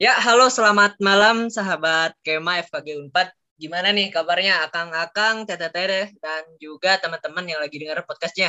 Ya, 0.00 0.16
halo 0.16 0.48
selamat 0.48 0.96
malam 0.96 1.52
sahabat 1.52 2.16
Kema 2.24 2.64
FKG 2.64 3.04
Unpad. 3.04 3.36
Gimana 3.60 3.92
nih 3.92 4.08
kabarnya 4.08 4.64
akang-akang, 4.64 5.44
tete-tete, 5.44 6.16
dan 6.24 6.48
juga 6.56 6.96
teman-teman 6.96 7.44
yang 7.44 7.60
lagi 7.60 7.76
dengar 7.76 8.00
podcastnya. 8.08 8.48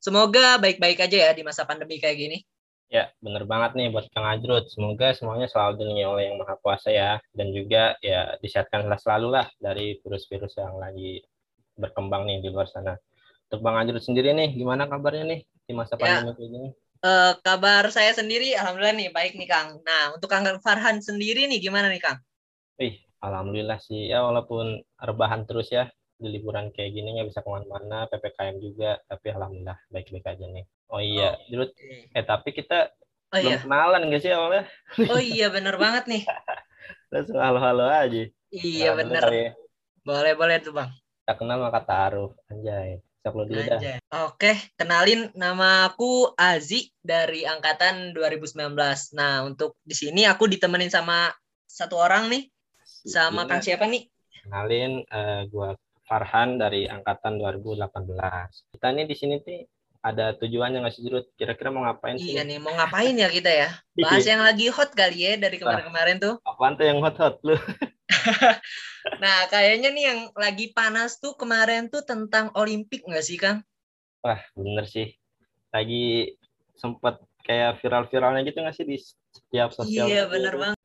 Semoga 0.00 0.56
baik-baik 0.56 1.04
aja 1.04 1.28
ya 1.28 1.30
di 1.36 1.44
masa 1.44 1.68
pandemi 1.68 2.00
kayak 2.00 2.16
gini. 2.16 2.38
Ya, 2.88 3.12
bener 3.20 3.44
banget 3.44 3.76
nih 3.76 3.92
buat 3.92 4.08
Kang 4.08 4.24
Ajrut. 4.24 4.72
Semoga 4.72 5.12
semuanya 5.12 5.52
selalu 5.52 5.84
dilindungi 5.84 6.04
oleh 6.08 6.22
Yang 6.32 6.36
Maha 6.40 6.54
Kuasa 6.64 6.88
ya. 6.88 7.20
Dan 7.36 7.52
juga 7.52 8.00
ya 8.00 8.40
disehatkan 8.40 8.88
selalu 8.96 9.36
lah 9.36 9.52
dari 9.60 10.00
virus-virus 10.00 10.56
yang 10.56 10.80
lagi 10.80 11.20
berkembang 11.76 12.24
nih 12.24 12.40
di 12.40 12.48
luar 12.48 12.72
sana. 12.72 12.96
Untuk 13.52 13.60
Bang 13.60 13.76
Ajrut 13.76 14.00
sendiri 14.00 14.32
nih, 14.32 14.56
gimana 14.56 14.88
kabarnya 14.88 15.28
nih 15.28 15.40
di 15.44 15.72
masa 15.76 16.00
Ya. 16.00 16.24
pandemi 16.24 16.32
kayak 16.40 16.50
gini? 16.56 16.68
Eh, 17.04 17.32
kabar 17.44 17.84
saya 17.92 18.12
sendiri, 18.16 18.56
alhamdulillah 18.56 18.96
nih 18.96 19.08
baik 19.12 19.32
nih 19.36 19.48
Kang. 19.52 19.68
Nah, 19.84 20.16
untuk 20.16 20.28
Kang 20.32 20.44
Farhan 20.64 20.98
sendiri 21.04 21.44
nih 21.50 21.60
gimana 21.60 21.86
nih 21.92 22.00
Kang? 22.00 22.18
Wih, 22.80 22.94
alhamdulillah 23.24 23.78
sih. 23.80 24.08
Ya 24.12 24.24
walaupun 24.24 24.80
rebahan 25.00 25.44
terus 25.48 25.68
ya 25.72 25.84
di 26.16 26.28
liburan 26.32 26.72
kayak 26.72 26.90
gini 26.96 27.08
nggak 27.12 27.28
bisa 27.28 27.44
ke 27.44 27.48
mana-mana, 27.52 28.08
ppkm 28.08 28.56
juga, 28.64 28.96
tapi 29.10 29.26
alhamdulillah 29.32 29.78
baik-baik 29.92 30.26
aja 30.32 30.44
nih. 30.48 30.64
Oh 30.92 31.00
iya, 31.02 31.36
Jrut. 31.52 31.70
Eh 32.16 32.24
tapi 32.24 32.56
kita 32.56 32.88
Oh 33.32 33.38
belum 33.40 33.52
iya, 33.52 33.60
kenalan 33.60 34.00
nggak 34.08 34.20
sih 34.24 34.32
awalnya? 34.32 34.64
oh 35.12 35.20
iya 35.20 35.46
bener 35.54 35.74
banget 35.82 36.04
nih. 36.10 36.22
Langsung 37.12 37.38
halo-halo 37.38 37.84
aja. 37.86 38.22
Iya 38.54 38.88
dulu 38.92 38.98
bener. 38.98 39.24
ya. 39.32 39.50
Boleh 40.06 40.32
boleh 40.40 40.56
tuh 40.64 40.72
Bang. 40.78 40.90
Tak 41.26 41.36
kenal 41.40 41.58
maka 41.64 41.80
taruh, 41.90 42.30
anjay. 42.50 42.90
Siap 43.26 43.34
lo 43.34 43.42
dulu 43.42 43.58
dah. 43.58 43.98
Oke, 44.30 44.54
kenalin 44.78 45.34
nama 45.34 45.90
aku 45.90 46.30
Azi 46.38 46.94
dari 47.02 47.42
angkatan 47.42 48.14
2019. 48.14 48.54
Nah, 49.18 49.42
untuk 49.42 49.82
di 49.82 49.98
sini 49.98 50.22
aku 50.30 50.46
ditemenin 50.46 50.94
sama 50.94 51.34
satu 51.66 51.98
orang 51.98 52.30
nih, 52.30 52.46
sama. 52.86 53.50
Kang 53.50 53.66
siapa 53.66 53.90
nih? 53.90 54.06
Kenalin, 54.46 55.02
eh, 55.10 55.42
gua 55.50 55.74
Farhan 56.06 56.54
dari 56.54 56.86
angkatan 56.86 57.42
2018. 57.42 58.62
Kita 58.70 58.94
nih 58.94 59.10
di 59.10 59.16
sini 59.18 59.42
tuh 59.42 59.66
ada 60.06 60.30
tujuannya 60.38 60.86
nggak 60.86 60.94
sih 60.94 61.02
Jrut? 61.10 61.26
Kira-kira 61.34 61.74
mau 61.74 61.82
ngapain 61.82 62.14
sih? 62.22 62.38
Iya 62.38 62.46
nih, 62.46 62.62
mau 62.62 62.78
ngapain 62.78 63.10
ya 63.10 63.26
kita 63.26 63.50
ya? 63.50 63.74
Bahas 64.06 64.22
yang 64.22 64.46
lagi 64.46 64.70
hot 64.70 64.94
kali 64.94 65.18
ya 65.18 65.34
dari 65.34 65.58
kemarin-kemarin 65.58 66.22
tuh. 66.22 66.38
Apaan 66.46 66.78
tuh 66.78 66.86
yang 66.86 67.02
hot-hot 67.02 67.42
lu? 67.42 67.58
Nah, 69.22 69.46
kayaknya 69.46 69.94
nih 69.94 70.04
yang 70.10 70.20
lagi 70.34 70.74
panas 70.74 71.22
tuh 71.22 71.38
kemarin 71.38 71.86
tuh 71.86 72.02
tentang 72.02 72.50
Olimpik 72.58 73.06
nggak 73.06 73.22
sih, 73.22 73.38
Kang? 73.38 73.62
Wah, 74.26 74.42
bener 74.58 74.84
sih. 74.90 75.14
Lagi 75.70 76.34
sempet 76.74 77.22
kayak 77.46 77.78
viral-viralnya 77.78 78.42
gitu 78.42 78.58
nggak 78.60 78.74
sih 78.74 78.86
di 78.86 78.98
setiap 78.98 79.70
sosial 79.70 80.10
Iya, 80.10 80.22
bener 80.26 80.52
tuh? 80.52 80.60
banget. 80.60 80.78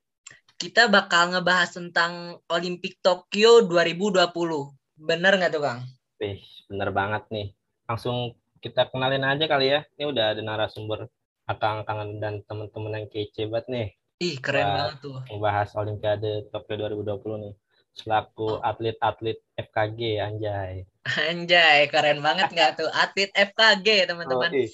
Kita 0.61 0.86
bakal 0.94 1.33
ngebahas 1.33 1.73
tentang 1.73 2.38
Olimpik 2.45 3.02
Tokyo 3.02 3.66
2020. 3.66 4.69
Bener 5.02 5.33
nggak 5.41 5.52
tuh, 5.58 5.63
Kang? 5.66 5.81
Wih, 6.22 6.38
bener 6.69 6.89
banget 6.94 7.25
nih. 7.33 7.47
Langsung 7.89 8.38
kita 8.61 8.85
kenalin 8.94 9.25
aja 9.25 9.50
kali 9.50 9.73
ya. 9.73 9.81
Ini 9.97 10.06
udah 10.13 10.38
ada 10.38 10.41
narasumber 10.45 11.09
akang-akangan 11.50 12.22
dan 12.22 12.45
teman-teman 12.45 13.02
yang 13.02 13.08
kece 13.09 13.50
banget 13.50 13.66
nih. 13.73 13.88
Ih, 14.22 14.38
keren 14.38 14.69
Wah. 14.69 14.73
banget 14.77 14.97
tuh. 15.02 15.17
Membahas 15.33 15.69
Olimpiade 15.73 16.45
Tokyo 16.53 16.94
2020 16.94 17.41
nih. 17.41 17.53
Selaku 17.97 18.61
atlet-atlet 18.61 19.41
FKG, 19.58 20.22
anjay. 20.22 20.86
Anjay, 21.09 21.89
keren 21.89 22.22
banget 22.22 22.53
nggak 22.53 22.78
tuh? 22.78 22.89
Atlet 22.94 23.33
FKG, 23.33 24.13
teman-teman. 24.13 24.53
Oh, 24.53 24.61
ih. 24.61 24.69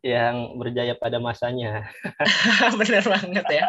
yang 0.00 0.56
berjaya 0.56 0.96
pada 0.96 1.20
masanya. 1.20 1.84
Bener 2.80 3.04
banget 3.04 3.46
ya. 3.50 3.66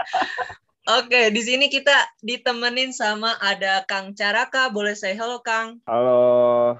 Oke, 0.87 1.35
di 1.35 1.41
sini 1.43 1.67
kita 1.67 1.93
ditemenin 2.23 2.95
sama 2.95 3.35
ada 3.43 3.83
Kang 3.83 4.15
Caraka. 4.15 4.71
Boleh 4.71 4.95
saya 4.95 5.19
hello, 5.19 5.43
Kang? 5.43 5.83
Halo, 5.83 6.79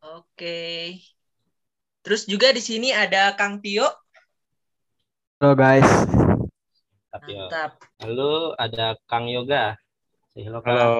Oke. 0.00 0.96
Terus 2.06 2.24
juga 2.24 2.54
di 2.54 2.62
sini 2.62 2.94
ada 2.94 3.34
Kang 3.36 3.58
Tio. 3.60 3.90
halo 5.36 5.52
guys. 5.52 6.15
Ya, 7.24 7.48
Mantap. 7.48 7.70
lalu 8.04 8.32
ada 8.60 8.86
Kang 9.08 9.26
Yoga. 9.30 9.78
Say 10.34 10.44
hello, 10.44 10.60
Kang. 10.60 10.76
Halo. 10.76 10.92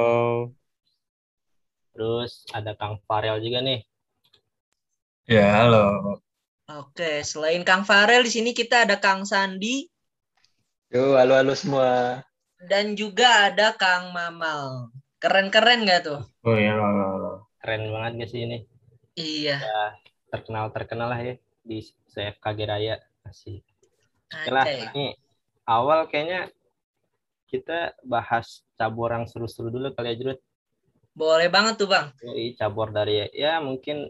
Terus 1.93 2.45
ada 2.53 2.73
Kang 2.77 2.97
Farel 3.05 3.37
juga 3.45 3.61
nih. 3.61 3.81
Ya, 5.27 5.45
halo. 5.65 6.17
Oke, 6.67 7.23
selain 7.23 7.63
Kang 7.63 7.85
Farel 7.87 8.27
di 8.27 8.33
sini 8.33 8.51
kita 8.51 8.87
ada 8.89 8.99
Kang 8.99 9.23
Sandi 9.23 9.87
Yo, 10.91 11.19
halo 11.19 11.35
halo 11.35 11.55
semua. 11.59 12.23
dan 12.71 12.95
juga 12.95 13.51
ada 13.51 13.75
Kang 13.75 14.15
Mamal. 14.15 14.91
Keren-keren 15.19 15.83
nggak 15.87 16.01
tuh? 16.07 16.21
Oh 16.47 16.57
ya, 16.57 16.75
halo, 16.79 17.05
halo. 17.19 17.33
Keren 17.61 17.91
banget 17.91 18.13
gak 18.23 18.31
sih 18.31 18.41
ini? 18.47 18.59
Iya. 19.19 19.59
Terkenal-terkenal 20.31 21.09
lah 21.11 21.21
ya 21.23 21.35
di 21.67 21.83
CFKG 22.15 22.59
Raya. 22.67 22.97
Asik. 23.27 23.67
Oke 24.31 24.51
lah, 24.55 24.67
ini 24.67 25.15
awal 25.67 26.07
kayaknya 26.07 26.49
kita 27.51 27.95
bahas 28.07 28.63
cabur 28.79 29.13
yang 29.15 29.27
seru-seru 29.27 29.71
dulu 29.71 29.93
kali 29.93 30.15
ya 30.15 30.17
Jrut. 30.19 30.41
Boleh 31.17 31.49
banget 31.51 31.81
tuh, 31.81 31.89
Bang. 31.91 32.15
Yoi, 32.23 32.55
cabur 32.55 32.95
dari 32.95 33.27
ya 33.35 33.59
mungkin 33.59 34.07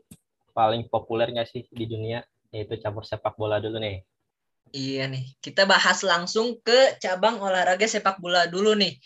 paling 0.56 0.88
populer 0.88 1.32
nggak 1.32 1.48
sih 1.48 1.62
di 1.68 1.84
dunia 1.84 2.24
yaitu 2.52 2.80
cabur 2.80 3.04
sepak 3.04 3.36
bola 3.36 3.60
dulu 3.60 3.76
nih. 3.80 4.00
Iya 4.72 5.08
nih. 5.08 5.36
Kita 5.40 5.68
bahas 5.68 6.00
langsung 6.04 6.58
ke 6.60 6.96
cabang 7.00 7.40
olahraga 7.40 7.84
sepak 7.84 8.20
bola 8.20 8.48
dulu 8.48 8.76
nih. 8.76 8.96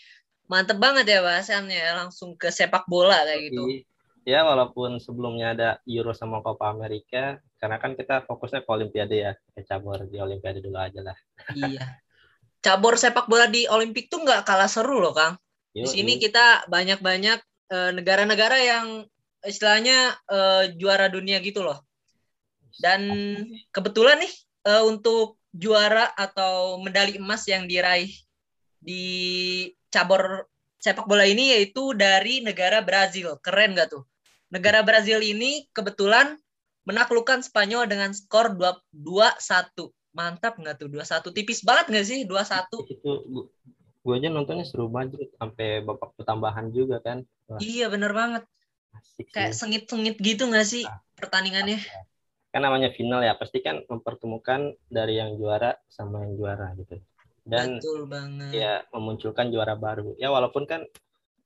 Mantep 0.51 0.79
banget 0.79 1.07
ya 1.07 1.19
bahasannya, 1.23 1.95
langsung 1.95 2.35
ke 2.35 2.51
sepak 2.51 2.83
bola 2.91 3.23
kayak 3.23 3.51
gitu. 3.51 3.63
Jadi, 3.67 3.77
Ya 4.21 4.45
walaupun 4.45 5.01
sebelumnya 5.01 5.57
ada 5.57 5.69
Euro 5.89 6.13
sama 6.13 6.45
Copa 6.45 6.69
America, 6.69 7.41
karena 7.57 7.81
kan 7.81 7.97
kita 7.97 8.21
fokusnya 8.29 8.61
ke 8.61 8.69
Olimpiade 8.69 9.17
ya, 9.17 9.33
ke 9.33 9.65
cabur 9.65 10.05
di 10.05 10.21
Olimpiade 10.21 10.61
dulu 10.61 10.77
aja 10.77 11.01
lah. 11.01 11.17
Iya. 11.57 11.97
Cabur 12.61 12.93
sepak 12.93 13.25
bola 13.25 13.49
di 13.49 13.65
Olimpik 13.65 14.07
tuh 14.07 14.21
nggak 14.21 14.45
kalah 14.45 14.69
seru 14.69 15.01
loh, 15.01 15.13
Kang. 15.17 15.37
Di 15.73 15.87
sini 15.87 16.21
kita 16.21 16.69
banyak-banyak 16.69 17.39
eh, 17.73 17.91
negara-negara 17.95 18.57
yang 18.61 18.85
istilahnya 19.41 20.13
eh, 20.29 20.63
juara 20.77 21.09
dunia 21.09 21.41
gitu 21.41 21.65
loh. 21.65 21.81
Dan 22.77 23.01
kebetulan 23.73 24.21
nih 24.21 24.33
eh, 24.69 24.83
untuk 24.85 25.41
juara 25.51 26.13
atau 26.15 26.79
medali 26.79 27.19
emas 27.19 27.43
yang 27.49 27.67
diraih 27.67 28.11
di 28.79 29.03
cabur 29.91 30.47
sepak 30.81 31.05
bola 31.05 31.27
ini 31.27 31.53
yaitu 31.57 31.93
dari 31.93 32.41
negara 32.41 32.81
Brazil. 32.81 33.37
Keren 33.43 33.77
gak 33.77 33.93
tuh? 33.93 34.03
Negara 34.49 34.81
Brazil 34.81 35.21
ini 35.21 35.69
kebetulan 35.71 36.35
menaklukkan 36.83 37.45
Spanyol 37.45 37.85
dengan 37.87 38.11
skor 38.11 38.57
2-1. 38.57 38.89
Mantap 40.11 40.59
nggak 40.59 40.75
tuh? 40.75 40.87
2-1 40.91 41.31
tipis 41.31 41.63
banget 41.63 41.85
nggak 41.91 42.05
sih? 42.05 42.19
2-1. 42.27 42.67
itu 42.87 43.11
gua, 44.01 44.17
aja 44.17 44.27
nontonnya 44.27 44.65
seru 44.65 44.89
banget 44.89 45.29
sampai 45.37 45.85
babak 45.85 46.11
pertambahan 46.17 46.73
juga 46.73 46.99
kan. 46.99 47.21
Wah, 47.47 47.61
Iya 47.61 47.87
bener 47.87 48.11
banget. 48.11 48.43
asik 48.91 49.31
Kayak 49.31 49.55
sengit-sengit 49.55 50.19
gitu 50.19 50.51
nggak 50.51 50.67
sih 50.67 50.83
Ah. 50.83 50.99
pertandingannya? 51.15 51.79
kan 52.51 52.59
namanya 52.59 52.91
final 52.91 53.23
ya 53.23 53.31
pasti 53.39 53.63
kan 53.63 53.79
mempertemukan 53.87 54.75
dari 54.91 55.15
yang 55.15 55.39
juara 55.39 55.71
sama 55.87 56.27
yang 56.27 56.35
juara 56.35 56.75
gitu 56.75 56.99
dan 57.47 57.79
Betul 57.79 58.11
banget. 58.11 58.51
ya 58.51 58.83
memunculkan 58.91 59.47
juara 59.47 59.79
baru 59.79 60.19
ya 60.19 60.27
walaupun 60.27 60.67
kan 60.67 60.83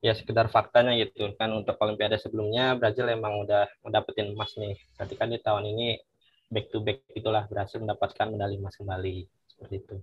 ya 0.01 0.17
sekedar 0.17 0.49
faktanya 0.49 0.97
gitu 0.97 1.29
kan 1.37 1.53
untuk 1.53 1.77
olimpiade 1.77 2.17
sebelumnya 2.17 2.73
Brazil 2.73 3.05
emang 3.05 3.37
udah 3.45 3.69
mendapetin 3.85 4.33
emas 4.33 4.57
nih 4.57 4.81
tapi 4.97 5.13
kan 5.13 5.29
di 5.29 5.37
tahun 5.37 5.69
ini 5.77 6.01
back 6.49 6.69
to 6.69 6.79
back 6.81 7.01
itulah 7.13 7.45
berhasil 7.49 7.77
mendapatkan 7.81 8.27
medali 8.29 8.57
emas 8.57 8.77
kembali 8.77 9.25
seperti 9.49 9.75
itu 9.81 9.97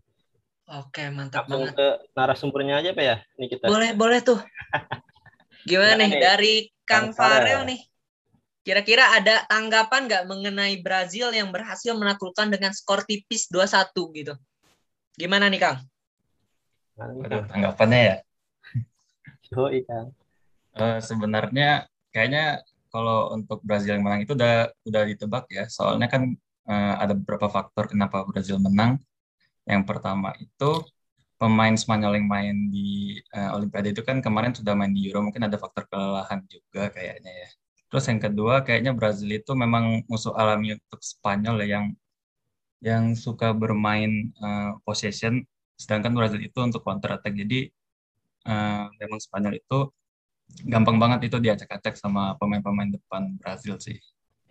Oke, 0.73 1.11
mantap 1.11 1.51
langsung 1.51 1.75
banget. 1.75 1.77
ke 1.77 1.89
narasumbernya 2.15 2.75
aja 2.81 2.91
pak 2.95 3.05
ya 3.05 3.17
ini 3.37 3.47
kita 3.51 3.67
Boleh, 3.67 3.93
boleh 3.99 4.23
tuh. 4.23 4.39
Gimana 5.69 5.99
Gimana 5.99 6.01
nih 6.01 6.11
nih, 6.11 6.21
dari 6.23 6.55
Kang 6.87 7.11
Kang 7.11 7.19
Farel? 7.19 7.61
Nih? 7.67 7.81
Kira-kira 8.63 9.11
ada 9.11 9.43
tanggapan 9.51 10.07
nggak 10.07 10.25
mengenai 10.31 10.79
Brazil 10.79 11.35
yang 11.35 11.51
berhasil 11.51 11.99
menaklukkan 11.99 12.47
dengan 12.47 12.71
skor 12.71 13.03
tipis 13.03 13.51
2-1 13.51 13.91
gitu? 14.15 14.35
Gimana 15.19 15.51
nih, 15.51 15.61
Kang? 15.61 15.79
Kan 16.95 17.11
tanggapannya 17.51 18.01
ya. 18.01 18.17
Yoi, 19.53 19.83
Kang. 19.83 20.15
Eh, 20.79 20.99
sebenarnya 21.03 21.91
kayaknya 22.15 22.63
kalau 22.95 23.35
untuk 23.37 23.59
Brazil 23.69 23.97
yang 23.99 24.05
menang 24.07 24.23
itu 24.25 24.33
udah 24.39 24.71
udah 24.89 25.03
ditebak 25.11 25.45
ya. 25.57 25.65
Soalnya 25.77 26.07
kan 26.15 26.23
eh, 26.71 26.95
ada 27.03 27.15
beberapa 27.19 27.49
faktor 27.57 27.85
kenapa 27.93 28.17
Brazil 28.31 28.57
menang. 28.67 29.01
Yang 29.71 29.83
pertama 29.91 30.29
itu 30.45 30.71
pemain 31.41 31.75
Spanyol 31.83 32.13
yang 32.23 32.29
main 32.31 32.57
di 32.75 33.19
eh, 33.37 33.51
Olimpiade 33.57 33.89
itu 33.95 34.03
kan 34.09 34.17
kemarin 34.27 34.53
sudah 34.59 34.75
main 34.79 34.93
di 34.97 35.01
Euro, 35.11 35.21
mungkin 35.27 35.45
ada 35.49 35.59
faktor 35.59 35.85
kelelahan 35.91 36.41
juga 36.47 36.93
kayaknya 36.95 37.33
ya. 37.43 37.49
Terus 37.91 38.05
yang 38.11 38.21
kedua 38.27 38.55
kayaknya 38.67 38.93
Brazil 38.99 39.31
itu 39.41 39.53
memang 39.57 40.05
musuh 40.11 40.33
alami 40.41 40.77
untuk 40.79 41.01
Spanyol 41.03 41.57
ya 41.65 41.69
yang 41.79 41.87
yang 42.83 43.05
suka 43.15 43.55
bermain 43.55 44.13
eh, 44.37 44.71
possession 44.87 45.43
sedangkan 45.83 46.13
Brazil 46.15 46.41
itu 46.43 46.59
untuk 46.63 46.83
counter 46.87 47.19
attack. 47.19 47.35
Jadi 47.35 47.67
uh, 48.47 48.87
memang 49.01 49.19
Spanyol 49.19 49.59
itu 49.59 49.79
gampang 50.67 50.97
banget 51.01 51.33
itu 51.33 51.37
diacak-acak 51.41 51.97
sama 51.99 52.37
pemain-pemain 52.39 52.93
depan 52.93 53.35
Brazil 53.41 53.81
sih. 53.81 53.99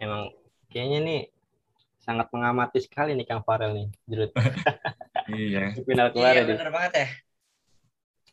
Emang 0.01 0.33
kayaknya 0.67 0.99
nih 1.03 1.21
sangat 2.01 2.27
mengamati 2.33 2.81
sekali 2.81 3.13
nih 3.13 3.25
Kang 3.29 3.45
Farel 3.45 3.77
nih, 3.77 3.87
Jerut. 4.09 4.31
iya. 5.31 5.71
Final 5.77 6.09
kemarin. 6.11 6.43
Iya, 6.43 6.49
benar 6.57 6.69
banget 6.73 6.93
ya. 6.97 7.07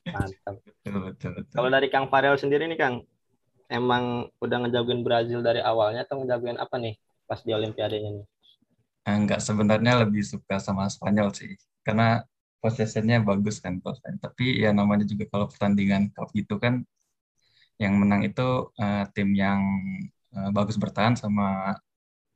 Mantap. 0.08 0.54
Betul, 0.64 0.96
betul, 1.12 1.30
betul. 1.36 1.56
Kalau 1.60 1.70
dari 1.70 1.88
Kang 1.92 2.08
Farel 2.08 2.40
sendiri 2.40 2.64
nih 2.64 2.78
Kang, 2.80 3.04
emang 3.68 4.32
udah 4.40 4.56
ngejagoin 4.64 5.04
Brazil 5.04 5.44
dari 5.44 5.60
awalnya 5.60 6.08
atau 6.08 6.24
ngejagoin 6.24 6.56
apa 6.56 6.80
nih 6.80 6.96
pas 7.28 7.44
di 7.44 7.52
Olimpiadenya 7.52 8.10
nih? 8.16 8.26
Enggak, 9.08 9.40
sebenarnya 9.44 10.04
lebih 10.04 10.24
suka 10.24 10.56
sama 10.60 10.88
Spanyol 10.88 11.32
sih. 11.36 11.52
Karena 11.84 12.24
possessionnya 12.60 13.22
bagus 13.22 13.62
kan 13.62 13.78
Tapi 14.18 14.60
ya 14.60 14.74
namanya 14.74 15.06
juga 15.06 15.30
kalau 15.30 15.46
pertandingan 15.46 16.10
cup 16.10 16.32
gitu 16.34 16.58
kan 16.58 16.82
yang 17.78 17.94
menang 17.96 18.26
itu 18.26 18.74
uh, 18.74 19.04
tim 19.14 19.32
yang 19.32 19.62
uh, 20.34 20.50
bagus 20.50 20.74
bertahan 20.74 21.14
sama 21.14 21.78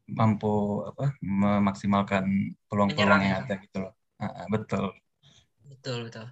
mampu 0.07 0.87
apa 0.87 1.15
memaksimalkan 1.23 2.55
peluang-peluang 2.67 3.23
yang 3.23 3.43
ada 3.47 3.55
gitu 3.59 3.77
loh. 3.87 3.93
Uh, 4.23 4.47
betul. 4.51 4.85
Betul 5.67 5.99
betul. 6.11 6.27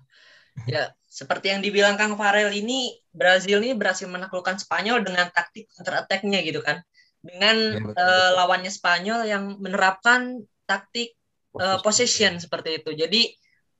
Ya 0.66 0.94
seperti 1.10 1.50
yang 1.50 1.62
dibilang 1.62 1.98
Kang 1.98 2.14
Farel 2.14 2.54
ini 2.54 2.94
Brazil 3.10 3.58
ini 3.62 3.74
berhasil 3.74 4.06
menaklukkan 4.06 4.62
Spanyol 4.62 5.02
dengan 5.02 5.26
taktik 5.34 5.66
counter 5.74 6.06
attack-nya 6.06 6.42
gitu 6.46 6.62
kan. 6.62 6.82
Dengan 7.20 7.56
ya, 7.76 7.82
betul, 7.82 7.98
uh, 7.98 8.30
lawannya 8.38 8.72
Spanyol 8.72 9.20
yang 9.26 9.58
menerapkan 9.58 10.46
taktik 10.64 11.18
uh, 11.58 11.82
possession 11.82 12.38
seperti 12.38 12.78
itu. 12.78 12.94
Jadi 12.94 13.26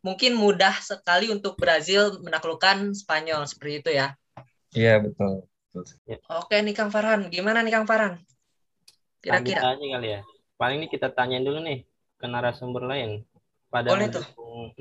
mungkin 0.02 0.34
mudah 0.34 0.80
sekali 0.80 1.28
untuk 1.30 1.54
Brazil 1.60 2.18
menaklukkan 2.18 2.96
Spanyol 2.96 3.46
seperti 3.46 3.74
itu 3.84 3.90
ya. 3.94 4.16
Iya 4.74 5.02
betul. 5.02 5.44
Ya. 6.06 6.18
Oke 6.30 6.58
nih 6.62 6.74
Kang 6.74 6.90
Farhan, 6.90 7.30
gimana 7.30 7.62
nih 7.62 7.72
Kang 7.74 7.86
Farhan? 7.86 8.18
Kira-kira. 9.22 9.62
Tanya 9.62 9.86
kali 9.98 10.08
ya. 10.18 10.20
Paling 10.58 10.76
ini 10.82 10.88
kita 10.90 11.10
tanyain 11.14 11.42
dulu 11.42 11.62
nih 11.62 11.86
ke 12.18 12.26
narasumber 12.26 12.86
lain. 12.86 13.22
Pada 13.70 13.94
Boleh 13.94 14.10
tuh. 14.10 14.26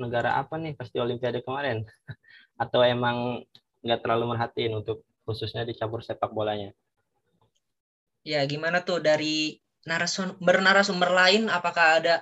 negara 0.02 0.34
apa 0.34 0.58
nih 0.58 0.74
pasti 0.74 0.98
Olimpiade 0.98 1.46
kemarin? 1.46 1.86
Atau 2.62 2.82
emang 2.82 3.46
nggak 3.80 4.00
terlalu 4.02 4.34
merhatiin 4.34 4.82
untuk 4.82 5.06
khususnya 5.24 5.62
di 5.62 5.78
cabur 5.78 6.02
sepak 6.02 6.34
bolanya? 6.34 6.74
Ya 8.26 8.42
gimana 8.44 8.82
tuh 8.82 9.00
dari 9.00 9.56
narasumber 9.88 10.60
narasumber 10.60 11.08
lain 11.08 11.48
apakah 11.48 12.02
ada 12.02 12.14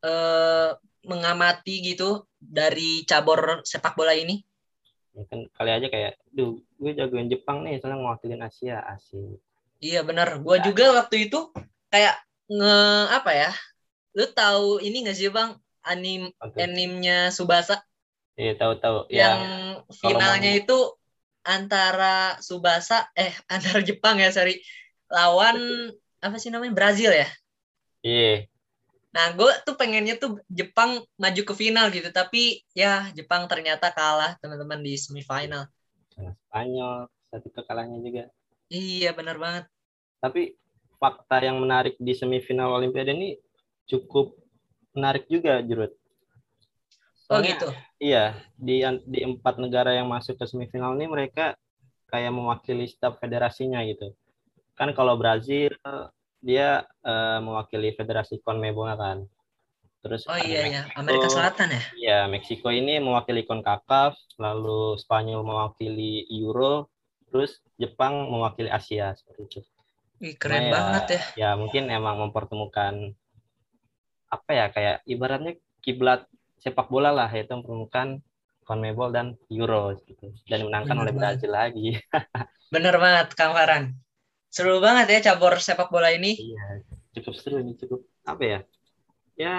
eh, 0.00 0.70
mengamati 1.04 1.84
gitu 1.84 2.24
dari 2.38 3.02
cabur 3.04 3.66
sepak 3.66 3.98
bola 3.98 4.14
ini? 4.14 4.40
Ya 5.16 5.24
kan 5.32 5.40
kali 5.56 5.70
aja 5.72 5.86
kayak 5.88 6.12
duh 6.28 6.60
gue 6.76 6.92
jagoin 6.92 7.32
Jepang 7.32 7.64
nih 7.64 7.80
soalnya 7.80 8.04
ngewakilin 8.04 8.44
Asia 8.44 8.84
asik. 8.92 9.40
Iya 9.80 10.04
benar 10.04 10.44
gue 10.44 10.56
juga 10.60 10.92
waktu 11.00 11.28
itu 11.28 11.48
kayak 11.88 12.20
nge 12.52 12.76
apa 13.16 13.30
ya 13.32 13.50
lu 14.16 14.24
tahu 14.32 14.80
ini 14.84 15.08
gak 15.08 15.16
sih 15.16 15.32
bang? 15.32 15.56
Anim 15.86 16.28
okay. 16.42 16.66
animnya 16.66 17.30
Subasa? 17.30 17.80
Iya 18.34 18.58
tahu 18.58 18.76
tahu. 18.82 18.98
Yang 19.08 19.40
ya, 19.40 19.96
finalnya 19.96 20.52
mau... 20.52 20.60
itu 20.60 20.78
antara 21.46 22.36
Subasa 22.44 23.08
eh 23.16 23.32
antara 23.54 23.80
Jepang 23.80 24.20
ya 24.20 24.28
sorry 24.28 24.60
lawan 25.08 25.56
apa 26.20 26.36
sih 26.36 26.52
namanya 26.52 26.76
Brazil 26.76 27.14
ya? 27.14 27.28
Iya 28.04 28.50
Nah, 29.16 29.32
gue 29.32 29.48
tuh 29.64 29.74
pengennya 29.80 30.20
tuh 30.20 30.44
Jepang 30.44 31.00
maju 31.16 31.42
ke 31.48 31.54
final 31.56 31.88
gitu, 31.88 32.12
tapi 32.12 32.60
ya 32.76 33.08
Jepang 33.16 33.48
ternyata 33.48 33.88
kalah 33.88 34.36
teman-teman 34.44 34.84
di 34.84 34.92
semifinal. 35.00 35.72
Spanyol 36.12 37.08
satu 37.32 37.48
kekalahannya 37.48 38.00
juga. 38.04 38.24
Iya, 38.68 39.16
benar 39.16 39.40
banget. 39.40 39.64
Tapi 40.20 40.52
fakta 41.00 41.40
yang 41.40 41.60
menarik 41.64 41.96
di 41.96 42.12
semifinal 42.12 42.76
Olimpiade 42.76 43.16
ini 43.16 43.40
cukup 43.88 44.36
menarik 44.92 45.24
juga, 45.32 45.64
Jurut. 45.64 45.92
oh 47.32 47.40
gitu. 47.40 47.68
Iya, 47.96 48.36
di 48.60 48.84
di 49.08 49.20
empat 49.24 49.56
negara 49.56 49.96
yang 49.96 50.08
masuk 50.12 50.36
ke 50.36 50.44
semifinal 50.44 50.92
ini 50.96 51.08
mereka 51.08 51.56
kayak 52.12 52.32
mewakili 52.32 52.84
staf 52.84 53.16
federasinya 53.16 53.80
gitu. 53.88 54.12
Kan 54.76 54.92
kalau 54.92 55.16
Brazil 55.16 55.72
dia 56.46 56.86
uh, 57.02 57.42
mewakili 57.42 57.90
Federasi 57.98 58.38
CONMEBOL 58.38 58.94
kan. 58.94 59.18
Terus 60.06 60.22
Oh 60.30 60.38
iya 60.38 60.70
ya, 60.70 60.82
Amerika 60.94 61.26
Selatan 61.26 61.74
ya? 61.74 61.82
Iya, 61.98 62.18
Meksiko 62.30 62.70
ini 62.70 63.02
mewakili 63.02 63.42
CONCACAF, 63.42 64.38
lalu 64.38 64.94
Spanyol 65.02 65.42
mewakili 65.42 66.22
Euro, 66.30 66.86
terus 67.26 67.58
Jepang 67.74 68.30
mewakili 68.30 68.70
Asia 68.70 69.18
seperti 69.18 69.42
itu. 69.50 69.60
Ih, 70.22 70.38
keren 70.38 70.70
nah, 70.70 70.72
banget 70.72 71.04
ya. 71.10 71.22
Ya, 71.34 71.50
mungkin 71.58 71.90
emang 71.90 72.22
mempertemukan 72.22 73.18
apa 74.30 74.50
ya 74.54 74.66
kayak 74.70 74.96
ibaratnya 75.06 75.58
kiblat 75.82 76.26
sepak 76.62 76.90
bola 76.90 77.10
lah 77.10 77.30
yaitu 77.30 77.58
mempertemukan 77.58 78.22
CONMEBOL 78.66 79.10
dan 79.10 79.38
Euro 79.50 79.94
gitu 80.06 80.34
dan 80.46 80.66
dimenangkan 80.66 80.96
oleh 81.02 81.14
Brazil 81.14 81.50
lagi. 81.50 81.98
Bener 82.74 82.94
banget 82.98 83.34
Kang 83.34 83.54
Farhan. 83.54 84.05
Seru 84.56 84.80
banget 84.80 85.12
ya 85.12 85.20
cabur 85.32 85.60
sepak 85.60 85.92
bola 85.92 86.08
ini. 86.16 86.32
Iya, 86.32 86.80
cukup 87.20 87.36
seru 87.36 87.60
ini 87.60 87.76
cukup 87.76 88.08
apa 88.24 88.40
ya? 88.40 88.60
Ya, 89.36 89.56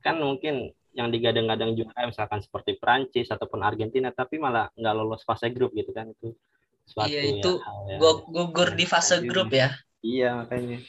kan 0.00 0.16
mungkin 0.16 0.72
yang 0.96 1.12
digadang-gadang 1.12 1.76
juara 1.76 2.08
misalkan 2.08 2.40
seperti 2.40 2.80
Prancis 2.80 3.28
ataupun 3.28 3.60
Argentina 3.60 4.08
tapi 4.10 4.40
malah 4.40 4.72
nggak 4.74 4.94
lolos 4.96 5.22
fase 5.22 5.52
grup 5.54 5.70
gitu 5.76 5.94
kan 5.94 6.10
itu 6.10 6.34
suatu 6.82 7.06
iya 7.06 7.22
itu 7.30 7.62
ya, 7.62 7.98
gugur 8.26 8.74
di 8.74 8.86
fase 8.90 9.22
grup 9.22 9.54
ya 9.54 9.70
iya 10.02 10.42
makanya 10.42 10.82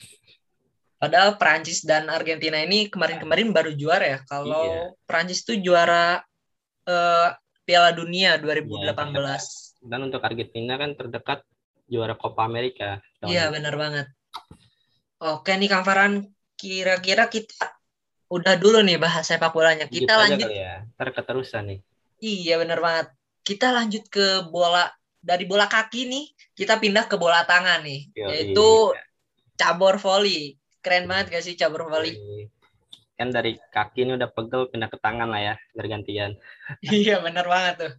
padahal 0.97 1.37
Prancis 1.37 1.85
dan 1.85 2.09
Argentina 2.09 2.57
ini 2.57 2.89
kemarin-kemarin 2.89 3.53
baru 3.53 3.77
juara 3.77 4.17
ya 4.17 4.19
kalau 4.25 4.65
iya. 4.65 4.89
Prancis 5.05 5.45
itu 5.45 5.61
juara 5.69 6.25
uh, 6.89 7.29
Piala 7.61 7.93
Dunia 7.93 8.41
2018 8.41 8.81
iya, 8.81 9.37
dan 9.85 9.99
untuk 10.09 10.21
Argentina 10.25 10.81
kan 10.81 10.97
terdekat 10.97 11.45
juara 11.91 12.15
Copa 12.15 12.47
America. 12.47 13.03
Iya 13.27 13.51
benar 13.51 13.75
banget. 13.75 14.07
Oke 15.19 15.51
nih 15.59 15.67
Kang 15.67 15.83
Farhan, 15.83 16.31
kira-kira 16.55 17.27
kita 17.27 17.75
udah 18.31 18.55
dulu 18.55 18.79
nih 18.79 18.95
bahas 18.95 19.27
sepak 19.27 19.51
bolanya. 19.51 19.85
Kita 19.91 20.07
Gitu 20.07 20.15
lanjut. 20.15 20.47
ya, 20.49 20.87
terketerusan 20.95 21.63
nih. 21.67 21.79
Iya 22.23 22.55
benar 22.63 22.79
banget. 22.79 23.07
Kita 23.43 23.75
lanjut 23.75 24.07
ke 24.07 24.47
bola 24.47 24.87
dari 25.21 25.45
bola 25.45 25.67
kaki 25.69 26.07
nih, 26.09 26.25
kita 26.57 26.79
pindah 26.81 27.05
ke 27.05 27.19
bola 27.19 27.45
tangan 27.45 27.83
nih, 27.85 28.09
Yo, 28.17 28.25
yaitu 28.31 28.69
iya. 28.95 29.03
cabur 29.59 29.99
volley. 30.01 30.57
Keren 30.81 31.05
banget 31.05 31.37
gak 31.37 31.43
sih 31.45 31.53
cabur 31.53 31.85
volley? 31.85 32.17
Kan 33.13 33.29
dari 33.29 33.53
kaki 33.69 34.09
ini 34.09 34.17
udah 34.17 34.33
pegel 34.33 34.65
pindah 34.73 34.89
ke 34.89 34.97
tangan 34.97 35.29
lah 35.29 35.53
ya, 35.53 35.55
bergantian. 35.77 36.33
iya 36.89 37.21
benar 37.21 37.45
banget 37.45 37.75
tuh. 37.85 37.93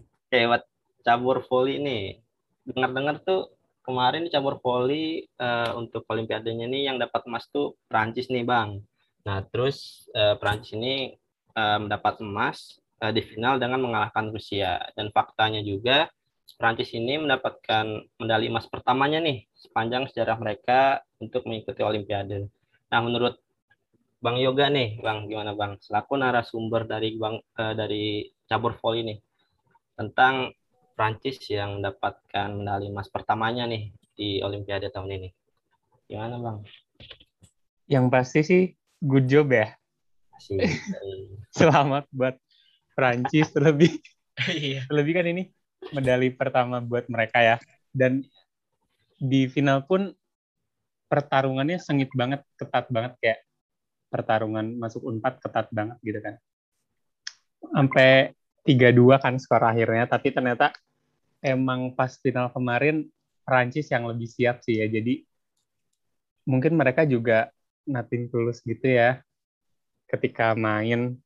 Oke, 0.00 0.38
buat 0.48 0.64
cabur 1.04 1.44
volley 1.44 1.76
nih, 1.76 2.24
dengar-dengar 2.66 3.22
tuh 3.24 3.52
kemarin 3.80 4.28
cabur 4.28 4.60
voli 4.60 5.24
uh, 5.40 5.74
untuk 5.76 6.04
olimpiadanya 6.06 6.68
ini 6.68 6.86
yang 6.86 7.00
dapat 7.00 7.24
emas 7.26 7.48
tuh 7.48 7.74
Prancis 7.88 8.28
nih 8.28 8.44
bang. 8.44 8.78
Nah 9.24 9.38
terus 9.48 10.06
uh, 10.12 10.36
Prancis 10.36 10.76
ini 10.76 11.16
uh, 11.56 11.78
mendapat 11.80 12.20
emas 12.20 12.78
uh, 13.00 13.10
di 13.10 13.24
final 13.24 13.56
dengan 13.56 13.80
mengalahkan 13.80 14.30
Rusia 14.30 14.78
dan 14.94 15.08
faktanya 15.10 15.64
juga 15.64 16.06
Prancis 16.60 16.92
ini 16.92 17.16
mendapatkan 17.16 18.04
medali 18.20 18.52
emas 18.52 18.68
pertamanya 18.68 19.16
nih 19.22 19.48
sepanjang 19.56 20.10
sejarah 20.12 20.36
mereka 20.36 21.00
untuk 21.16 21.48
mengikuti 21.48 21.80
Olimpiade. 21.80 22.52
Nah 22.92 23.00
menurut 23.00 23.40
Bang 24.20 24.36
Yoga 24.36 24.68
nih, 24.68 25.00
Bang 25.00 25.32
gimana 25.32 25.56
Bang? 25.56 25.80
Selaku 25.80 26.20
narasumber 26.20 26.84
dari 26.84 27.16
Bang 27.16 27.40
uh, 27.40 27.72
dari 27.72 28.28
cabur 28.44 28.76
voli 28.76 29.08
nih 29.08 29.18
tentang 29.96 30.52
Prancis 31.00 31.40
yang 31.48 31.80
mendapatkan 31.80 32.60
medali 32.60 32.92
emas 32.92 33.08
pertamanya 33.08 33.64
nih 33.64 33.88
di 34.12 34.44
Olimpiade 34.44 34.92
tahun 34.92 35.16
ini. 35.16 35.28
Gimana 36.04 36.36
Bang? 36.36 36.60
Yang 37.88 38.04
pasti 38.12 38.40
sih 38.44 38.62
good 39.00 39.24
job 39.24 39.48
ya. 39.48 39.72
Selamat 41.56 42.04
buat 42.12 42.36
Prancis 42.92 43.48
lebih 43.64 43.96
iya. 44.52 44.84
lebih 44.92 45.16
kan 45.16 45.24
ini 45.24 45.48
medali 45.96 46.28
pertama 46.36 46.84
buat 46.84 47.08
mereka 47.08 47.40
ya. 47.40 47.56
Dan 47.88 48.20
di 49.16 49.48
final 49.48 49.88
pun 49.88 50.12
pertarungannya 51.08 51.80
sengit 51.80 52.12
banget, 52.12 52.44
ketat 52.60 52.92
banget 52.92 53.16
kayak 53.24 53.40
pertarungan 54.12 54.76
masuk 54.76 55.00
unpad 55.08 55.40
ketat 55.40 55.72
banget 55.72 55.96
gitu 56.04 56.20
kan. 56.20 56.36
Sampai 57.72 58.36
3-2 58.68 59.16
kan 59.16 59.40
skor 59.40 59.64
akhirnya, 59.64 60.04
tapi 60.04 60.28
ternyata 60.36 60.76
emang 61.40 61.92
pas 61.96 62.12
final 62.20 62.52
kemarin 62.52 63.08
Prancis 63.44 63.88
yang 63.90 64.06
lebih 64.06 64.28
siap 64.30 64.62
sih 64.62 64.78
ya. 64.78 64.86
Jadi 64.86 65.24
mungkin 66.48 66.76
mereka 66.76 67.04
juga 67.04 67.52
nothing 67.84 68.28
tulus 68.32 68.60
gitu 68.64 68.86
ya 68.86 69.20
ketika 70.08 70.52
main 70.58 71.16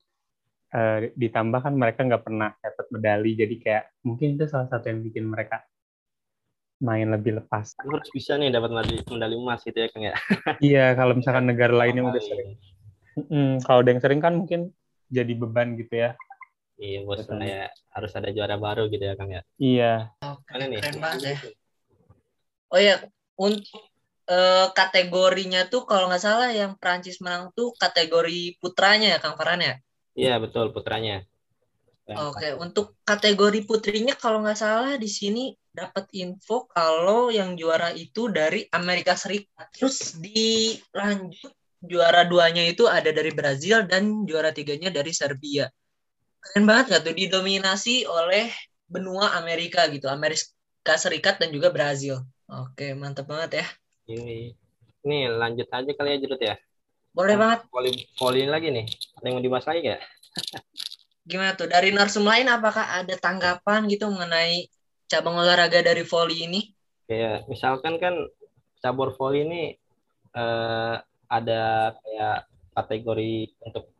uh, 0.74 0.98
ditambah 1.16 1.60
kan 1.64 1.74
mereka 1.74 2.04
nggak 2.04 2.24
pernah 2.24 2.52
dapat 2.60 2.86
medali 2.92 3.32
jadi 3.32 3.56
kayak 3.56 3.84
mungkin 4.04 4.36
itu 4.36 4.44
salah 4.44 4.68
satu 4.68 4.92
yang 4.92 5.00
bikin 5.00 5.24
mereka 5.24 5.64
main 6.82 7.08
lebih 7.08 7.40
lepas. 7.40 7.72
Harus 7.80 8.10
bisa 8.12 8.36
nih 8.36 8.52
dapat 8.52 8.68
medali, 8.74 9.00
medali 9.08 9.34
emas 9.40 9.64
gitu 9.64 9.78
ya 9.78 9.88
Kang 9.88 10.04
ya. 10.04 10.14
iya, 10.74 10.86
kalau 10.92 11.16
misalkan 11.16 11.48
negara 11.48 11.72
lain 11.72 12.02
yang 12.02 12.06
udah 12.12 12.22
sering. 12.22 12.50
Mm, 13.14 13.62
kalau 13.64 13.80
ada 13.80 13.90
yang 13.94 14.02
sering 14.02 14.20
kan 14.20 14.34
mungkin 14.36 14.60
jadi 15.08 15.32
beban 15.32 15.78
gitu 15.80 15.94
ya. 15.96 16.18
Iya, 16.74 17.06
bos 17.06 17.22
ya 17.22 17.70
harus 17.94 18.12
ada 18.18 18.34
juara 18.34 18.58
baru 18.58 18.90
gitu 18.90 19.04
ya 19.06 19.14
Kang 19.14 19.30
ya. 19.30 19.42
Iya. 19.62 19.92
Oh, 20.26 20.42
keren, 20.42 20.74
keren 20.74 20.98
banget 20.98 21.20
ya. 21.22 21.36
Oh 22.74 22.80
ya, 22.82 22.98
untuk 23.38 23.62
uh, 24.26 24.74
kategorinya 24.74 25.70
tuh 25.70 25.86
kalau 25.86 26.10
nggak 26.10 26.24
salah 26.24 26.50
yang 26.50 26.74
Prancis 26.74 27.22
menang 27.22 27.54
tuh 27.54 27.70
kategori 27.78 28.58
putranya 28.58 29.14
ya 29.14 29.18
Kang 29.22 29.38
Farhan 29.38 29.62
ya? 29.62 29.74
Iya, 30.18 30.34
betul 30.42 30.74
putranya. 30.74 31.22
Oke, 32.04 32.36
okay. 32.36 32.52
untuk 32.52 33.00
kategori 33.00 33.64
putrinya 33.64 34.12
kalau 34.12 34.44
nggak 34.44 34.60
salah 34.60 35.00
di 35.00 35.08
sini 35.08 35.56
dapat 35.72 36.04
info 36.12 36.68
kalau 36.68 37.32
yang 37.32 37.56
juara 37.56 37.96
itu 37.96 38.28
dari 38.28 38.68
Amerika 38.76 39.16
Serikat. 39.16 39.72
Terus 39.72 40.12
dilanjut 40.20 41.54
juara 41.80 42.28
duanya 42.28 42.60
itu 42.68 42.84
ada 42.84 43.08
dari 43.08 43.32
Brazil 43.32 43.88
dan 43.88 44.28
juara 44.28 44.52
tiganya 44.52 44.92
dari 44.92 45.16
Serbia. 45.16 45.64
Keren 46.44 46.64
banget 46.68 46.84
nggak 46.92 47.02
tuh 47.08 47.14
didominasi 47.16 48.04
oleh 48.04 48.52
benua 48.84 49.40
Amerika 49.40 49.88
gitu, 49.88 50.12
Amerika 50.12 50.94
Serikat 51.00 51.40
dan 51.40 51.48
juga 51.48 51.72
Brazil. 51.72 52.20
Oke, 52.44 52.92
mantap 52.92 53.24
banget 53.24 53.64
ya. 53.64 53.66
Ini, 54.12 54.52
ini 55.08 55.18
lanjut 55.32 55.64
aja 55.72 55.90
kali 55.96 56.08
ya 56.12 56.18
Jerut 56.20 56.42
ya. 56.44 56.54
Boleh 57.16 57.40
banget. 57.40 57.64
Poli, 57.72 58.04
poli 58.20 58.44
lagi 58.44 58.68
nih. 58.68 58.84
Ada 59.16 59.24
yang 59.24 59.34
mau 59.40 59.44
dibahas 59.44 59.64
lagi 59.64 59.80
nggak? 59.88 60.02
Gimana 61.30 61.56
tuh? 61.56 61.72
Dari 61.72 61.88
narsum 61.96 62.28
lain 62.28 62.52
apakah 62.52 63.00
ada 63.00 63.16
tanggapan 63.16 63.88
gitu 63.88 64.12
mengenai 64.12 64.68
cabang 65.08 65.40
olahraga 65.40 65.80
dari 65.80 66.04
volley 66.04 66.44
ini? 66.44 66.60
Ya, 67.08 67.40
misalkan 67.48 67.96
kan 67.96 68.12
cabur 68.84 69.16
volley 69.16 69.48
ini 69.48 69.62
eh, 70.36 70.96
ada 71.32 71.62
kayak 72.04 72.36
kategori 72.76 73.56
untuk 73.64 73.93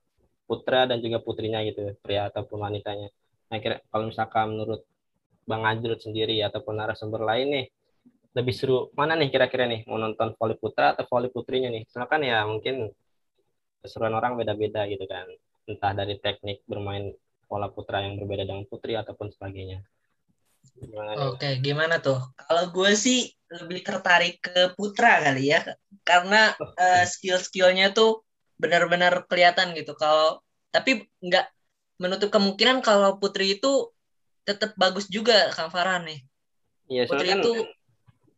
putra 0.45 0.85
dan 0.85 1.01
juga 1.01 1.21
putrinya 1.21 1.61
gitu, 1.65 1.97
pria 2.05 2.29
ataupun 2.29 2.61
wanitanya. 2.61 3.09
Nah, 3.49 3.59
kira 3.61 3.81
kalau 3.89 4.09
misalkan 4.09 4.57
menurut 4.57 4.85
Bang 5.45 5.65
Ajrut 5.69 6.01
sendiri 6.01 6.41
ataupun 6.41 6.77
narasumber 6.77 7.21
lain 7.21 7.49
nih, 7.53 7.67
lebih 8.35 8.55
seru 8.57 8.91
mana 8.99 9.15
nih 9.15 9.31
kira-kira 9.31 9.65
nih 9.69 9.87
mau 9.87 9.97
nonton 10.01 10.35
volley 10.35 10.59
putra 10.59 10.97
atau 10.97 11.07
volley 11.07 11.31
putrinya 11.31 11.71
nih? 11.71 11.87
Soalnya 11.87 12.09
kan 12.11 12.21
ya 12.25 12.43
mungkin 12.49 12.91
keseruan 13.85 14.17
orang 14.17 14.41
beda-beda 14.41 14.89
gitu 14.89 15.05
kan 15.05 15.29
entah 15.69 15.93
dari 15.93 16.17
teknik 16.21 16.65
bermain 16.65 17.13
pola 17.45 17.69
putra 17.69 18.01
yang 18.01 18.17
berbeda 18.17 18.49
dengan 18.49 18.65
putri 18.69 18.97
ataupun 18.97 19.33
sebagainya. 19.33 19.85
Gimana 20.81 21.29
Oke, 21.31 21.61
gimana 21.61 22.01
tuh? 22.01 22.19
Kalau 22.35 22.73
gue 22.73 22.93
sih 22.97 23.29
lebih 23.53 23.85
tertarik 23.85 24.41
ke 24.41 24.73
putra 24.75 25.21
kali 25.23 25.53
ya, 25.53 25.61
karena 26.03 26.57
uh, 26.59 27.05
skill-skillnya 27.05 27.93
tuh 27.93 28.24
benar-benar 28.58 29.26
kelihatan 29.26 29.75
gitu. 29.75 29.94
Kalau 29.99 30.42
tapi 30.70 31.06
nggak 31.23 31.46
menutup 32.02 32.30
kemungkinan 32.34 32.82
kalau 32.82 33.18
putri 33.23 33.58
itu 33.58 33.94
tetap 34.44 34.75
bagus 34.76 35.06
juga 35.08 35.50
Kang 35.54 35.70
Farhan 35.70 36.04
nih. 36.04 36.20
Iya, 36.90 37.02
putri 37.08 37.28
kan 37.32 37.40
itu 37.40 37.52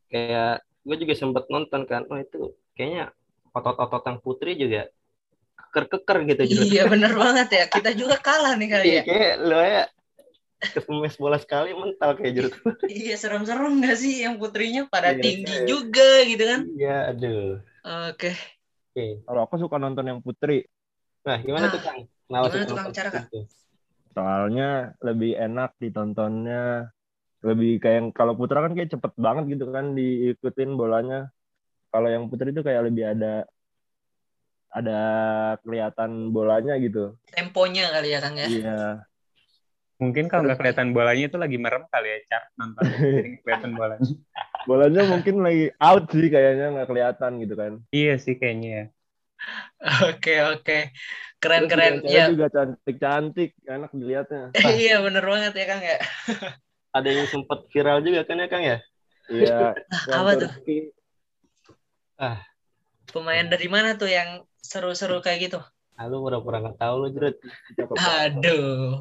kayak 0.06 0.62
gue 0.86 0.96
juga 1.02 1.14
sempat 1.18 1.50
nonton 1.50 1.82
kan, 1.82 2.06
oh 2.06 2.18
itu 2.20 2.54
kayaknya 2.78 3.10
otot-otot 3.50 4.04
yang 4.06 4.18
putri 4.22 4.54
juga 4.54 4.86
keker-keker 5.56 6.18
gitu 6.30 6.42
juga. 6.54 6.62
Iya 6.68 6.82
bener 6.92 7.12
banget 7.16 7.48
ya. 7.50 7.64
Kita 7.66 7.90
juga 7.96 8.16
kalah 8.20 8.54
nih 8.54 8.68
kali 8.70 8.84
iya, 8.86 8.94
ya. 8.94 9.02
Kayak 9.02 9.34
lo 9.42 9.60
ya 9.60 9.84
kesemes 10.56 11.14
bola 11.20 11.36
sekali 11.40 11.74
mental 11.74 12.10
kayak 12.16 12.32
jeruk. 12.32 12.54
iya 12.88 13.14
serem-serem 13.18 13.82
gak 13.82 13.98
sih 13.98 14.24
yang 14.24 14.40
putrinya 14.40 14.88
pada 14.88 15.12
iya, 15.16 15.20
tinggi 15.20 15.56
kayak... 15.56 15.66
juga 15.68 16.10
gitu 16.24 16.44
kan? 16.44 16.60
Iya 16.76 16.96
aduh. 17.12 17.48
Oke. 17.82 18.30
Okay. 18.30 18.36
Okay. 18.96 19.20
Kalau 19.28 19.44
aku 19.44 19.60
suka 19.60 19.76
nonton 19.76 20.08
yang 20.08 20.24
putri. 20.24 20.64
Nah 21.28 21.36
gimana 21.44 21.68
nah, 21.68 21.72
tuh 21.76 21.82
Kang? 21.84 22.00
Kenapa 22.08 22.48
gimana 22.48 22.64
tuh 22.64 22.76
Kang 22.80 22.88
cara 22.96 23.08
Kang? 23.12 23.26
Soalnya 24.16 24.96
lebih 25.04 25.36
enak 25.36 25.76
ditontonnya. 25.76 26.88
Lebih 27.44 27.76
kayak 27.76 28.16
kalau 28.16 28.32
putra 28.32 28.64
kan 28.64 28.72
kayak 28.72 28.96
cepet 28.96 29.12
banget 29.20 29.52
gitu 29.52 29.68
kan 29.68 29.92
diikutin 29.92 30.80
bolanya. 30.80 31.28
Kalau 31.92 32.08
yang 32.08 32.32
putri 32.32 32.56
itu 32.56 32.64
kayak 32.64 32.88
lebih 32.88 33.04
ada 33.04 33.44
ada 34.72 35.00
kelihatan 35.60 36.32
bolanya 36.32 36.80
gitu. 36.80 37.20
Temponya 37.28 37.92
kali 37.92 38.16
ya 38.16 38.18
Kang 38.24 38.40
ya. 38.40 38.48
Iya. 38.48 38.80
Mungkin 40.00 40.32
kalau 40.32 40.48
nggak 40.48 40.56
kelihatan 40.56 40.96
bolanya 40.96 41.24
itu 41.28 41.36
lagi 41.36 41.56
merem 41.60 41.84
kali 41.88 42.08
ya, 42.08 42.18
Cak, 42.32 42.44
nonton. 42.60 42.84
kelihatan 43.44 43.72
bolanya. 43.76 44.08
Bolanya 44.66 45.06
mungkin 45.06 45.46
lagi 45.46 45.70
out 45.78 46.10
sih 46.10 46.26
kayaknya 46.26 46.74
nggak 46.74 46.88
kelihatan 46.90 47.32
gitu 47.38 47.54
kan. 47.54 47.72
Iya 47.94 48.18
sih 48.18 48.34
kayaknya 48.34 48.68
ya. 48.68 48.84
Oke, 50.10 50.34
oke. 50.42 50.78
Keren-keren. 51.38 52.02
Ya. 52.02 52.26
juga 52.32 52.48
cantik-cantik, 52.50 53.54
enak 53.62 53.90
dilihatnya. 53.94 54.50
iya, 54.82 54.98
bener 55.04 55.22
banget 55.22 55.52
ya 55.54 55.64
Kang 55.68 55.82
ya. 55.84 55.98
Ada 56.90 57.08
yang 57.12 57.28
sempat 57.28 57.68
viral 57.70 58.00
juga 58.02 58.24
kan 58.24 58.40
ya 58.40 58.48
Kang 58.48 58.64
ya? 58.64 58.78
Iya. 59.30 59.76
Apa 60.18 60.30
tuh? 60.40 60.50
Ah. 62.16 62.40
Pemain 63.12 63.46
dari 63.46 63.68
mana 63.70 63.94
tuh 63.94 64.10
yang 64.10 64.42
seru-seru 64.58 65.22
kayak 65.22 65.52
gitu? 65.52 65.60
Ah, 65.96 66.10
lu 66.10 66.20
pura-pura 66.20 66.60
nggak 66.60 66.76
tahu 66.80 66.94
lu 67.06 67.08
Jerut. 67.14 67.36
Aduh. 67.96 69.00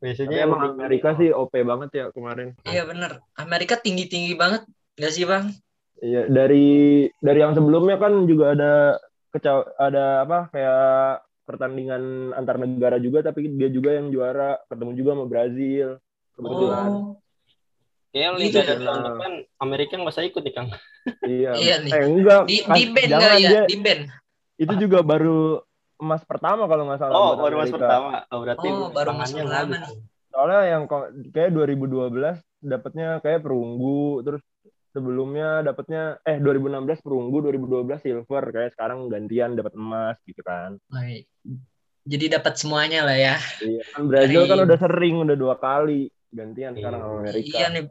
Biasanya 0.00 0.48
emang 0.48 0.74
Amerika 0.74 1.12
sih 1.20 1.28
OP 1.28 1.52
banget 1.60 1.90
ya 1.92 2.04
kemarin. 2.10 2.56
Iya 2.64 2.88
bener. 2.88 3.20
Amerika 3.36 3.76
tinggi-tinggi 3.76 4.32
banget. 4.34 4.64
Gak 4.96 5.12
sih 5.12 5.28
bang? 5.28 5.52
Iya 6.00 6.32
dari 6.32 7.04
dari 7.20 7.38
yang 7.44 7.52
sebelumnya 7.52 8.00
kan 8.00 8.24
juga 8.24 8.56
ada 8.56 8.72
kecaw 9.30 9.76
ada 9.76 10.24
apa 10.24 10.48
kayak 10.48 11.22
pertandingan 11.44 12.32
antar 12.32 12.56
negara 12.56 12.96
juga 12.96 13.20
tapi 13.20 13.52
dia 13.52 13.68
juga 13.68 14.00
yang 14.00 14.08
juara 14.08 14.56
ketemu 14.72 14.92
juga 14.96 15.10
sama 15.12 15.26
Brazil 15.28 15.86
kebetulan. 16.32 16.88
Oh. 16.88 17.20
Kayaknya 18.10 18.30
Liga 18.34 18.48
gitu 18.50 18.58
dari 18.66 18.82
tahun 18.82 19.02
depan 19.06 19.32
Amerika 19.62 19.92
nggak 19.94 20.14
usah 20.16 20.26
ikut 20.26 20.42
nih 20.42 20.54
Kang. 20.56 20.68
Iya. 21.22 21.50
iya 21.62 21.74
nih. 21.84 21.92
Eh, 21.94 22.04
enggak. 22.10 22.42
Di, 22.48 22.56
di 22.66 22.84
band 22.90 23.10
kali 23.12 23.38
ya, 23.44 23.50
dia, 23.50 23.62
di 23.70 23.76
band. 23.78 24.02
Itu 24.58 24.74
juga 24.82 24.98
baru 25.06 25.62
emas 26.00 26.22
pertama 26.24 26.64
kalau 26.66 26.88
nggak 26.88 27.00
salah. 27.00 27.14
Oh, 27.14 27.32
baru 27.36 27.54
emas 27.60 27.70
pertama. 27.70 28.10
Oh, 28.32 28.38
berarti 28.42 28.68
oh, 28.72 28.88
baru 28.90 29.10
emas 29.14 29.30
pertama 29.30 29.74
nih. 29.76 29.94
Soalnya 30.30 30.60
yang 30.66 30.82
kayak 31.34 31.50
2012 31.52 32.40
dapatnya 32.64 33.08
kayak 33.20 33.40
perunggu, 33.44 34.24
terus 34.24 34.42
sebelumnya 34.90 35.62
dapatnya 35.62 36.18
eh 36.26 36.40
2016 36.40 37.04
perunggu, 37.04 37.36
2012 37.52 38.00
silver, 38.02 38.42
kayak 38.50 38.70
sekarang 38.74 39.06
gantian 39.12 39.54
dapat 39.54 39.76
emas 39.76 40.16
gitu 40.24 40.40
kan. 40.42 40.80
Baik. 40.88 41.28
Jadi 42.08 42.24
dapat 42.32 42.56
semuanya 42.56 43.04
lah 43.04 43.14
ya. 43.14 43.36
Iya, 43.60 43.82
kan 43.92 44.02
Brazil 44.08 44.40
Dari... 44.48 44.50
kan 44.50 44.58
udah 44.64 44.78
sering, 44.80 45.14
udah 45.20 45.36
dua 45.36 45.54
kali 45.60 46.08
gantian 46.32 46.72
sekarang 46.72 47.00
sama 47.04 47.14
Amerika. 47.26 47.54
Iya 47.58 47.66
nih, 47.74 47.84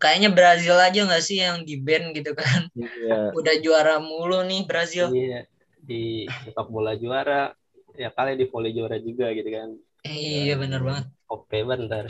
kayaknya 0.00 0.30
Brazil 0.32 0.76
aja 0.80 1.00
nggak 1.04 1.24
sih 1.24 1.38
yang 1.44 1.62
di 1.68 1.76
band 1.76 2.16
gitu 2.16 2.32
kan 2.32 2.68
iya. 2.72 3.28
udah 3.38 3.54
juara 3.60 4.00
mulu 4.00 4.40
nih 4.46 4.64
Brazil 4.64 5.12
iya 5.12 5.44
di 5.82 6.30
sepak 6.46 6.70
bola 6.70 6.94
juara 6.94 7.50
ya 7.98 8.08
kali 8.14 8.38
di 8.38 8.46
volley 8.48 8.72
juara 8.72 8.96
juga 9.02 9.34
gitu 9.34 9.50
kan. 9.50 9.68
Iya 10.06 10.54
benar 10.56 10.80
banget. 10.86 11.06
Oke 11.28 11.66
bentar. 11.66 12.06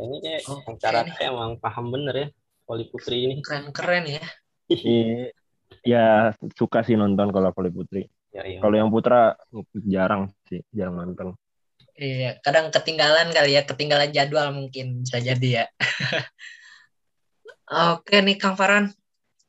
Ini 0.00 0.16
kayak 0.24 0.42
okay, 0.48 0.74
cara 0.80 1.04
emang 1.20 1.60
paham 1.60 1.92
bener 1.92 2.14
ya 2.16 2.28
volley 2.64 2.88
putri 2.88 3.28
ini. 3.28 3.34
Keren 3.44 3.70
keren 3.70 4.04
ya. 4.08 4.24
Iya 4.72 5.30
ya 5.84 6.04
suka 6.56 6.82
sih 6.82 6.96
nonton 6.96 7.30
kalau 7.30 7.52
volley 7.52 7.72
putri. 7.72 8.02
Ya, 8.30 8.46
iya. 8.46 8.62
kalau 8.62 8.78
yang 8.78 8.94
putra 8.94 9.34
jarang 9.82 10.30
sih 10.46 10.62
jarang 10.70 11.02
nonton. 11.02 11.34
Iya, 12.00 12.40
kadang 12.40 12.72
ketinggalan 12.72 13.28
kali 13.28 13.58
ya, 13.58 13.62
ketinggalan 13.68 14.08
jadwal 14.08 14.56
mungkin 14.56 15.04
bisa 15.04 15.20
jadi 15.20 15.48
ya. 15.52 15.64
Oke 17.92 18.24
nih 18.24 18.40
Kang 18.40 18.56
Farhan, 18.56 18.88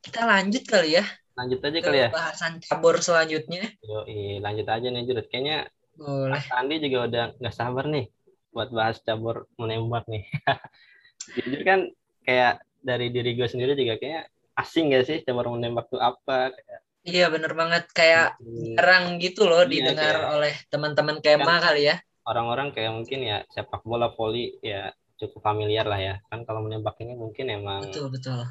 kita 0.04 0.28
lanjut 0.28 0.66
kali 0.68 1.00
ya. 1.00 1.04
Lanjut 1.38 1.60
aja 1.64 1.78
kali 1.80 1.98
ya. 2.04 2.08
Bahasan 2.12 2.60
cabur 2.60 3.00
selanjutnya. 3.00 3.64
Yo, 3.80 4.04
lanjut 4.40 4.66
aja 4.68 4.86
nih 4.88 5.02
Jurut. 5.08 5.26
Kayaknya 5.28 5.68
Boleh. 5.96 6.40
Mas 6.40 6.48
Andi 6.52 6.76
juga 6.80 6.98
udah 7.08 7.24
nggak 7.36 7.54
sabar 7.54 7.84
nih 7.88 8.06
buat 8.52 8.68
bahas 8.72 9.00
cabur 9.04 9.48
menembak 9.56 10.04
nih. 10.08 10.24
Jujur 11.38 11.62
kan 11.64 11.80
kayak 12.26 12.64
dari 12.82 13.08
diri 13.14 13.38
gue 13.38 13.46
sendiri 13.46 13.78
juga 13.78 13.96
kayak 14.00 14.28
asing 14.58 14.92
gak 14.92 15.06
sih 15.06 15.18
cabur 15.24 15.52
menembak 15.52 15.88
tuh 15.88 16.00
apa? 16.02 16.52
Kayak, 16.52 16.80
Iya 17.02 17.26
bener 17.34 17.52
banget 17.58 17.90
kayak 17.90 18.38
hmm. 18.38 18.78
jarang 18.78 19.18
gitu 19.18 19.50
loh 19.50 19.66
iya, 19.66 19.70
didengar 19.74 20.22
kayak, 20.22 20.34
oleh 20.38 20.54
teman-teman 20.70 21.18
Kema 21.18 21.58
kan, 21.58 21.74
kali 21.74 21.90
ya 21.90 21.98
orang-orang 22.26 22.70
kayak 22.70 22.92
mungkin 22.94 23.20
ya 23.26 23.42
sepak 23.50 23.82
bola 23.82 24.14
voli 24.14 24.54
ya 24.62 24.94
cukup 25.18 25.42
familiar 25.42 25.86
lah 25.86 25.98
ya 25.98 26.14
kan 26.30 26.46
kalau 26.46 26.66
menembak 26.66 26.98
ini 27.02 27.14
mungkin 27.14 27.50
emang 27.50 27.82
betul 27.86 28.10
betul 28.10 28.46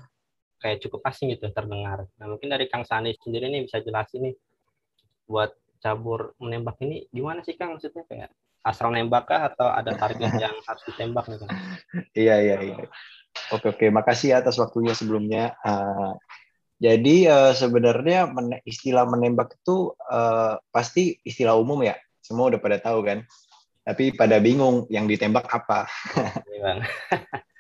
kayak 0.61 0.85
cukup 0.85 1.01
asing 1.09 1.33
gitu 1.33 1.49
terdengar 1.49 2.05
nah 2.21 2.29
mungkin 2.29 2.47
dari 2.53 2.69
Kang 2.69 2.85
Sandi 2.85 3.17
sendiri 3.17 3.49
nih 3.49 3.65
bisa 3.65 3.81
jelasin 3.81 4.29
nih 4.29 4.35
buat 5.25 5.51
cabur 5.81 6.37
menembak 6.37 6.77
ini 6.85 7.09
gimana 7.09 7.41
sih 7.41 7.57
Kang 7.57 7.75
maksudnya 7.75 8.05
kayak 8.05 8.29
asal 8.61 8.93
nembak 8.93 9.25
kah 9.25 9.49
atau 9.49 9.67
ada 9.73 9.97
target 9.97 10.37
yang 10.37 10.53
harus 10.69 10.83
ditembak 10.85 11.25
nih 11.25 11.37
Kang? 11.41 11.49
Iya 12.13 12.35
iya 12.37 12.57
iya. 12.61 12.75
Oke 13.49 13.73
oke, 13.73 13.85
makasih 13.89 14.37
ya 14.37 14.43
atas 14.43 14.59
waktunya 14.61 14.93
sebelumnya. 14.93 15.57
Uh, 15.65 16.13
jadi 16.81 17.29
uh, 17.29 17.53
sebenarnya 17.57 18.29
men 18.29 18.57
istilah 18.65 19.05
menembak 19.09 19.57
itu 19.57 19.93
uh, 20.09 20.61
pasti 20.69 21.17
istilah 21.25 21.57
umum 21.57 21.81
ya. 21.81 21.97
Semua 22.21 22.53
udah 22.53 22.61
pada 22.61 22.77
tahu 22.77 23.01
kan. 23.01 23.25
Tapi 23.81 24.13
pada 24.13 24.37
bingung 24.37 24.85
yang 24.93 25.09
ditembak 25.09 25.49
apa. 25.49 25.89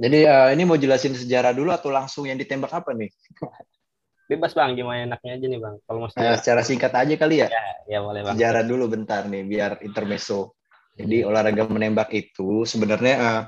Jadi 0.00 0.24
uh, 0.24 0.48
ini 0.52 0.62
mau 0.64 0.78
jelasin 0.80 1.12
sejarah 1.12 1.52
dulu 1.52 1.72
atau 1.72 1.92
langsung 1.92 2.24
yang 2.24 2.40
ditembak 2.40 2.72
apa 2.72 2.96
nih? 2.96 3.10
Bebas 4.30 4.56
bang, 4.56 4.72
gimana 4.72 5.04
enaknya 5.04 5.36
aja 5.36 5.46
nih 5.50 5.60
bang. 5.60 5.74
Kalau 5.84 5.98
mau 6.00 6.08
uh, 6.08 6.36
secara 6.40 6.62
singkat 6.64 6.92
aja 6.94 7.14
kali 7.20 7.44
ya. 7.44 7.48
Ya, 7.52 7.64
ya 7.84 7.98
boleh 8.00 8.24
bang. 8.24 8.34
Sejarah 8.38 8.64
dulu 8.64 8.84
bentar 8.88 9.28
nih, 9.28 9.44
biar 9.44 9.72
intermezzo. 9.84 10.56
Jadi 10.96 11.24
olahraga 11.24 11.68
menembak 11.68 12.12
itu 12.16 12.64
sebenarnya 12.64 13.14
uh, 13.20 13.42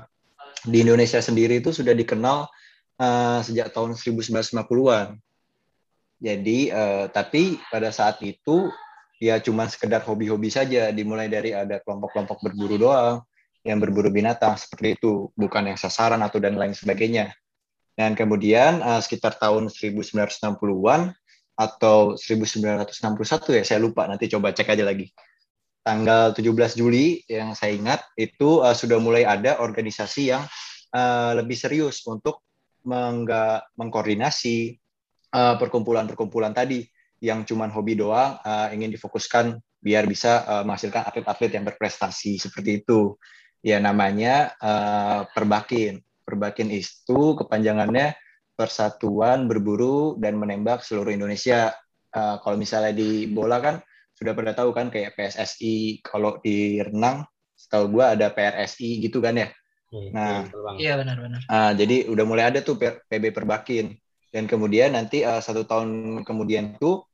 di 0.65 0.81
Indonesia 0.81 1.21
sendiri 1.21 1.61
itu 1.61 1.73
sudah 1.73 1.93
dikenal 1.93 2.49
uh, 3.01 3.39
sejak 3.41 3.73
tahun 3.73 3.97
1950-an. 3.97 5.17
Jadi 6.21 6.59
uh, 6.73 7.05
tapi 7.09 7.57
pada 7.69 7.89
saat 7.89 8.21
itu 8.25 8.69
ya 9.21 9.39
cuma 9.39 9.65
sekedar 9.71 10.03
hobi-hobi 10.03 10.51
saja 10.51 10.91
dimulai 10.91 11.31
dari 11.31 11.55
ada 11.55 11.79
kelompok-kelompok 11.81 12.43
berburu 12.43 12.75
doang 12.75 13.23
yang 13.65 13.81
berburu 13.81 14.13
binatang 14.13 14.53
seperti 14.55 15.01
itu 15.01 15.33
bukan 15.33 15.73
yang 15.73 15.79
sasaran 15.81 16.21
atau 16.21 16.37
dan 16.37 16.53
lain 16.53 16.77
sebagainya. 16.77 17.33
Dan 17.97 18.13
kemudian 18.13 18.85
uh, 18.85 19.01
sekitar 19.01 19.41
tahun 19.41 19.73
1960-an 19.73 21.01
atau 21.55 22.13
1961 22.19 23.57
ya 23.57 23.63
saya 23.63 23.79
lupa 23.81 24.05
nanti 24.05 24.29
coba 24.29 24.53
cek 24.53 24.69
aja 24.77 24.85
lagi. 24.85 25.09
Tanggal 25.81 26.33
17 26.37 26.77
Juli 26.77 27.25
yang 27.25 27.57
saya 27.57 27.73
ingat 27.73 28.05
itu 28.13 28.61
uh, 28.61 28.77
sudah 28.77 29.01
mulai 29.01 29.25
ada 29.25 29.57
organisasi 29.57 30.29
yang 30.29 30.45
uh, 30.93 31.33
lebih 31.33 31.57
serius 31.57 32.05
untuk 32.05 32.45
mengkoordinasi 32.85 34.77
perkumpulan 35.35 35.57
perkumpulan-perkumpulan 36.05 36.53
tadi 36.53 36.85
yang 37.17 37.41
cuman 37.41 37.73
hobi 37.73 37.97
doang 37.97 38.37
uh, 38.45 38.69
ingin 38.69 38.93
difokuskan 38.93 39.57
biar 39.81 40.09
bisa 40.09 40.45
uh, 40.45 40.63
menghasilkan 40.65 41.05
atlet-atlet 41.05 41.51
yang 41.57 41.65
berprestasi 41.65 42.41
seperti 42.41 42.85
itu. 42.85 43.17
Ya 43.65 43.81
namanya 43.81 44.53
uh, 44.61 45.25
Perbakin. 45.33 45.97
Perbakin 46.21 46.69
itu 46.69 47.33
kepanjangannya 47.33 48.13
Persatuan 48.53 49.49
Berburu 49.49 50.21
dan 50.21 50.37
Menembak 50.37 50.85
Seluruh 50.85 51.09
Indonesia. 51.09 51.73
Uh, 52.13 52.37
kalau 52.45 52.61
misalnya 52.61 52.93
di 52.93 53.25
bola 53.25 53.57
kan 53.57 53.81
sudah 54.13 54.37
pada 54.37 54.53
tahu 54.53 54.69
kan 54.69 54.93
kayak 54.93 55.17
PSSI, 55.17 56.05
kalau 56.05 56.37
di 56.45 56.77
renang 56.79 57.25
setahu 57.57 57.97
gua 57.99 58.13
ada 58.13 58.29
PRSI 58.29 59.01
gitu 59.01 59.17
kan 59.19 59.33
ya. 59.33 59.49
Iya, 59.89 60.09
nah, 60.13 60.41
iya 60.77 60.93
benar-benar. 61.01 61.41
Uh, 61.49 61.71
jadi 61.73 62.05
udah 62.07 62.25
mulai 62.27 62.45
ada 62.53 62.61
tuh 62.61 62.77
PB 62.79 63.33
Perbakin 63.33 63.97
dan 64.29 64.45
kemudian 64.45 64.93
nanti 64.93 65.25
uh, 65.25 65.41
satu 65.41 65.65
tahun 65.65 66.21
kemudian 66.21 66.77
tuh 66.77 67.07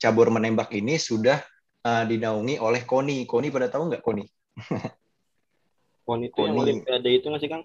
cabur 0.00 0.28
menembak 0.28 0.74
ini 0.74 0.98
sudah 0.98 1.38
uh, 1.86 2.02
dinaungi 2.04 2.58
oleh 2.58 2.82
KONI. 2.82 3.24
KONI 3.30 3.48
pada 3.54 3.68
tahu 3.70 3.94
nggak 3.94 4.02
KONI? 4.02 4.24
KONI 6.04 6.28
itu 6.30 6.40
yang 6.44 6.56
Olimpiade 6.60 7.10
itu 7.10 7.28
masih 7.32 7.48
Kang? 7.48 7.62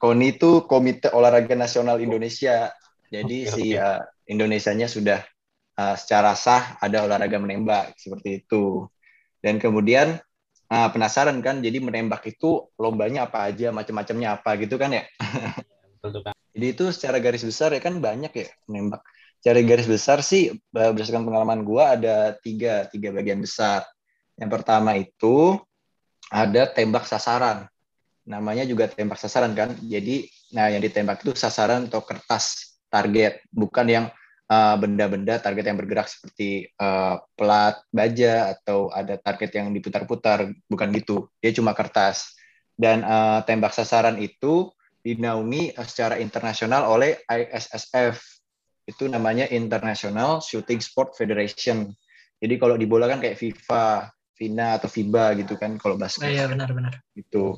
KONI 0.00 0.26
itu 0.34 0.50
Komite 0.64 1.12
Olahraga 1.12 1.54
Nasional 1.54 2.00
Indonesia. 2.00 2.72
Jadi 3.12 3.46
okay, 3.46 3.52
si 3.52 3.64
okay. 3.76 3.80
Uh, 3.80 4.00
Indonesianya 4.24 4.88
sudah 4.88 5.20
uh, 5.76 5.94
secara 5.94 6.32
sah 6.34 6.80
ada 6.80 7.04
olahraga 7.04 7.36
menembak 7.36 7.94
seperti 8.00 8.42
itu. 8.42 8.88
Dan 9.44 9.60
kemudian 9.60 10.16
uh, 10.72 10.88
penasaran 10.88 11.36
kan, 11.44 11.60
jadi 11.60 11.78
menembak 11.84 12.24
itu 12.24 12.72
lombanya 12.80 13.28
apa 13.28 13.52
aja, 13.52 13.68
macam-macamnya 13.68 14.40
apa 14.40 14.56
gitu 14.56 14.80
kan 14.80 14.96
ya? 14.96 15.04
Jadi 16.54 16.66
itu 16.70 16.84
secara 16.94 17.18
garis 17.18 17.42
besar 17.42 17.74
ya 17.74 17.80
kan 17.82 17.98
banyak 17.98 18.30
ya 18.30 18.46
menembak 18.70 19.02
cari 19.44 19.60
garis 19.68 19.84
besar 19.84 20.24
sih 20.24 20.56
berdasarkan 20.72 21.28
pengalaman 21.28 21.68
gue 21.68 21.84
ada 21.84 22.32
tiga 22.40 22.88
tiga 22.88 23.12
bagian 23.12 23.44
besar. 23.44 23.84
Yang 24.40 24.50
pertama 24.56 24.96
itu 24.96 25.60
ada 26.32 26.64
tembak 26.64 27.04
sasaran. 27.04 27.68
Namanya 28.24 28.64
juga 28.64 28.88
tembak 28.88 29.20
sasaran 29.20 29.52
kan. 29.52 29.76
Jadi 29.84 30.28
nah 30.56 30.70
yang 30.72 30.80
ditembak 30.80 31.24
itu 31.24 31.36
sasaran 31.36 31.88
atau 31.88 32.00
kertas 32.00 32.76
target, 32.88 33.42
bukan 33.50 33.86
yang 33.86 34.06
uh, 34.48 34.76
benda-benda 34.78 35.40
target 35.42 35.64
yang 35.72 35.78
bergerak 35.78 36.08
seperti 36.08 36.68
uh, 36.78 37.20
pelat 37.36 37.80
baja 37.90 38.54
atau 38.56 38.88
ada 38.92 39.18
target 39.20 39.60
yang 39.60 39.72
diputar-putar, 39.72 40.50
bukan 40.68 40.88
gitu. 40.94 41.28
Dia 41.42 41.52
cuma 41.52 41.76
kertas. 41.76 42.32
Dan 42.74 43.06
uh, 43.06 43.38
tembak 43.46 43.70
sasaran 43.70 44.18
itu 44.18 44.72
dinaungi 45.04 45.76
secara 45.84 46.16
internasional 46.16 46.88
oleh 46.88 47.20
ISSF 47.28 48.18
itu 48.84 49.04
namanya 49.08 49.48
International 49.52 50.40
Shooting 50.40 50.80
Sport 50.80 51.16
Federation. 51.16 51.92
Jadi 52.40 52.54
kalau 52.60 52.76
di 52.76 52.84
bola 52.84 53.08
kan 53.08 53.20
kayak 53.20 53.36
FIFA, 53.36 54.12
FINA 54.34 54.80
atau 54.80 54.88
FIBA 54.90 55.44
gitu 55.44 55.54
kan 55.56 55.78
kalau 55.78 55.96
basket. 55.96 56.26
Oh, 56.26 56.32
iya 56.32 56.44
benar-benar. 56.50 57.00
Itu. 57.14 57.56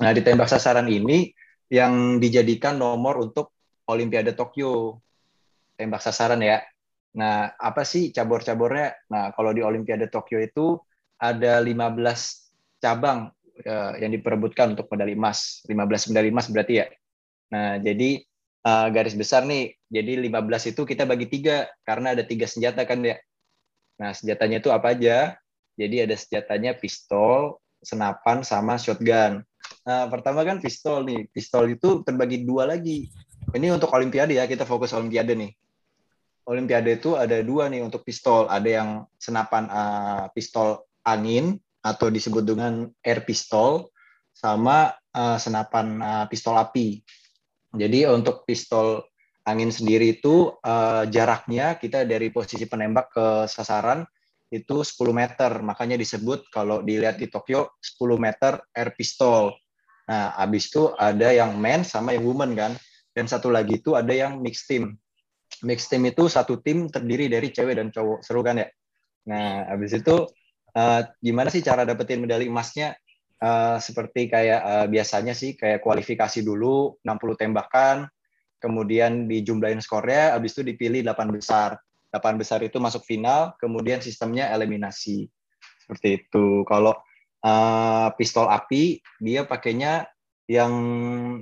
Nah 0.00 0.10
di 0.16 0.24
tembak 0.24 0.48
sasaran 0.48 0.88
ini 0.88 1.28
yang 1.68 2.16
dijadikan 2.16 2.80
nomor 2.80 3.20
untuk 3.20 3.52
Olimpiade 3.88 4.32
Tokyo. 4.32 5.00
Tembak 5.76 6.00
sasaran 6.00 6.40
ya. 6.40 6.64
Nah 7.18 7.52
apa 7.60 7.84
sih 7.84 8.08
cabur-caburnya? 8.08 8.96
Nah 9.12 9.36
kalau 9.36 9.52
di 9.52 9.60
Olimpiade 9.60 10.08
Tokyo 10.08 10.40
itu 10.40 10.80
ada 11.20 11.60
15 11.60 12.80
cabang 12.80 13.28
uh, 13.68 13.92
yang 14.00 14.10
diperebutkan 14.12 14.72
untuk 14.72 14.88
medali 14.88 15.12
emas. 15.12 15.60
15 15.68 16.12
medali 16.12 16.28
emas 16.32 16.48
berarti 16.48 16.74
ya. 16.80 16.86
Nah 17.52 17.76
jadi 17.80 18.24
uh, 18.64 18.88
garis 18.88 19.12
besar 19.12 19.44
nih. 19.44 19.76
Jadi 19.92 20.24
15 20.28 20.72
itu 20.72 20.82
kita 20.88 21.04
bagi 21.04 21.28
tiga 21.28 21.68
karena 21.84 22.16
ada 22.16 22.24
tiga 22.24 22.48
senjata 22.48 22.88
kan 22.88 23.04
ya. 23.04 23.20
Nah 24.00 24.16
senjatanya 24.16 24.64
itu 24.64 24.72
apa 24.72 24.96
aja? 24.96 25.36
Jadi 25.76 26.04
ada 26.04 26.16
senjatanya 26.16 26.76
pistol, 26.76 27.60
senapan, 27.80 28.44
sama 28.44 28.76
shotgun. 28.76 29.44
Nah 29.82 30.06
pertama 30.06 30.46
kan 30.46 30.62
pistol 30.62 31.02
nih. 31.06 31.26
Pistol 31.30 31.74
itu 31.74 32.06
terbagi 32.06 32.46
dua 32.46 32.70
lagi. 32.70 33.10
Ini 33.52 33.74
untuk 33.74 33.90
Olimpiade 33.92 34.38
ya, 34.38 34.46
kita 34.46 34.62
fokus 34.64 34.94
Olimpiade 34.94 35.34
nih. 35.34 35.52
Olimpiade 36.46 36.98
itu 36.98 37.14
ada 37.14 37.38
dua 37.42 37.70
nih 37.70 37.82
untuk 37.82 38.02
pistol. 38.06 38.46
Ada 38.50 38.68
yang 38.82 38.90
senapan 39.18 39.64
uh, 39.70 40.24
pistol 40.34 40.86
angin 41.06 41.58
atau 41.82 42.10
disebut 42.10 42.46
dengan 42.46 42.86
air 43.02 43.26
pistol, 43.26 43.90
sama 44.30 44.94
uh, 45.14 45.38
senapan 45.38 45.98
uh, 45.98 46.26
pistol 46.30 46.54
api. 46.58 47.02
Jadi 47.74 48.06
untuk 48.06 48.46
pistol 48.46 49.02
angin 49.42 49.74
sendiri 49.74 50.18
itu 50.18 50.54
uh, 50.62 51.02
jaraknya 51.10 51.74
kita 51.78 52.06
dari 52.06 52.30
posisi 52.30 52.66
penembak 52.70 53.10
ke 53.10 53.26
sasaran 53.50 54.06
itu 54.52 54.84
10 54.84 54.92
meter. 55.10 55.50
Makanya 55.64 55.96
disebut 55.98 56.52
kalau 56.52 56.84
dilihat 56.84 57.18
di 57.18 57.26
Tokyo 57.26 57.74
10 57.80 58.18
meter 58.20 58.60
air 58.76 58.90
pistol. 58.94 59.56
Nah, 60.08 60.34
habis 60.34 60.70
itu 60.70 60.90
ada 60.98 61.30
yang 61.30 61.54
men 61.58 61.86
sama 61.86 62.14
yang 62.16 62.24
woman 62.26 62.54
kan. 62.56 62.72
Dan 63.12 63.28
satu 63.28 63.52
lagi 63.52 63.78
itu 63.78 63.92
ada 63.92 64.10
yang 64.10 64.40
mixed 64.40 64.66
team. 64.66 64.96
Mixed 65.60 65.92
team 65.92 66.08
itu 66.08 66.26
satu 66.32 66.58
tim 66.64 66.88
terdiri 66.88 67.28
dari 67.28 67.52
cewek 67.52 67.76
dan 67.76 67.92
cowok. 67.92 68.24
Seru 68.24 68.40
kan 68.40 68.56
ya? 68.56 68.68
Nah, 69.28 69.68
habis 69.68 69.92
itu 69.94 70.26
uh, 70.74 71.00
gimana 71.20 71.52
sih 71.52 71.60
cara 71.60 71.84
dapetin 71.84 72.24
medali 72.24 72.48
emasnya? 72.48 72.96
uh, 73.42 73.76
seperti 73.82 74.30
kayak 74.30 74.60
uh, 74.62 74.86
biasanya 74.86 75.34
sih 75.34 75.58
kayak 75.58 75.82
kualifikasi 75.82 76.40
dulu 76.46 76.96
60 77.02 77.42
tembakan, 77.42 78.06
kemudian 78.62 79.26
dijumlahin 79.26 79.82
skornya, 79.82 80.38
habis 80.38 80.54
itu 80.54 80.62
dipilih 80.62 81.02
8 81.02 81.34
besar. 81.34 81.76
8 82.14 82.38
besar 82.38 82.60
itu 82.62 82.78
masuk 82.78 83.02
final, 83.02 83.56
kemudian 83.58 83.98
sistemnya 83.98 84.52
eliminasi. 84.54 85.26
Seperti 85.82 86.22
itu. 86.22 86.62
Kalau 86.68 86.94
uh, 87.42 88.08
pistol 88.16 88.48
api, 88.48 89.02
dia 89.18 89.44
pakainya 89.44 90.06
yang 90.50 90.72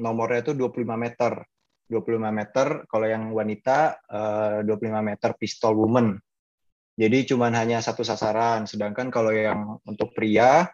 nomornya 0.01 0.51
itu 0.51 0.53
25 0.57 0.85
meter. 0.97 1.33
25 1.91 2.23
meter, 2.31 2.87
kalau 2.87 3.07
yang 3.07 3.35
wanita 3.35 3.99
uh, 4.07 4.63
25 4.63 5.03
meter 5.03 5.31
pistol 5.35 5.75
woman. 5.75 6.15
Jadi 7.01 7.33
cuma 7.33 7.49
hanya 7.51 7.81
satu 7.81 8.05
sasaran. 8.05 8.69
Sedangkan 8.69 9.09
kalau 9.09 9.33
yang 9.33 9.81
untuk 9.89 10.13
pria 10.13 10.69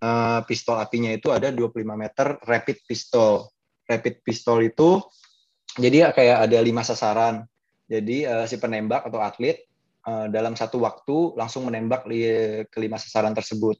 uh, 0.00 0.40
pistol 0.48 0.80
apinya 0.80 1.12
itu 1.12 1.28
ada 1.28 1.52
25 1.52 1.84
meter 1.92 2.40
rapid 2.42 2.78
pistol. 2.88 3.52
Rapid 3.84 4.24
pistol 4.24 4.64
itu 4.64 4.98
jadi 5.76 6.10
kayak 6.10 6.48
ada 6.48 6.58
lima 6.64 6.80
sasaran. 6.80 7.44
Jadi 7.84 8.24
uh, 8.24 8.44
si 8.48 8.56
penembak 8.56 9.06
atau 9.06 9.20
atlet 9.20 9.64
uh, 10.08 10.26
dalam 10.32 10.56
satu 10.56 10.80
waktu 10.80 11.36
langsung 11.36 11.68
menembak 11.68 12.04
li 12.08 12.24
ke 12.68 12.78
lima 12.80 12.96
sasaran 12.96 13.36
tersebut. 13.36 13.76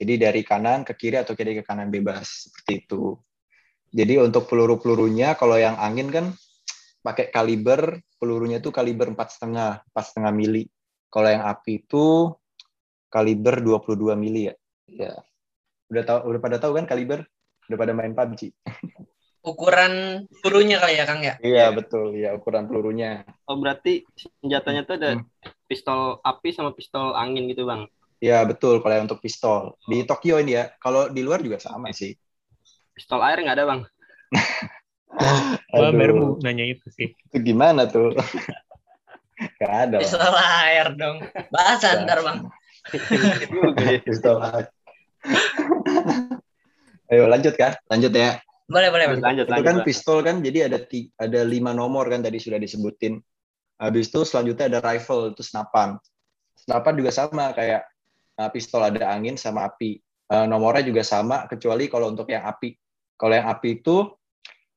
Jadi 0.00 0.16
dari 0.16 0.40
kanan 0.40 0.80
ke 0.80 0.96
kiri 0.96 1.20
atau 1.20 1.36
kiri 1.36 1.60
ke 1.60 1.64
kanan 1.64 1.92
bebas 1.92 2.48
seperti 2.48 2.88
itu. 2.88 3.20
Jadi 3.92 4.16
untuk 4.16 4.48
peluru-pelurunya 4.48 5.36
kalau 5.36 5.60
yang 5.60 5.76
angin 5.76 6.08
kan 6.08 6.26
pakai 7.04 7.28
kaliber 7.28 8.00
pelurunya 8.16 8.64
itu 8.64 8.72
kaliber 8.72 9.12
empat 9.12 9.36
setengah 9.36 9.84
empat 9.84 10.04
setengah 10.08 10.32
mili. 10.32 10.64
Kalau 11.12 11.28
yang 11.28 11.44
api 11.44 11.84
itu 11.84 12.32
kaliber 13.12 13.60
22 13.60 14.16
mili 14.16 14.48
ya. 14.48 14.54
Ya. 14.88 15.12
Udah 15.92 16.02
tahu 16.06 16.18
udah 16.32 16.40
pada 16.40 16.56
tahu 16.56 16.72
kan 16.80 16.86
kaliber? 16.88 17.26
Udah 17.68 17.76
pada 17.76 17.92
main 17.92 18.16
PUBG. 18.16 18.56
Ukuran 19.40 20.24
pelurunya 20.40 20.76
kali 20.80 21.00
ya 21.00 21.04
Kang 21.08 21.20
ya? 21.24 21.34
Iya, 21.40 21.72
betul. 21.72 22.12
Ya, 22.12 22.36
ukuran 22.36 22.68
pelurunya. 22.68 23.24
Oh 23.48 23.56
berarti 23.56 24.04
senjatanya 24.14 24.84
tuh 24.84 24.94
ada 25.00 25.10
Hmm. 25.16 25.26
pistol 25.64 26.20
api 26.22 26.48
sama 26.52 26.76
pistol 26.76 27.16
angin 27.16 27.48
gitu 27.50 27.64
bang. 27.66 27.88
Ya, 28.20 28.44
betul 28.44 28.84
kalau 28.84 28.94
yang 28.94 29.08
untuk 29.08 29.24
pistol. 29.24 29.80
Di 29.88 30.04
Tokyo 30.04 30.36
ini 30.36 30.52
ya. 30.52 30.68
Kalau 30.76 31.08
di 31.08 31.24
luar 31.24 31.40
juga 31.40 31.56
sama 31.56 31.88
sih. 31.96 32.12
Pistol 32.92 33.24
air 33.24 33.40
nggak 33.40 33.56
ada 33.56 33.64
bang. 33.64 33.80
Aduh, 35.72 35.92
baru 35.96 36.12
mau 36.16 36.30
nanya 36.40 36.64
itu 36.68 36.86
sih. 36.92 37.12
itu 37.12 37.36
gimana 37.40 37.88
tuh? 37.88 38.12
Gak 39.56 39.72
ada. 39.88 39.96
lah. 39.96 40.04
Pistol 40.04 40.34
air 40.36 40.86
dong. 41.00 41.16
Bahasa 41.48 42.04
ntar 42.04 42.20
bang. 42.20 42.38
Pistol 44.04 44.36
aja. 44.44 44.68
Ayo 47.08 47.24
lanjut 47.24 47.56
kan? 47.56 47.72
Lanjut 47.88 48.12
ya. 48.12 48.36
Boleh 48.68 48.88
boleh 48.92 49.04
bang. 49.16 49.20
Lanjut 49.24 49.44
itu 49.48 49.52
lanjut. 49.52 49.66
kan 49.66 49.76
Bang. 49.80 49.86
pistol 49.88 50.18
kan 50.22 50.36
jadi 50.44 50.68
ada 50.70 50.78
ti- 50.78 51.10
ada 51.16 51.40
lima 51.42 51.72
nomor 51.72 52.06
kan 52.12 52.20
tadi 52.20 52.36
sudah 52.36 52.60
disebutin. 52.60 53.16
Habis 53.80 54.12
itu 54.12 54.20
selanjutnya 54.28 54.76
ada 54.76 54.80
rifle 54.84 55.32
itu 55.32 55.40
senapan. 55.40 55.96
Senapan 56.54 56.92
juga 57.00 57.10
sama 57.10 57.56
kayak 57.56 57.80
uh, 58.40 58.48
pistol 58.48 58.88
ada 58.88 59.12
angin 59.12 59.36
sama 59.36 59.68
api. 59.68 60.00
Uh, 60.30 60.48
nomornya 60.48 60.86
juga 60.88 61.04
sama 61.04 61.44
kecuali 61.44 61.92
kalau 61.92 62.08
untuk 62.08 62.32
yang 62.32 62.48
api. 62.48 62.72
Kalau 63.20 63.36
yang 63.36 63.52
api 63.52 63.84
itu 63.84 64.08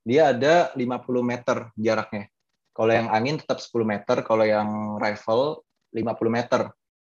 dia 0.04 0.36
ada 0.36 0.76
50 0.76 0.84
meter 1.24 1.72
jaraknya. 1.80 2.28
Kalau 2.76 2.92
yang 2.92 3.08
angin 3.08 3.40
tetap 3.40 3.62
10 3.62 3.86
meter, 3.86 4.18
kalau 4.26 4.44
yang 4.44 5.00
rifle 5.00 5.64
50 5.94 6.10
meter. 6.28 6.62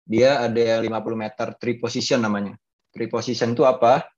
Dia 0.09 0.43
ada 0.43 0.59
yang 0.59 0.89
50 0.89 1.15
meter 1.15 1.47
three 1.61 1.79
position 1.79 2.25
namanya. 2.25 2.57
Three 2.91 3.07
position 3.07 3.55
itu 3.55 3.63
apa? 3.63 4.09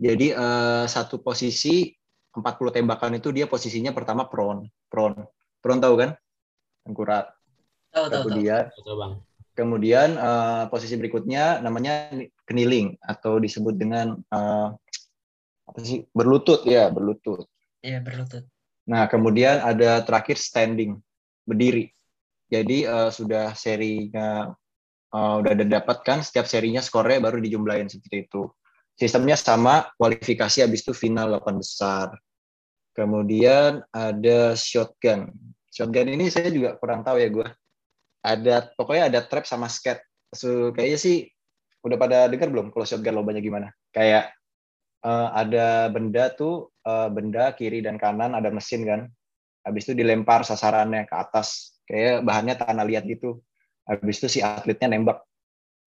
Jadi 0.00 0.32
eh, 0.32 0.84
satu 0.88 1.20
posisi 1.20 1.92
40 2.32 2.80
tembakan 2.80 3.20
itu 3.20 3.28
dia 3.34 3.44
posisinya 3.44 3.92
pertama 3.92 4.30
prone. 4.30 4.72
Prone. 4.88 5.28
Prone 5.60 5.80
tahu 5.82 5.94
kan? 6.00 6.10
Akurat. 6.88 7.28
Tahu 7.92 8.06
tahu 8.08 8.26
tahu. 8.32 8.38
dia. 8.40 8.72
Betul, 8.72 8.96
bang. 8.96 9.12
Kemudian 9.52 10.16
eh, 10.16 10.64
posisi 10.72 10.96
berikutnya 10.96 11.60
namanya 11.60 12.08
kneeling 12.48 12.96
atau 13.04 13.36
disebut 13.36 13.76
dengan 13.76 14.16
eh, 14.16 14.68
apa 15.68 15.78
sih? 15.84 16.08
Berlutut 16.12 16.64
ya, 16.64 16.88
berlutut. 16.88 17.44
Iya 17.84 18.00
berlutut. 18.00 18.48
Nah, 18.88 19.06
kemudian 19.06 19.62
ada 19.62 20.02
terakhir 20.02 20.40
standing, 20.40 20.98
berdiri. 21.44 21.92
Jadi 22.48 22.88
eh, 22.88 23.10
sudah 23.12 23.52
serinya 23.52 24.48
eh, 25.12 25.34
udah 25.44 25.52
didapatkan 25.52 26.24
setiap 26.24 26.48
serinya 26.48 26.80
skornya 26.80 27.20
baru 27.20 27.36
dijumlahin 27.44 27.92
seperti 27.92 28.24
itu. 28.24 28.48
Sistemnya 28.96 29.36
sama, 29.40 29.88
kualifikasi 29.96 30.64
habis 30.64 30.84
itu 30.84 30.92
final 30.92 31.40
8 31.40 31.60
besar. 31.60 32.12
Kemudian 32.92 33.80
ada 33.88 34.52
shotgun. 34.52 35.32
Shotgun 35.72 36.12
ini 36.12 36.28
saya 36.28 36.52
juga 36.52 36.76
kurang 36.76 37.00
tahu 37.00 37.16
ya 37.16 37.28
gue. 37.32 37.48
Ada 38.22 38.70
pokoknya 38.78 39.10
ada 39.10 39.20
trap 39.26 39.44
sama 39.44 39.66
scat. 39.66 39.98
So, 40.32 40.70
kayaknya 40.72 40.98
sih 40.98 41.16
udah 41.82 41.98
pada 41.98 42.18
dengar 42.30 42.48
belum 42.48 42.70
kalau 42.70 42.86
shotgun 42.86 43.18
lombanya 43.18 43.42
gimana? 43.42 43.68
Kayak 43.90 44.30
eh, 45.02 45.28
ada 45.34 45.90
benda 45.90 46.30
tuh 46.32 46.70
eh, 46.86 47.08
benda 47.10 47.50
kiri 47.58 47.82
dan 47.82 47.98
kanan 47.98 48.38
ada 48.38 48.48
mesin 48.54 48.86
kan. 48.86 49.00
Habis 49.62 49.90
itu 49.90 49.94
dilempar 49.98 50.42
sasarannya 50.42 51.06
ke 51.06 51.14
atas. 51.14 51.78
Kayak 51.86 52.22
bahannya 52.26 52.54
tanah 52.58 52.86
liat 52.86 53.04
gitu. 53.06 53.42
Habis 53.86 54.22
itu 54.22 54.38
si 54.38 54.40
atletnya 54.42 54.90
nembak. 54.90 55.22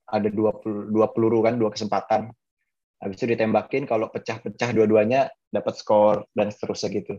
Ada 0.06 0.30
dua, 0.30 0.54
dua 0.64 1.10
peluru 1.12 1.42
kan, 1.42 1.58
dua 1.58 1.74
kesempatan. 1.74 2.30
Habis 3.02 3.18
itu 3.20 3.36
ditembakin, 3.36 3.90
kalau 3.90 4.08
pecah-pecah 4.14 4.70
dua-duanya 4.72 5.28
dapat 5.50 5.76
skor 5.76 6.30
dan 6.38 6.54
seterusnya 6.54 6.90
gitu. 7.04 7.14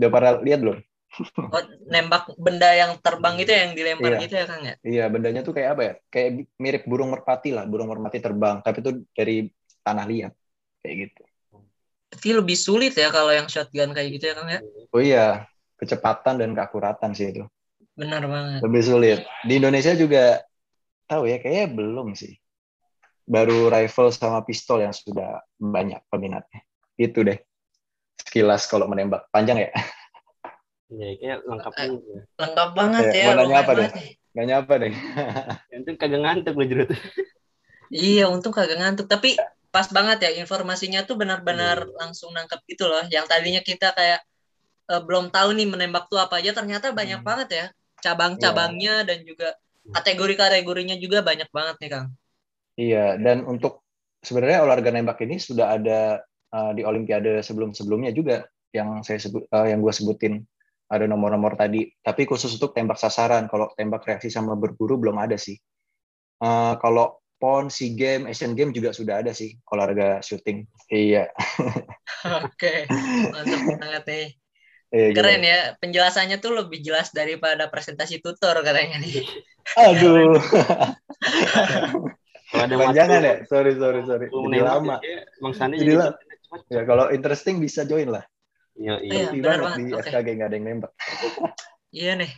Udah 0.00 0.08
pada 0.10 0.28
lihat 0.42 0.64
belum? 0.64 0.78
Oh, 1.54 1.64
nembak 1.88 2.36
benda 2.36 2.68
yang 2.76 3.00
terbang 3.00 3.40
itu 3.40 3.48
yang 3.48 3.72
dilempar 3.72 4.12
Iya. 4.14 4.20
gitu 4.28 4.34
ya 4.36 4.44
Kang 4.44 4.62
ya? 4.62 4.74
Iya, 4.84 5.04
bendanya 5.08 5.40
tuh 5.40 5.56
kayak 5.56 5.70
apa 5.74 5.82
ya? 5.82 5.92
Kayak 6.12 6.28
mirip 6.60 6.82
burung 6.84 7.10
merpati 7.10 7.50
lah, 7.56 7.64
burung 7.64 7.88
merpati 7.88 8.20
terbang, 8.20 8.60
tapi 8.60 8.84
itu 8.84 8.90
dari 9.16 9.48
tanah 9.80 10.04
liat. 10.04 10.32
Kayak 10.84 10.94
gitu. 11.08 11.22
Berarti 12.08 12.28
lebih 12.36 12.56
sulit 12.56 12.92
ya 12.96 13.08
kalau 13.08 13.32
yang 13.32 13.48
shotgun 13.48 13.96
kayak 13.96 14.08
gitu 14.20 14.24
ya 14.30 14.34
Kang 14.36 14.48
ya? 14.52 14.60
Oh 14.92 15.00
iya, 15.02 15.26
kecepatan 15.80 16.36
dan 16.38 16.52
keakuratan 16.52 17.16
sih 17.16 17.32
itu. 17.32 17.44
Benar 17.96 18.28
banget. 18.28 18.60
Lebih 18.62 18.82
sulit. 18.84 19.18
Di 19.48 19.58
Indonesia 19.58 19.92
juga 19.96 20.44
tahu 21.08 21.26
ya, 21.26 21.40
kayaknya 21.42 21.66
belum 21.74 22.14
sih. 22.14 22.36
Baru 23.28 23.68
rifle 23.68 24.08
sama 24.12 24.40
pistol 24.44 24.84
yang 24.84 24.94
sudah 24.94 25.42
banyak 25.60 26.00
peminatnya. 26.08 26.60
Itu 26.96 27.24
deh. 27.24 27.40
Sekilas 28.20 28.68
kalau 28.68 28.88
menembak. 28.88 29.26
Panjang 29.32 29.64
ya? 29.66 29.70
Iya, 30.88 31.08
kayak 31.20 31.38
lengkap 31.44 31.72
Eh. 31.76 31.86
juga. 31.92 32.14
Lengkap 32.40 32.68
banget 32.72 33.04
ya. 33.12 33.24
mau 33.28 33.36
nanya 33.44 33.56
apa 33.60 33.72
deh? 33.76 33.88
banget. 33.88 34.16
Gak 34.28 34.46
nyapa 34.46 34.72
deh. 34.78 34.92
Itu 35.82 35.90
kagak 35.98 36.20
ngantuk 36.22 36.54
lu 36.54 36.64
jerut. 36.68 36.88
Iya, 37.90 38.24
untung 38.28 38.52
kagak 38.52 38.78
ngantuk. 38.78 39.06
Tapi 39.08 39.36
pas 39.68 39.84
banget 39.92 40.18
ya 40.24 40.30
informasinya 40.38 41.04
tuh 41.04 41.16
benar-benar 41.20 41.84
langsung 41.96 42.32
nangkep 42.32 42.60
gitu 42.68 42.88
loh. 42.88 43.04
Yang 43.08 43.26
tadinya 43.28 43.60
kita 43.60 43.92
kayak 43.92 44.20
eh, 44.88 45.02
belum 45.04 45.28
tahu 45.28 45.52
nih 45.52 45.68
menembak 45.68 46.08
tuh 46.08 46.16
apa 46.16 46.40
aja, 46.40 46.56
ternyata 46.56 46.92
banyak 46.96 47.20
Hmm. 47.20 47.28
banget 47.28 47.48
ya 47.52 47.66
cabang-cabangnya 47.98 49.04
dan 49.04 49.20
juga 49.26 49.52
kategori-kategorinya 49.92 50.96
juga 50.96 51.20
banyak 51.20 51.48
banget 51.52 51.76
nih 51.82 51.90
Kang. 51.92 52.06
Iya, 52.78 53.18
dan 53.18 53.42
untuk 53.44 53.82
sebenarnya 54.22 54.62
olahraga 54.64 54.94
nembak 54.94 55.18
ini 55.26 55.36
sudah 55.36 55.76
ada 55.76 56.22
uh, 56.54 56.72
di 56.72 56.86
Olimpiade 56.86 57.42
sebelum-sebelumnya 57.42 58.14
juga 58.14 58.46
yang 58.70 59.02
saya 59.02 59.18
sebut, 59.18 59.44
uh, 59.50 59.66
yang 59.66 59.82
gue 59.82 59.90
sebutin 59.90 60.40
ada 60.88 61.04
nomor-nomor 61.04 61.54
tadi. 61.54 61.88
Tapi 62.00 62.24
khusus 62.24 62.56
untuk 62.56 62.72
tembak 62.72 62.96
sasaran, 62.96 63.46
kalau 63.46 63.68
tembak 63.76 64.04
reaksi 64.08 64.32
sama 64.32 64.56
berburu 64.56 64.96
belum 64.96 65.16
ada 65.20 65.36
sih. 65.36 65.56
Uh, 66.40 66.74
kalau 66.80 67.20
PON, 67.38 67.70
SEA 67.70 67.94
Games, 67.94 68.26
Asian 68.26 68.58
Games 68.58 68.74
juga 68.74 68.90
sudah 68.90 69.22
ada 69.22 69.30
sih 69.30 69.54
olahraga 69.70 70.18
shooting. 70.18 70.66
Iya, 70.90 71.30
Oke, 72.42 72.90
mantap 73.30 73.60
banget 73.78 74.04
nih. 74.10 74.26
iya 74.94 75.06
gitu. 75.14 75.16
Keren 75.22 75.42
ya, 75.46 75.58
penjelasannya 75.78 76.36
tuh 76.42 76.52
lebih 76.58 76.82
jelas 76.82 77.14
daripada 77.14 77.70
presentasi 77.70 78.18
tutor 78.18 78.58
katanya 78.66 78.98
nih. 78.98 79.22
Aduh, 79.86 80.40
Kalau 82.48 82.64
ada 82.64 82.74
panjangan 82.80 83.20
waktu, 83.20 83.28
ya. 83.28 83.34
Sorry, 83.44 83.72
sorry, 83.76 84.00
sorry. 84.08 84.26
Jadi 84.32 84.58
lama. 84.64 84.96
ya, 85.04 85.20
Bang 85.44 85.52
Sandi 85.52 85.76
Jadi 85.76 85.92
jadi 85.92 86.00
lama. 86.00 86.16
Ya, 86.72 86.82
kalau 86.88 87.12
interesting 87.12 87.60
bisa 87.60 87.84
join 87.84 88.08
lah. 88.08 88.24
Iya, 88.78 88.94
iya. 89.02 89.12
Iya, 89.12 89.28
benar 89.34 89.42
banget 89.42 89.62
banget. 89.66 89.78
di 89.78 89.84
Oke. 89.92 90.08
FKG 90.08 90.28
nggak 90.38 90.48
ada 90.48 90.56
yang 90.56 90.66
nembak. 90.66 90.92
Iya 91.88 92.12
nih. 92.20 92.32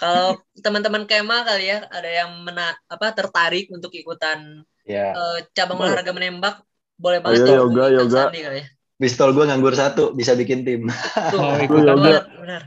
Kalau 0.00 0.40
teman-teman 0.58 1.04
Kema 1.04 1.44
kali 1.44 1.68
ya 1.70 1.84
ada 1.92 2.08
yang 2.08 2.40
mena 2.40 2.72
apa 2.88 3.12
tertarik 3.12 3.68
untuk 3.70 3.92
ikutan 3.92 4.64
Ya, 4.84 5.16
eh, 5.16 5.38
cabang 5.56 5.80
Boleh. 5.80 5.96
olahraga 5.96 6.12
menembak, 6.12 6.60
boleh 7.00 7.24
banget 7.24 7.48
Ayo, 7.48 7.64
yoga, 7.72 7.88
yoga. 7.88 8.28
Sandi 8.28 8.40
kali 8.44 8.58
ya. 8.60 8.66
pistol 9.00 9.32
gue 9.32 9.44
nganggur 9.48 9.72
satu, 9.72 10.12
bisa 10.12 10.36
bikin 10.36 10.60
tim. 10.60 10.92
Tuh, 11.32 11.40
Mau 11.40 11.56
ikutan 11.56 11.96
yoga. 11.96 12.04
banget, 12.04 12.24
benar. 12.36 12.62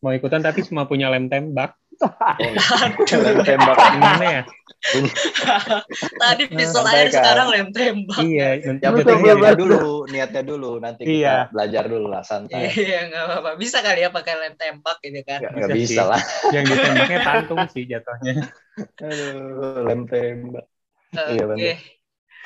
Mau 0.00 0.12
ikutan 0.16 0.40
tapi 0.40 0.64
semua 0.64 0.88
punya 0.88 1.12
lem 1.12 1.28
tembak. 1.28 1.76
Lem 3.12 3.36
tembak. 3.44 3.76
Gimana 3.76 4.24
ya? 4.24 4.42
Tadi 6.20 6.44
pistol 6.48 6.84
santai, 6.84 6.98
air 7.04 7.08
sekarang 7.12 7.46
lem 7.52 7.68
tembak. 7.70 8.20
Iya, 8.24 8.46
nanti 8.64 8.82
Yang 8.84 8.94
Betul, 8.96 8.96
penting 8.96 9.18
betul, 9.20 9.20
niatnya 9.20 9.52
betul. 9.52 9.60
dulu, 9.60 9.92
niatnya 10.08 10.42
dulu. 10.42 10.70
Nanti 10.80 11.02
kita 11.04 11.14
Iya. 11.20 11.34
belajar 11.52 11.84
dulu 11.86 12.06
lah, 12.08 12.22
santai. 12.24 12.64
Iya, 12.72 12.98
nggak 13.12 13.22
apa-apa. 13.28 13.50
Bisa 13.60 13.78
kali 13.84 14.00
ya 14.04 14.10
pakai 14.10 14.34
lem 14.40 14.54
tembak 14.56 14.96
gitu 15.04 15.20
kan. 15.28 15.40
Nggak 15.44 15.70
Bisa 15.70 15.80
bisa 15.80 16.02
lah. 16.08 16.20
yang 16.54 16.64
ditembaknya 16.66 17.18
tantung 17.22 17.62
sih 17.68 17.84
jatuhnya. 17.84 18.32
Aduh, 19.04 19.84
lem 19.84 20.00
tembak. 20.08 20.64
Iya, 21.12 21.42
Oke. 21.44 21.48
bener. 21.50 21.74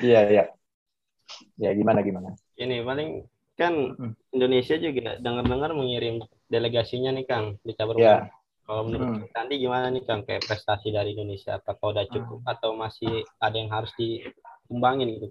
Iya, 0.02 0.20
iya. 0.32 0.44
Ya, 1.58 1.70
gimana, 1.74 2.00
gimana? 2.02 2.28
Ini 2.58 2.82
paling 2.82 3.08
kan 3.54 3.74
Hmm. 3.94 4.12
Indonesia 4.34 4.74
juga 4.74 5.14
dengar-dengar 5.22 5.70
mengirim 5.78 6.18
delegasinya 6.50 7.14
nih 7.14 7.24
Kang 7.30 7.46
di 7.62 7.72
cabur 7.78 7.96
Ya. 8.02 8.26
Kalau 8.64 8.82
menurut 8.88 9.08
Hmm. 9.20 9.28
Sandi 9.28 9.60
gimana 9.60 9.92
nih 9.92 10.02
Kang 10.08 10.24
kayak 10.24 10.48
prestasi 10.48 10.88
dari 10.88 11.12
Indonesia? 11.12 11.60
Apakah 11.60 11.92
udah 11.92 12.04
cukup 12.08 12.40
atau 12.48 12.72
masih 12.72 13.20
ada 13.36 13.56
yang 13.60 13.68
harus 13.68 13.92
dikembangin 14.00 15.20
gitu? 15.20 15.28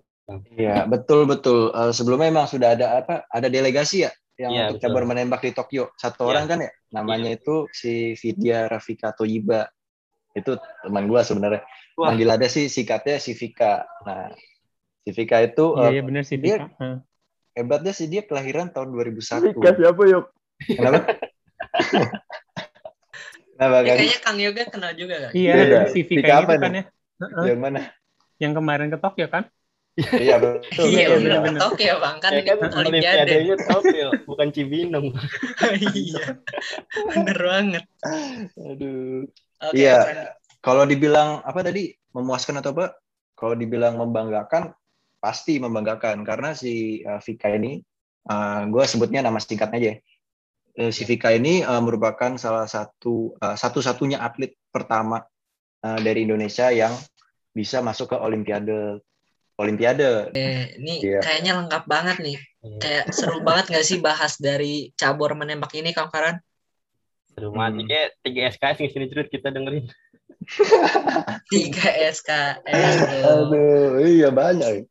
Iya, 0.53 0.85
betul, 0.85 1.25
betul. 1.25 1.73
Eh, 1.73 1.91
sebelumnya 1.91 2.29
memang 2.29 2.45
sudah 2.45 2.77
ada 2.77 3.01
apa? 3.01 3.25
Ada 3.27 3.49
delegasi 3.49 4.05
ya? 4.05 4.11
Yang 4.37 4.51
Iya, 4.53 4.61
untuk 4.63 4.77
betul. 4.77 4.85
cabur 4.89 5.03
menembak 5.09 5.41
di 5.41 5.51
Tokyo. 5.51 5.83
Satu 5.97 6.25
Iya. 6.25 6.29
orang 6.29 6.45
kan 6.45 6.59
ya? 6.61 6.71
Namanya 6.93 7.29
itu 7.33 7.65
si 7.73 8.13
Vidya 8.15 8.69
Rafika 8.69 9.17
Toyiba. 9.17 9.65
Itu 10.33 10.57
teman 10.85 11.09
gua 11.09 11.25
sebenarnya. 11.25 11.65
Manggil 11.97 12.29
ada 12.29 12.45
sih 12.45 12.69
sikatnya 12.69 13.17
si 13.17 13.33
Vika. 13.33 13.85
Nah, 14.05 14.29
si 15.01 15.09
Vika 15.09 15.41
itu 15.41 15.73
Iya, 15.73 15.85
eh, 15.85 15.91
iya 15.97 16.01
benar 16.05 16.23
sih. 16.23 16.37
dia- 16.37 16.61
Vika. 16.61 16.69
Heeh. 16.77 16.97
hebatnya 17.53 17.93
sih 17.93 18.09
dia 18.09 18.25
kelahiran 18.25 18.73
tahun 18.73 18.89
2001. 18.93 19.57
Vika 19.57 19.73
siapa 19.77 20.01
yuk? 20.09 20.25
Kenapa? 20.69 21.01
Kenapa 23.63 23.79
Ya, 23.79 23.87
kan? 23.87 23.95
kayaknya 23.95 24.19
Kang 24.19 24.39
Yoga 24.43 24.63
kenal 24.67 24.91
juga 24.99 25.15
kan? 25.23 25.31
Iya, 25.31 25.53
Beda. 25.55 25.79
si 25.87 25.99
Vika 26.03 26.33
apa 26.43 26.51
itu 26.51 26.63
kan 26.67 26.73
ya. 26.75 26.83
Heeh. 27.23 27.45
Yang 27.55 27.59
mana? 27.63 27.81
yang 28.41 28.53
kemarin 28.59 28.91
ke 28.91 28.99
Tokyo 28.99 29.27
kan? 29.31 29.47
Iya 29.95 30.35
betul. 30.41 30.89
Iya 30.89 31.05
betul, 31.15 31.17
benar 31.21 31.37
iya. 31.37 31.45
benar 31.45 31.59
Tokyo 31.69 31.93
bang 32.01 32.17
kan 32.17 32.31
Ya 32.33 32.41
kan 32.43 32.57
Olimpiade. 32.59 32.79
Olimpiadenya 32.81 33.55
Tokyo, 33.61 34.07
bukan 34.25 34.47
Cibinong. 34.51 35.05
Iya 35.79 36.25
bener 37.13 37.39
banget. 37.39 37.83
Aduh. 38.57 39.23
Oke. 39.63 39.75
Iya. 39.77 39.97
Kalau 40.59 40.83
dibilang 40.89 41.39
apa 41.45 41.59
tadi 41.61 41.93
memuaskan 42.11 42.59
atau 42.59 42.73
apa? 42.75 42.97
Kalau 43.37 43.53
dibilang 43.55 43.95
membanggakan, 44.01 44.73
pasti 45.21 45.61
membanggakan 45.61 46.25
karena 46.25 46.51
si 46.57 47.03
uh, 47.05 47.21
Vika 47.21 47.53
ini, 47.53 47.79
gue 48.67 48.83
sebutnya 48.89 49.21
nama 49.23 49.37
singkatnya 49.39 49.77
aja. 49.79 49.93
Eh, 50.73 50.89
si 50.89 51.05
Vika 51.05 51.29
ini 51.29 51.61
uh, 51.61 51.77
merupakan 51.85 52.33
salah 52.41 52.65
satu 52.65 53.37
uh, 53.37 53.53
satu-satunya 53.53 54.17
atlet 54.17 54.57
pertama 54.73 55.21
uh, 55.85 55.99
dari 56.01 56.25
Indonesia 56.25 56.73
yang 56.73 56.89
bisa 57.53 57.85
masuk 57.85 58.09
ke 58.09 58.17
Olimpiade. 58.17 58.97
Olimpiade. 59.53 60.33
Eh, 60.33 60.73
ini 60.81 61.05
Iya. 61.05 61.21
kayaknya 61.21 61.53
lengkap 61.61 61.83
banget 61.85 62.17
nih. 62.25 62.37
Iya, 62.65 62.77
Kayak 62.81 63.05
seru 63.13 63.45
banget 63.45 63.69
gak 63.69 63.85
sih 63.85 64.01
bahas 64.01 64.33
dari 64.41 64.89
cabur 64.97 65.37
menembak 65.37 65.69
ini 65.77 65.93
Kang 65.93 66.09
Farhan? 66.09 66.41
Seru 67.29 67.53
banget. 67.53 67.85
Hmm. 67.85 67.89
Kayak 67.93 68.09
tiga 68.25 68.41
SKS 68.49 68.77
di 68.81 68.89
sini 68.89 69.05
cerut 69.13 69.29
kita 69.29 69.53
dengerin. 69.53 69.85
3 71.53 72.17
SKS. 72.17 72.95
Aduh, 73.23 74.01
iya 74.01 74.33
banyak. 74.33 74.89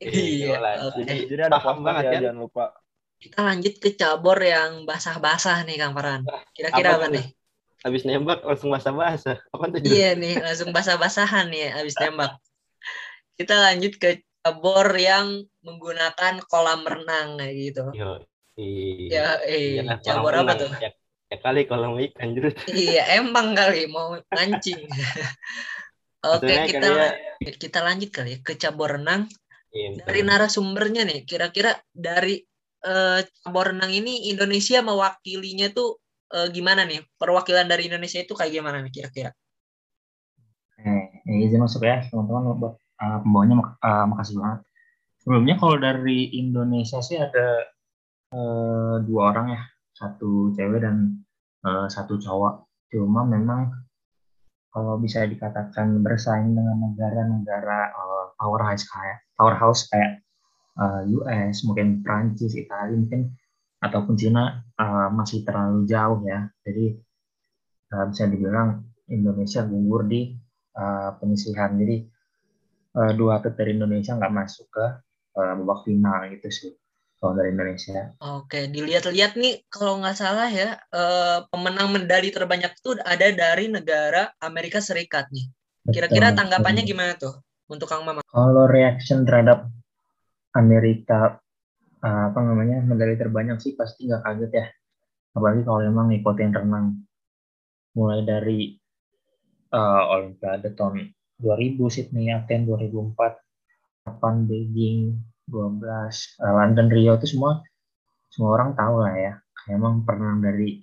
Iya. 0.00 0.56
Oke. 0.88 1.04
Jadi 1.04 1.28
Jadi 1.28 1.42
ada 1.44 1.60
paham 1.60 1.84
banget 1.84 2.02
ya, 2.08 2.10
kan? 2.16 2.20
jangan 2.24 2.38
lupa. 2.40 2.64
Kita 3.18 3.42
lanjut 3.42 3.74
ke 3.82 3.98
cabur 3.98 4.38
yang 4.38 4.86
basah-basah 4.86 5.66
nih 5.66 5.76
Kang 5.82 5.92
Farhan. 5.94 6.22
Kira-kira 6.54 6.94
apa 6.94 7.10
apa, 7.10 7.14
nih? 7.18 7.26
Habis 7.82 8.02
nembak 8.06 8.46
langsung 8.46 8.70
basah-basah. 8.70 9.38
Apa 9.50 9.64
tuh? 9.74 9.78
Iya 9.82 10.14
nih, 10.14 10.38
langsung 10.38 10.70
basah-basahan 10.70 11.50
nih 11.50 11.74
abis 11.74 11.98
tembak. 11.98 12.38
Kita 13.34 13.54
lanjut 13.58 13.98
ke 13.98 14.22
cabur 14.42 14.86
yang 14.94 15.42
menggunakan 15.66 16.42
kolam 16.46 16.86
renang 16.86 17.42
kayak 17.42 17.54
gitu. 17.58 17.84
Yo. 17.90 18.22
Iya. 18.58 19.10
Ya, 19.10 19.26
eh, 19.46 19.82
Iyalah, 19.82 19.98
cabur 20.02 20.32
kolam 20.34 20.46
apa 20.46 20.52
tuh? 20.58 20.70
Ya, 20.78 20.90
ya 21.30 21.36
kali 21.42 21.60
kalau 21.66 21.98
ikan 21.98 22.28
jerut. 22.34 22.54
Iya, 22.70 23.02
emang 23.18 23.54
kali 23.54 23.86
mau 23.90 24.14
mancing. 24.30 24.86
Oke, 26.18 26.50
Maksudnya 26.50 26.66
kita 26.66 26.88
ya- 26.90 27.54
kita 27.54 27.78
lanjut 27.82 28.10
kali 28.10 28.30
ya 28.34 28.38
ke 28.42 28.54
cabur 28.58 28.98
renang. 28.98 29.30
Iya, 29.70 30.02
Dari 30.02 30.20
narasumbernya 30.26 31.06
nih, 31.06 31.22
kira-kira 31.28 31.78
dari 31.94 32.47
eh, 32.84 33.20
cabur 33.42 33.74
renang 33.74 33.90
ini 33.90 34.30
Indonesia 34.30 34.78
mewakilinya 34.84 35.72
tuh 35.72 35.98
eh, 36.34 36.48
gimana 36.52 36.84
nih? 36.84 37.02
Perwakilan 37.16 37.66
dari 37.66 37.90
Indonesia 37.90 38.20
itu 38.22 38.36
kayak 38.36 38.52
gimana 38.52 38.82
nih 38.84 38.92
kira-kira? 38.92 39.30
Eh, 40.78 41.26
izin 41.26 41.58
masuk 41.58 41.82
ya 41.82 42.06
teman-teman 42.06 42.54
buat 42.54 42.74
uh, 43.02 43.18
pembawanya 43.26 43.74
uh, 43.82 44.06
makasih 44.06 44.38
banget. 44.38 44.68
Sebelumnya 45.28 45.60
kalau 45.60 45.76
dari 45.76 46.40
Indonesia 46.40 47.04
sih 47.04 47.20
ada 47.20 47.68
eh, 48.32 48.96
dua 49.04 49.22
orang 49.34 49.46
ya, 49.52 49.62
satu 49.92 50.56
cewek 50.56 50.80
dan 50.80 51.20
eh, 51.68 51.84
satu 51.92 52.16
cowok. 52.16 52.64
Cuma 52.88 53.28
memang 53.28 53.68
kalau 54.72 54.96
bisa 54.96 55.28
dikatakan 55.28 56.00
bersaing 56.00 56.56
dengan 56.56 56.80
negara-negara 56.80 57.80
eh, 57.92 58.26
powerhouse 58.40 58.88
kayak 58.88 59.20
powerhouse 59.36 59.90
kayak 59.92 60.24
eh, 60.78 61.02
US, 61.14 61.56
mungkin 61.66 62.00
Prancis, 62.06 62.54
Italia 62.54 62.94
mungkin 62.94 63.34
ataupun 63.82 64.14
Cina 64.14 64.62
eh, 64.78 65.08
masih 65.12 65.42
terlalu 65.42 65.84
jauh 65.84 66.22
ya. 66.24 66.46
Jadi 66.62 66.86
eh, 67.92 68.04
bisa 68.10 68.24
dibilang 68.30 68.88
Indonesia 69.08 69.64
gugur 69.64 70.04
di 70.04 70.36
uh, 70.76 71.10
penyisihan. 71.18 71.74
Jadi 71.74 72.04
uh, 72.94 73.12
dua 73.16 73.40
dari 73.42 73.74
Indonesia 73.74 74.14
nggak 74.14 74.34
masuk 74.34 74.66
ke 74.68 74.86
uh, 75.40 75.52
babak 75.58 75.88
final 75.88 76.28
gitu 76.32 76.48
sih 76.52 76.72
kalau 77.18 77.34
dari 77.34 77.50
Indonesia. 77.50 78.14
Oke, 78.22 78.70
dilihat-lihat 78.70 79.34
nih 79.34 79.66
kalau 79.66 79.98
nggak 79.98 80.14
salah 80.14 80.46
ya 80.46 80.78
eh, 80.78 81.38
pemenang 81.50 81.90
medali 81.90 82.30
terbanyak 82.30 82.78
itu 82.78 82.94
ada 83.02 83.26
dari 83.34 83.66
negara 83.66 84.30
Amerika 84.38 84.78
Serikat 84.78 85.26
nih. 85.34 85.50
Kira-kira 85.90 86.30
Betul. 86.30 86.46
tanggapannya 86.46 86.86
gimana 86.86 87.18
tuh 87.18 87.42
untuk 87.66 87.90
Kang 87.90 88.06
Mama? 88.06 88.22
Kalau 88.22 88.70
reaction 88.70 89.26
terhadap 89.26 89.66
Amerika 90.58 91.38
uh, 92.02 92.22
apa 92.34 92.38
namanya 92.42 92.82
medali 92.82 93.14
terbanyak 93.14 93.62
sih 93.62 93.78
pasti 93.78 94.10
nggak 94.10 94.22
kaget 94.26 94.52
ya. 94.52 94.66
Apalagi 95.38 95.62
kalau 95.62 95.80
memang 95.86 96.10
ngikutin 96.10 96.50
renang 96.50 96.86
mulai 97.94 98.26
dari 98.26 98.74
uh, 99.70 100.02
Olimpiade 100.18 100.74
tahun 100.74 101.14
2000 101.38 101.94
Sydney, 101.94 102.34
Athens 102.34 102.66
2004, 102.66 103.38
Japan, 104.06 104.34
Beijing 104.50 105.22
12, 105.46 106.42
uh, 106.42 106.54
London, 106.58 106.86
Rio 106.90 107.14
itu 107.14 107.38
semua 107.38 107.62
semua 108.34 108.58
orang 108.58 108.74
tahu 108.74 108.94
lah 109.02 109.14
ya. 109.14 109.32
Emang 109.70 110.02
pernah 110.02 110.34
dari 110.42 110.82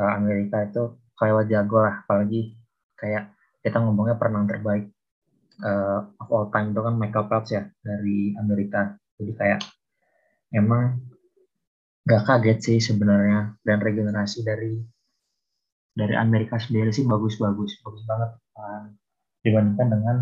uh, 0.00 0.10
Amerika 0.16 0.64
itu 0.64 0.96
kayak 1.14 1.46
jago 1.52 1.78
lah, 1.84 2.02
apalagi 2.06 2.56
kayak 2.96 3.34
kita 3.60 3.80
ngomongnya 3.80 4.16
perenang 4.16 4.48
terbaik 4.48 4.93
uh, 5.62 6.00
of 6.18 6.28
all 6.32 6.46
time 6.50 6.74
itu 6.74 6.80
kan 6.82 6.94
Michael 6.98 7.26
Phelps 7.30 7.50
ya 7.54 7.62
dari 7.84 8.34
Amerika. 8.34 8.96
Jadi 9.20 9.32
kayak 9.38 9.60
emang 10.50 10.98
gak 12.04 12.26
kaget 12.26 12.58
sih 12.60 12.78
sebenarnya 12.82 13.56
dan 13.62 13.78
regenerasi 13.78 14.42
dari 14.42 14.76
dari 15.94 16.14
Amerika 16.18 16.58
sendiri 16.58 16.90
sih 16.90 17.06
bagus-bagus, 17.06 17.78
bagus 17.86 18.02
banget 18.02 18.30
uh, 18.58 18.90
dibandingkan 19.46 19.88
dengan 19.94 20.16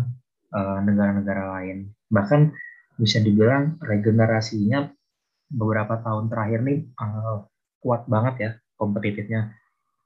uh, 0.53 0.79
negara-negara 0.85 1.43
lain. 1.57 1.89
Bahkan 2.13 2.53
bisa 3.01 3.17
dibilang 3.17 3.81
regenerasinya 3.81 4.85
beberapa 5.49 5.97
tahun 6.05 6.29
terakhir 6.29 6.61
nih 6.61 6.79
uh, 7.01 7.49
kuat 7.81 8.05
banget 8.05 8.35
ya 8.37 8.51
kompetitifnya. 8.77 9.49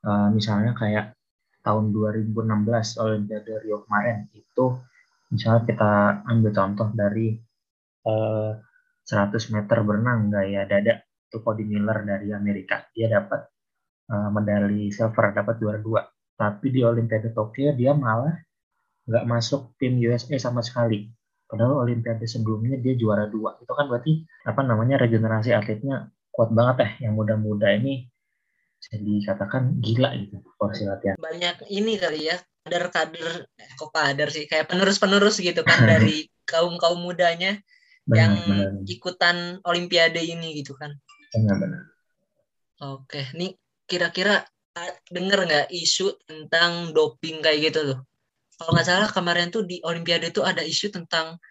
Uh, 0.07 0.31
misalnya 0.31 0.71
kayak 0.71 1.17
tahun 1.67 1.91
2016 1.91 2.31
Olimpiade 3.03 3.53
Rio 3.67 3.83
kemarin 3.83 4.31
itu 4.31 4.79
misalnya 5.31 5.63
kita 5.67 5.91
ambil 6.27 6.51
contoh 6.55 6.87
dari 6.95 7.35
uh, 8.07 8.51
100 9.07 9.55
meter 9.55 9.77
berenang 9.87 10.27
gaya 10.27 10.67
dada 10.67 10.99
itu 11.27 11.43
Cody 11.43 11.63
Miller 11.67 12.03
dari 12.07 12.31
Amerika. 12.31 12.87
Dia 12.95 13.11
dapat 13.11 13.51
uh, 14.11 14.29
medali 14.31 14.91
silver 14.91 15.35
dapat 15.35 15.59
juara 15.59 15.79
dua. 15.79 16.03
Tapi 16.37 16.71
di 16.71 16.83
Olimpiade 16.83 17.35
Tokyo 17.35 17.75
dia 17.75 17.91
malah 17.91 18.35
nggak 19.07 19.25
masuk 19.27 19.75
tim 19.79 19.99
USA 19.99 20.35
sama 20.39 20.63
sekali. 20.63 21.07
Padahal 21.47 21.87
Olimpiade 21.87 22.27
sebelumnya 22.27 22.79
dia 22.79 22.95
juara 22.95 23.27
dua. 23.27 23.55
Itu 23.63 23.71
kan 23.71 23.87
berarti 23.87 24.23
apa 24.43 24.61
namanya 24.63 24.99
regenerasi 24.99 25.55
atletnya 25.55 26.11
kuat 26.31 26.51
banget 26.51 26.75
ya. 26.83 26.89
Yang 27.07 27.13
muda-muda 27.15 27.67
ini 27.75 28.07
bisa 28.77 28.99
dikatakan 29.01 29.79
gila 29.81 30.13
gitu 30.19 30.43
porsi 30.59 30.83
latihan. 30.85 31.15
Banyak 31.17 31.65
ini 31.71 31.95
kali 31.97 32.29
ya 32.29 32.37
kader-kader, 32.67 33.47
eh, 33.56 33.71
kok 33.80 33.95
kader 33.95 34.27
sih 34.27 34.43
kayak 34.43 34.67
penerus-penerus 34.67 35.39
gitu 35.39 35.63
kan 35.63 35.80
dari 35.91 36.27
kaum-kaum 36.43 36.99
mudanya 36.99 37.56
yang 38.12 38.36
benar-benar 38.36 38.84
ikutan 38.88 39.63
Olimpiade 39.63 40.19
ini 40.19 40.60
gitu 40.60 40.75
kan. 40.75 40.91
benar-benar 41.32 41.88
Oke, 42.77 43.32
nih 43.34 43.56
kira-kira 43.88 44.43
denger 45.10 45.49
nggak 45.49 45.67
isu 45.73 46.13
tentang 46.30 46.93
doping 46.93 47.41
kayak 47.41 47.71
gitu 47.71 47.80
tuh? 47.95 47.99
Kalau 48.60 48.71
nggak 48.75 48.88
salah 48.88 49.10
kemarin 49.10 49.49
tuh 49.49 49.65
di 49.65 49.82
Olimpiade 49.82 50.30
tuh 50.30 50.45
ada 50.45 50.62
isu 50.62 50.93
tentang 50.93 51.41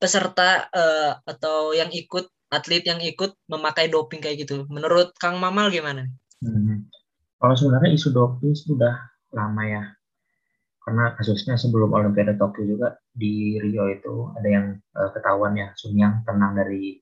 peserta 0.00 0.66
eh, 0.74 1.12
atau 1.14 1.76
yang 1.76 1.94
ikut 1.94 2.26
atlet 2.50 2.82
yang 2.86 2.98
ikut 3.02 3.34
memakai 3.46 3.86
doping 3.86 4.18
kayak 4.18 4.46
gitu. 4.46 4.66
Menurut 4.66 5.14
Kang 5.18 5.38
Mamal 5.38 5.70
gimana? 5.70 6.06
Hmm. 6.42 6.90
Kalau 7.38 7.54
sebenarnya 7.54 7.94
isu 7.94 8.08
doping 8.10 8.54
sudah 8.54 8.94
lama 9.34 9.62
ya, 9.66 9.82
karena 10.84 11.16
kasusnya 11.16 11.56
sebelum 11.56 11.96
Olimpiade 11.96 12.36
Tokyo 12.36 12.76
juga 12.76 13.00
di 13.08 13.56
Rio 13.56 13.88
itu 13.88 14.28
ada 14.36 14.48
yang 14.48 14.66
eh, 14.76 15.10
ketahuan 15.16 15.56
ya, 15.56 15.72
Sun 15.72 15.96
Yang 15.96 16.28
tenang 16.28 16.52
dari 16.52 17.00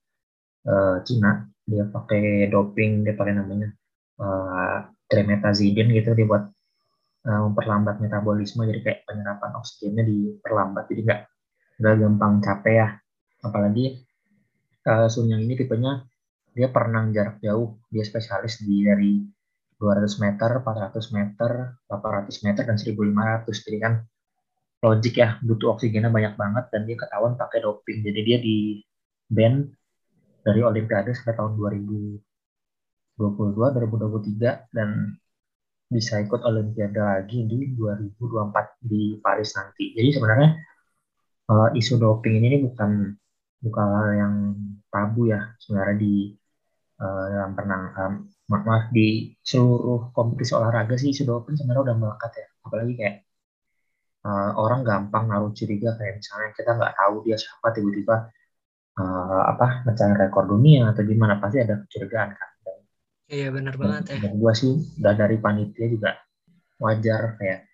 eh, 0.70 0.96
Cina, 1.02 1.42
dia 1.66 1.84
pakai 1.90 2.46
doping, 2.46 3.02
dia 3.02 3.14
pakai 3.18 3.34
namanya 3.34 3.68
eh, 4.22 4.78
trimetazidin 5.10 5.90
gitu, 5.98 6.14
dia 6.14 6.26
buat 6.30 6.44
eh, 7.26 7.40
memperlambat 7.50 7.98
metabolisme, 7.98 8.62
jadi 8.70 8.80
kayak 8.86 9.00
penyerapan 9.10 9.50
oksigennya 9.58 10.04
diperlambat, 10.06 10.84
jadi 10.86 11.00
nggak 11.02 11.20
nggak 11.82 11.94
gampang 11.98 12.34
capek 12.38 12.74
ya. 12.78 12.88
Apalagi 13.42 13.98
eh, 14.86 15.08
Sun 15.10 15.26
Yang 15.26 15.42
ini 15.50 15.54
tipenya 15.58 15.92
dia 16.54 16.68
perenang 16.70 17.10
jarak 17.10 17.42
jauh, 17.42 17.82
dia 17.90 18.04
spesialis 18.06 18.62
di 18.62 18.86
dari 18.86 19.12
200 19.82 20.22
meter, 20.22 20.62
400 20.62 21.10
meter, 21.10 21.50
800 21.90 22.44
meter, 22.46 22.62
dan 22.62 22.78
1500. 22.78 23.66
Jadi 23.66 23.78
kan 23.82 23.98
logik 24.82 25.18
ya, 25.18 25.42
butuh 25.42 25.74
oksigennya 25.74 26.14
banyak 26.14 26.38
banget, 26.38 26.70
dan 26.70 26.86
dia 26.86 26.94
ketahuan 26.94 27.34
pakai 27.34 27.66
doping. 27.66 28.06
Jadi 28.06 28.20
dia 28.22 28.38
di 28.38 28.78
ban 29.26 29.66
dari 30.46 30.62
Olimpiade 30.62 31.10
sampai 31.10 31.34
tahun 31.34 31.58
2022, 31.58 33.18
2023, 33.18 34.70
dan 34.70 35.18
bisa 35.90 36.22
ikut 36.22 36.40
Olimpiade 36.46 37.02
lagi 37.02 37.42
di 37.50 37.74
2024 37.74 38.86
di 38.86 39.18
Paris 39.18 39.50
nanti. 39.58 39.90
Jadi 39.98 40.08
sebenarnya 40.14 40.50
uh, 41.50 41.68
isu 41.74 41.98
doping 41.98 42.38
ini 42.38 42.62
bukan 42.64 43.12
bukan 43.62 43.86
hal 43.86 44.10
yang 44.16 44.34
tabu 44.90 45.30
ya 45.30 45.54
sebenarnya 45.60 45.96
di 46.00 46.14
uh, 46.98 47.24
dalam 47.30 47.52
renang 47.54 47.84
um, 47.94 48.14
maaf 48.52 48.92
di 48.92 49.32
seluruh 49.40 50.12
kompetisi 50.12 50.52
olahraga 50.52 51.00
sih 51.00 51.08
isu 51.16 51.24
doping 51.24 51.56
sebenarnya 51.56 51.92
udah 51.92 51.96
melekat 51.96 52.32
ya. 52.36 52.46
Apalagi 52.66 52.92
kayak 53.00 53.16
uh, 54.28 54.50
orang 54.60 54.84
gampang 54.84 55.24
naruh 55.32 55.52
curiga 55.56 55.96
kayak 55.96 56.20
misalnya 56.20 56.50
kita 56.52 56.70
nggak 56.76 56.92
tahu 56.92 57.14
dia 57.24 57.36
siapa 57.40 57.66
tiba-tiba 57.72 58.16
uh, 59.00 59.42
apa 59.52 59.88
mencari 59.88 60.14
rekor 60.20 60.44
dunia 60.44 60.92
atau 60.92 61.02
gimana 61.06 61.40
pasti 61.40 61.58
ada 61.64 61.80
kecurigaan 61.86 62.30
kan. 62.36 62.48
Iya 63.32 63.48
benar 63.48 63.74
banget 63.80 64.12
ya. 64.12 64.28
dan 64.28 64.32
gua 64.36 64.52
sih 64.52 64.76
udah 65.00 65.14
dari 65.16 65.40
panitia 65.40 65.86
juga 65.88 66.20
wajar 66.76 67.40
kayak 67.40 67.64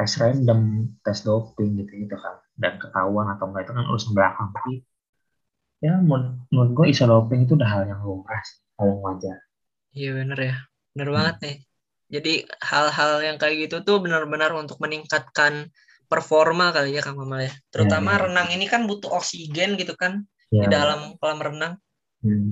tes 0.00 0.12
random 0.16 0.88
tes 1.04 1.20
doping 1.20 1.84
gitu 1.84 2.08
gitu 2.08 2.16
kan. 2.16 2.40
Dan 2.56 2.80
ketahuan 2.80 3.28
atau 3.36 3.52
enggak 3.52 3.68
itu 3.68 3.72
kan 3.76 3.84
urusan 3.84 4.12
belakang. 4.16 4.48
Tapi 4.56 4.72
ya 5.80 5.96
menurut, 5.96 6.44
menurut 6.52 6.70
gue 6.76 6.86
doping 6.92 7.40
itu 7.48 7.52
udah 7.56 7.68
hal 7.68 7.82
yang 7.88 8.00
lumrah 8.04 8.40
hal 8.76 8.86
yang 8.92 9.00
wajar 9.00 9.36
iya 9.94 10.10
bener 10.14 10.38
ya 10.38 10.56
bener 10.94 11.08
hmm. 11.08 11.16
banget 11.16 11.36
nih 11.42 11.56
jadi 12.10 12.34
hal-hal 12.58 13.12
yang 13.22 13.36
kayak 13.38 13.70
gitu 13.70 13.86
tuh 13.86 14.02
benar-benar 14.02 14.50
untuk 14.58 14.82
meningkatkan 14.82 15.70
performa 16.10 16.74
kali 16.74 16.98
ya 16.98 17.02
Kang 17.06 17.18
Mamal 17.18 17.46
ya 17.46 17.52
terutama 17.70 18.14
ya, 18.14 18.16
ya. 18.18 18.22
renang 18.26 18.48
ini 18.50 18.66
kan 18.66 18.90
butuh 18.90 19.14
oksigen 19.14 19.78
gitu 19.78 19.94
kan 19.94 20.26
ya, 20.50 20.66
di 20.66 20.68
dalam 20.68 21.14
kolam 21.22 21.38
renang 21.38 21.78
hmm, 22.26 22.50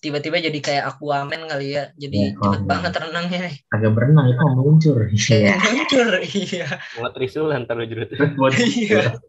tiba-tiba 0.00 0.40
jadi 0.40 0.58
kayak 0.64 0.84
Aquaman 0.96 1.44
kali 1.44 1.76
ya. 1.76 1.92
Jadi 1.94 2.32
ya, 2.32 2.40
cepet 2.40 2.62
banget 2.64 2.92
renangnya 2.96 3.38
nih. 3.52 3.56
Agak 3.68 3.90
berenang 3.92 4.26
itu 4.32 4.44
meluncur. 4.56 4.98
Iya. 5.12 5.54
meluncur, 5.60 6.08
iya. 6.24 6.68
Buat 6.96 7.12
trisulan 7.14 7.62
terus 7.68 7.84
jurut. 7.86 8.08
iya. 8.80 9.20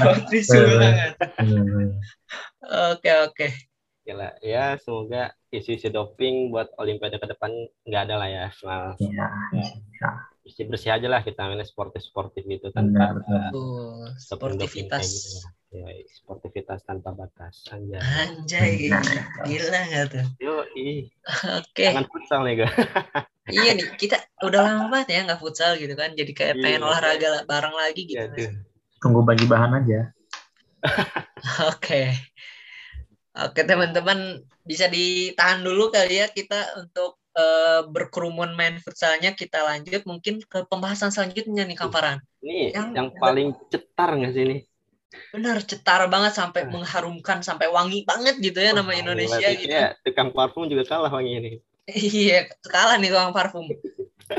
Buat 0.00 0.20
trisulan. 0.32 1.12
Oke, 2.96 3.10
oke. 3.28 3.48
Ya, 4.04 4.36
ya 4.44 4.76
semoga 4.76 5.32
isu-isu 5.48 5.88
doping 5.88 6.52
buat 6.52 6.68
Olimpiade 6.76 7.16
ke 7.16 7.24
depan 7.24 7.48
nggak 7.88 8.02
ada 8.04 8.14
lah 8.20 8.28
ya. 8.28 8.44
Soal, 8.52 8.92
ya. 9.00 9.32
ya. 9.56 10.10
Bersih 10.44 10.68
bersih 10.68 10.90
aja 10.92 11.08
lah 11.08 11.24
kita 11.24 11.48
mainnya 11.48 11.64
sportif 11.64 12.04
sportif 12.04 12.44
gitu 12.44 12.68
tanpa 12.68 13.16
uh, 13.16 14.12
sportivitas. 14.20 15.08
Gitu, 15.08 15.40
ya. 15.72 15.88
Ya 15.88 16.04
sportivitas 16.12 16.84
tanpa 16.84 17.16
batas. 17.16 17.64
Anjay. 17.72 17.96
Anjay 17.96 19.00
gila 19.48 19.80
nggak 19.88 20.04
tuh? 20.12 20.26
Yo 20.36 20.68
ih 20.76 21.08
oke. 21.24 21.72
Okay. 21.72 21.96
jangan 21.96 22.04
futsal 22.12 22.40
nih 22.44 22.60
gue 22.60 22.70
iya 23.56 23.70
nih 23.72 23.88
kita 23.96 24.20
udah 24.44 24.60
lama 24.68 24.84
banget 24.92 25.08
ya 25.16 25.20
nggak 25.28 25.40
futsal 25.40 25.80
gitu 25.80 25.96
kan 25.96 26.12
jadi 26.12 26.32
kayak 26.32 26.60
pengen 26.60 26.84
iya. 26.84 26.88
olahraga 26.88 27.28
bareng 27.44 27.76
lagi 27.76 28.02
gitu 28.08 28.20
ya, 28.20 28.52
tunggu 29.00 29.24
bagi 29.24 29.48
bahan 29.48 29.80
aja. 29.80 30.12
Oke 31.72 32.12
oke 33.34 33.60
teman-teman 33.66 34.42
bisa 34.62 34.86
ditahan 34.86 35.60
dulu 35.60 35.90
kali 35.90 36.22
ya 36.22 36.30
kita 36.30 36.78
untuk 36.78 37.18
uh, 37.34 37.82
berkerumun 37.90 38.54
main 38.54 38.78
futsalnya 38.78 39.34
kita 39.34 39.60
lanjut 39.60 40.06
mungkin 40.06 40.40
ke 40.42 40.64
pembahasan 40.70 41.10
selanjutnya 41.10 41.66
nih 41.66 41.78
Kamparan. 41.78 42.18
Ini 42.40 42.74
yang, 42.74 42.88
yang 42.94 43.08
paling 43.18 43.52
cetar 43.68 44.14
nggak 44.14 44.32
sih 44.32 44.44
nih? 44.46 44.60
Benar, 45.30 45.62
cetar 45.62 46.06
banget 46.10 46.34
sampai 46.34 46.66
mengharumkan, 46.66 47.42
sampai 47.42 47.70
wangi 47.70 48.02
banget 48.02 48.38
gitu 48.42 48.58
ya 48.58 48.74
oh, 48.74 48.82
nama 48.82 48.92
Indonesia 48.94 49.46
gitu. 49.54 49.70
Ya, 49.70 49.94
tukang 50.02 50.34
parfum 50.34 50.66
juga 50.66 50.82
kalah 50.86 51.10
wangi 51.10 51.32
ini. 51.38 51.52
iya, 51.90 52.50
kalah 52.66 52.98
nih 52.98 53.14
tukang 53.14 53.34
parfum. 53.34 53.66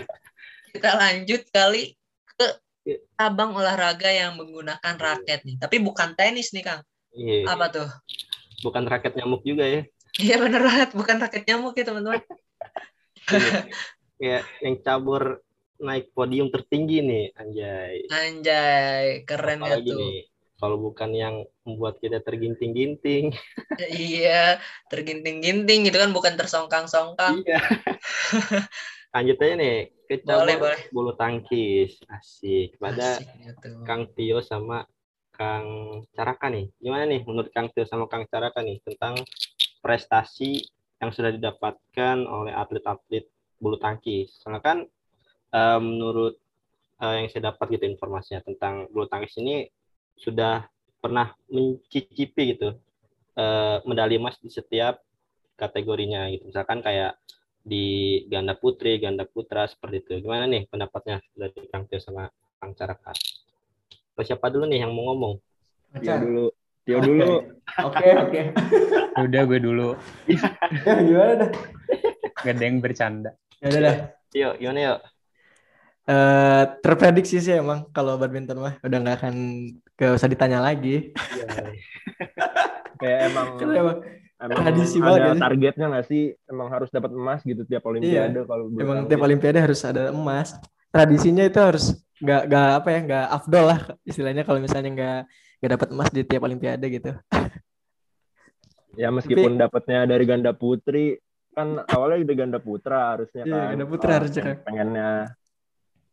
Kita 0.76 1.00
lanjut 1.00 1.48
kali 1.56 1.96
ke 2.36 2.48
iya. 2.84 3.00
cabang 3.16 3.56
olahraga 3.56 4.12
yang 4.12 4.36
menggunakan 4.36 4.96
raket 5.00 5.48
nih. 5.48 5.56
Tapi 5.56 5.80
bukan 5.80 6.12
tenis 6.20 6.52
nih, 6.52 6.64
Kang. 6.68 6.82
Iya. 7.16 7.48
Apa 7.48 7.72
tuh? 7.72 7.88
Bukan 8.62 8.84
raket 8.88 9.18
nyamuk 9.18 9.42
juga 9.44 9.66
ya. 9.66 9.82
Iya 10.16 10.36
bener 10.40 10.62
banget, 10.64 10.90
bukan 10.96 11.18
raket 11.20 11.44
nyamuk 11.44 11.76
ya 11.76 11.84
teman-teman. 11.84 12.24
ya, 14.28 14.40
yang 14.64 14.76
cabur 14.80 15.44
naik 15.76 16.16
podium 16.16 16.48
tertinggi 16.48 17.04
nih, 17.04 17.26
anjay. 17.36 18.08
Anjay, 18.08 19.28
keren 19.28 19.60
ya 19.60 19.76
tuh. 19.84 20.00
Nih, 20.00 20.32
kalau 20.56 20.80
bukan 20.80 21.12
yang 21.12 21.44
membuat 21.68 22.00
kita 22.00 22.24
terginting-ginting. 22.24 23.36
iya, 23.92 24.64
terginting-ginting 24.88 25.92
itu 25.92 25.98
kan 26.00 26.16
bukan 26.16 26.40
tersongkang-songkang. 26.40 27.44
Iya. 27.44 27.60
Lanjut 29.16 29.40
aja 29.40 29.56
nih 29.56 29.78
ke 30.06 30.16
boleh, 30.28 30.56
boleh. 30.60 30.80
bulu 30.92 31.12
tangkis. 31.16 32.00
Asik. 32.08 32.76
Pada 32.80 33.20
Asik, 33.20 33.28
ya 33.42 33.52
Kang 33.88 34.12
Tio 34.12 34.40
sama 34.44 34.84
Kang 35.36 35.68
Caraka 36.16 36.48
nih. 36.50 36.72
Gimana 36.80 37.04
nih 37.06 37.22
menurut 37.28 37.52
Kang 37.52 37.68
Tio 37.70 37.84
sama 37.86 38.08
Kang 38.08 38.26
Caraka 38.26 38.64
nih 38.64 38.80
tentang 38.82 39.20
prestasi 39.84 40.64
yang 41.04 41.12
sudah 41.12 41.36
didapatkan 41.36 42.18
oleh 42.26 42.56
atlet-atlet 42.56 43.28
bulu 43.60 43.78
tangkis. 43.78 44.32
Soalnya 44.42 44.64
kan 44.64 44.78
uh, 45.52 45.80
menurut 45.84 46.40
uh, 47.04 47.14
yang 47.20 47.28
saya 47.30 47.52
dapat 47.52 47.76
gitu 47.76 47.86
informasinya 47.86 48.42
tentang 48.42 48.88
bulu 48.90 49.06
tangkis 49.06 49.36
ini 49.38 49.68
sudah 50.16 50.66
pernah 51.04 51.36
mencicipi 51.52 52.56
gitu 52.56 52.74
uh, 53.38 53.78
medali 53.86 54.18
emas 54.18 54.40
di 54.40 54.50
setiap 54.50 55.00
kategorinya 55.60 56.32
gitu. 56.32 56.50
Misalkan 56.50 56.80
kayak 56.82 57.20
di 57.66 58.22
ganda 58.30 58.54
putri, 58.54 59.02
ganda 59.02 59.26
putra 59.26 59.66
seperti 59.66 60.06
itu. 60.06 60.14
Gimana 60.26 60.46
nih 60.46 60.70
pendapatnya 60.70 61.20
dari 61.34 61.66
Kang 61.70 61.86
Tio 61.90 62.00
sama 62.00 62.30
Kang 62.62 62.78
Caraka? 62.78 63.12
Siapa 64.26 64.50
dulu 64.50 64.66
nih 64.66 64.82
yang 64.84 64.92
mau 64.92 65.14
ngomong? 65.14 65.34
Tio 66.02 66.16
dulu. 66.18 66.46
Tio 66.86 66.98
dulu. 67.02 67.32
Oke, 67.86 68.08
oke. 68.14 68.42
Udah 69.26 69.42
gue 69.48 69.60
dulu. 69.62 69.90
ya, 70.28 70.94
gimana 71.02 71.34
dah? 71.46 71.50
Gak 72.42 72.54
ada 72.58 72.64
yang 72.66 72.78
bercanda. 72.84 73.32
Ya 73.64 73.66
udah 73.72 73.82
dah. 73.82 73.96
Tio, 74.30 74.50
gimana 74.60 74.80
yuk? 74.82 75.00
Uh, 76.06 76.64
terprediksi 76.86 77.42
sih 77.42 77.58
emang 77.58 77.90
kalau 77.90 78.22
badminton 78.22 78.62
mah 78.62 78.78
udah 78.86 78.98
nggak 79.02 79.18
akan 79.26 79.36
gak 79.98 80.14
usah 80.14 80.30
ditanya 80.30 80.62
lagi. 80.62 81.10
Iya. 81.34 81.48
Kayak 83.02 83.20
emang, 83.34 83.48
emang, 83.58 83.98
emang 84.38 84.58
tradisi 84.62 84.98
banget 85.02 85.20
ada 85.26 85.34
ya. 85.34 85.42
targetnya 85.42 85.86
nggak 85.90 86.06
sih 86.06 86.24
emang 86.46 86.68
harus 86.70 86.90
dapat 86.94 87.10
emas 87.10 87.42
gitu 87.42 87.66
tiap 87.66 87.84
olimpiade 87.90 88.38
iya. 88.38 88.46
kalau 88.46 88.70
emang 88.70 89.10
tiap 89.10 89.22
olimpiade 89.26 89.58
harus 89.58 89.82
ada 89.82 90.14
emas. 90.14 90.54
Tradisinya 90.96 91.44
itu 91.44 91.60
harus 91.60 91.86
nggak 92.24 92.42
nggak 92.48 92.70
apa 92.80 92.88
ya 92.88 93.00
nggak 93.04 93.26
afdol 93.28 93.66
lah 93.68 93.80
istilahnya 94.08 94.48
kalau 94.48 94.64
misalnya 94.64 94.92
nggak 94.96 95.20
nggak 95.60 95.72
dapat 95.76 95.88
emas 95.92 96.10
di 96.16 96.22
tiap 96.24 96.48
olimpiade 96.48 96.88
gitu. 96.88 97.12
ya 99.02 99.12
meskipun 99.12 99.60
dapatnya 99.60 100.08
dari 100.08 100.24
ganda 100.24 100.56
putri 100.56 101.20
kan 101.52 101.84
awalnya 101.92 102.24
dari 102.24 102.36
ganda 102.40 102.60
putra 102.64 103.16
harusnya 103.16 103.44
iya, 103.44 103.52
kan. 103.52 103.68
ganda 103.76 103.86
putra 103.88 104.12
harusnya 104.16 104.44
kan. 104.48 104.56
Pengennya 104.64 105.10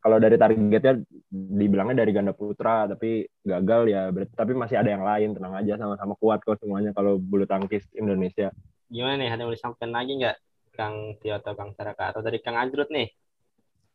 kalau 0.02 0.18
dari 0.18 0.34
targetnya 0.34 0.92
dibilangnya 1.30 2.02
dari 2.02 2.10
ganda 2.10 2.34
putra 2.34 2.90
tapi 2.90 3.22
gagal 3.46 3.82
ya 3.86 4.10
berarti 4.10 4.34
tapi 4.34 4.52
masih 4.58 4.76
ada 4.82 4.90
yang 4.90 5.06
lain 5.06 5.30
tenang 5.38 5.54
aja 5.54 5.78
sama-sama 5.78 6.18
kuat 6.18 6.42
kok 6.42 6.58
semuanya 6.58 6.90
kalau 6.90 7.22
bulu 7.22 7.46
tangkis 7.46 7.86
Indonesia 7.94 8.50
gimana 8.90 9.22
nih 9.22 9.30
ada 9.30 9.46
yang 9.46 9.54
disampaikan 9.54 9.94
lagi 9.94 10.12
nggak 10.18 10.36
Kang 10.74 11.14
Tio 11.22 11.38
atau 11.38 11.54
Kang 11.54 11.70
Saraka 11.78 12.10
atau 12.10 12.20
dari 12.26 12.42
Kang 12.42 12.58
Ajrut 12.58 12.90
nih 12.90 13.14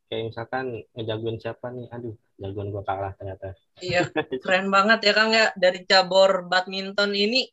kayak 0.08 0.34
misalkan 0.34 0.66
ngejagoin 0.96 1.38
siapa 1.40 1.72
nih 1.72 1.88
aduh 1.92 2.16
jagoan 2.40 2.72
gua 2.72 2.84
kalah 2.84 3.12
ternyata 3.16 3.56
iya 3.84 4.08
keren 4.44 4.68
banget 4.72 5.00
ya 5.08 5.14
Kang 5.14 5.32
ya 5.32 5.52
dari 5.56 5.84
cabur 5.84 6.48
badminton 6.48 7.12
ini 7.14 7.48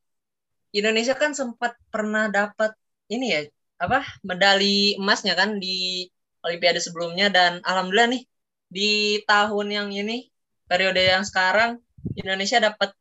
Indonesia 0.74 1.14
kan 1.14 1.34
sempat 1.34 1.78
pernah 1.90 2.26
dapat 2.30 2.74
ini 3.10 3.26
ya 3.30 3.40
apa 3.78 4.06
medali 4.22 4.98
emasnya 4.98 5.34
kan 5.34 5.58
di 5.58 6.06
Olimpiade 6.44 6.80
sebelumnya 6.82 7.32
dan 7.32 7.62
alhamdulillah 7.64 8.14
nih 8.14 8.22
di 8.68 9.22
tahun 9.24 9.68
yang 9.70 9.88
ini 9.94 10.28
periode 10.66 11.00
yang 11.00 11.24
sekarang 11.24 11.80
Indonesia 12.18 12.60
dapat 12.60 12.92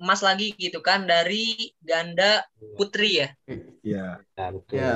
emas 0.00 0.24
lagi 0.24 0.56
gitu 0.56 0.80
kan 0.80 1.04
dari 1.04 1.76
ganda 1.84 2.40
putri 2.74 3.20
ya. 3.20 3.28
Iya. 3.84 4.24
Ya, 4.24 4.46
betul. 4.48 4.76
Ya. 4.80 4.94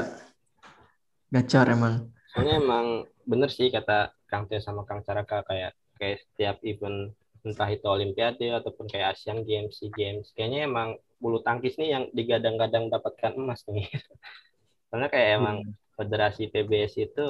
Gacor 1.28 1.66
emang. 1.68 2.13
Soalnya 2.34 2.58
emang 2.58 2.86
bener 3.22 3.46
sih 3.48 3.70
kata 3.70 4.10
Kang 4.26 4.50
Tio 4.50 4.58
sama 4.58 4.82
Kang 4.82 5.06
Caraka 5.06 5.46
kayak 5.46 5.78
kayak 5.94 6.18
setiap 6.26 6.56
event 6.66 7.14
entah 7.46 7.68
itu 7.70 7.86
Olimpiade 7.86 8.50
ataupun 8.50 8.90
kayak 8.90 9.14
Asian 9.14 9.46
Games, 9.46 9.78
SEA 9.78 9.92
Games, 9.94 10.32
kayaknya 10.34 10.66
emang 10.66 10.98
bulu 11.22 11.44
tangkis 11.44 11.76
nih 11.76 11.94
yang 11.94 12.04
digadang-gadang 12.10 12.88
dapatkan 12.88 13.36
emas 13.36 13.62
nih. 13.68 13.86
Karena 14.90 15.06
kayak 15.06 15.28
emang 15.38 15.56
hmm. 15.62 15.74
federasi 15.94 16.50
PBS 16.50 16.98
itu 16.98 17.26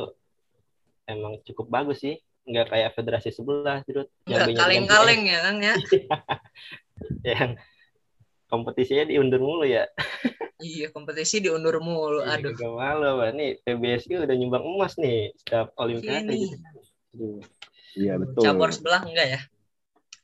emang 1.05 1.37
cukup 1.45 1.69
bagus 1.69 2.01
sih 2.01 2.17
nggak 2.45 2.67
kayak 2.71 2.91
federasi 2.95 3.29
sebelah. 3.35 3.83
Nggak 3.85 4.49
kaleng-kaleng 4.61 5.23
ya 5.27 5.39
kan 5.43 5.57
ya. 5.61 5.75
yang 7.37 7.51
kompetisinya 8.55 9.11
diundur 9.11 9.43
mulu 9.43 9.67
ya. 9.67 9.91
iya, 10.63 10.87
kompetisi 10.95 11.43
diundur 11.43 11.83
mulu. 11.83 12.23
Iya, 12.23 12.39
Aduh. 12.39 12.55
Gak 12.55 12.71
malu, 12.71 13.11
Pak. 13.19 13.31
Nih 13.35 13.51
PBSI 13.67 14.23
udah 14.23 14.37
nyumbang 14.39 14.63
emas 14.63 14.95
nih 14.95 15.35
setiap 15.43 15.75
olimpiade. 15.75 16.55
Iya, 17.99 18.15
betul. 18.23 18.43
Cabur 18.47 18.71
sebelah 18.71 19.03
enggak 19.03 19.27
ya? 19.27 19.41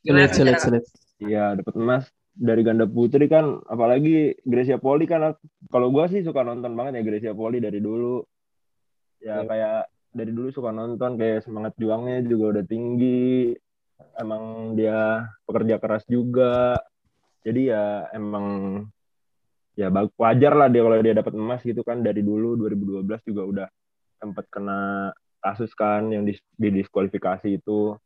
Gimana 0.06 0.30
sulit, 0.30 0.56
sulit, 0.56 0.62
sulit. 0.62 0.84
Iya, 1.20 1.58
dapat 1.58 1.74
emas 1.76 2.04
dari 2.30 2.62
ganda 2.64 2.88
putri 2.88 3.26
kan 3.28 3.60
apalagi 3.68 4.38
Gracia 4.46 4.80
Poli 4.80 5.04
kan 5.04 5.36
kalau 5.68 5.92
gua 5.92 6.08
sih 6.08 6.24
suka 6.24 6.40
nonton 6.40 6.72
banget 6.72 6.96
ya 6.96 7.02
Gracia 7.04 7.32
Poli 7.36 7.60
dari 7.60 7.82
dulu. 7.82 8.24
Ya 9.20 9.44
Iya. 9.44 9.48
kayak 9.50 9.78
dari 10.16 10.32
dulu 10.32 10.48
suka 10.48 10.72
nonton 10.72 11.20
kayak 11.20 11.44
semangat 11.44 11.76
juangnya 11.76 12.24
juga 12.24 12.58
udah 12.58 12.64
tinggi. 12.64 13.52
Emang 14.16 14.74
dia 14.74 15.28
pekerja 15.44 15.76
keras 15.76 16.08
juga. 16.08 16.80
Jadi 17.40 17.72
ya 17.72 18.08
emang 18.12 18.46
ya 19.78 19.88
wajar 20.20 20.52
lah 20.52 20.68
dia 20.68 20.84
kalau 20.84 21.00
dia 21.00 21.16
dapat 21.16 21.32
emas 21.32 21.64
gitu 21.64 21.80
kan 21.80 22.04
dari 22.04 22.20
dulu 22.20 22.58
2012 22.60 23.06
juga 23.24 23.42
udah 23.48 23.68
sempat 24.20 24.44
kena 24.52 25.08
kasus 25.40 25.72
kan 25.72 26.12
yang 26.12 26.28
dis- 26.28 26.44
didiskualifikasi 26.60 27.48
itu. 27.48 27.96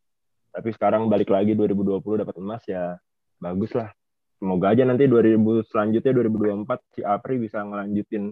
Tapi 0.55 0.71
sekarang 0.71 1.11
balik 1.11 1.27
lagi 1.27 1.51
2020 1.51 2.23
dapat 2.23 2.35
emas 2.39 2.63
ya 2.63 2.95
bagus 3.43 3.75
lah. 3.75 3.91
Semoga 4.39 4.71
aja 4.71 4.87
nanti 4.87 5.07
2000 5.07 5.67
selanjutnya 5.67 6.11
2024 6.15 6.79
si 6.95 7.01
Apri 7.03 7.35
bisa 7.39 7.59
ngelanjutin 7.59 8.31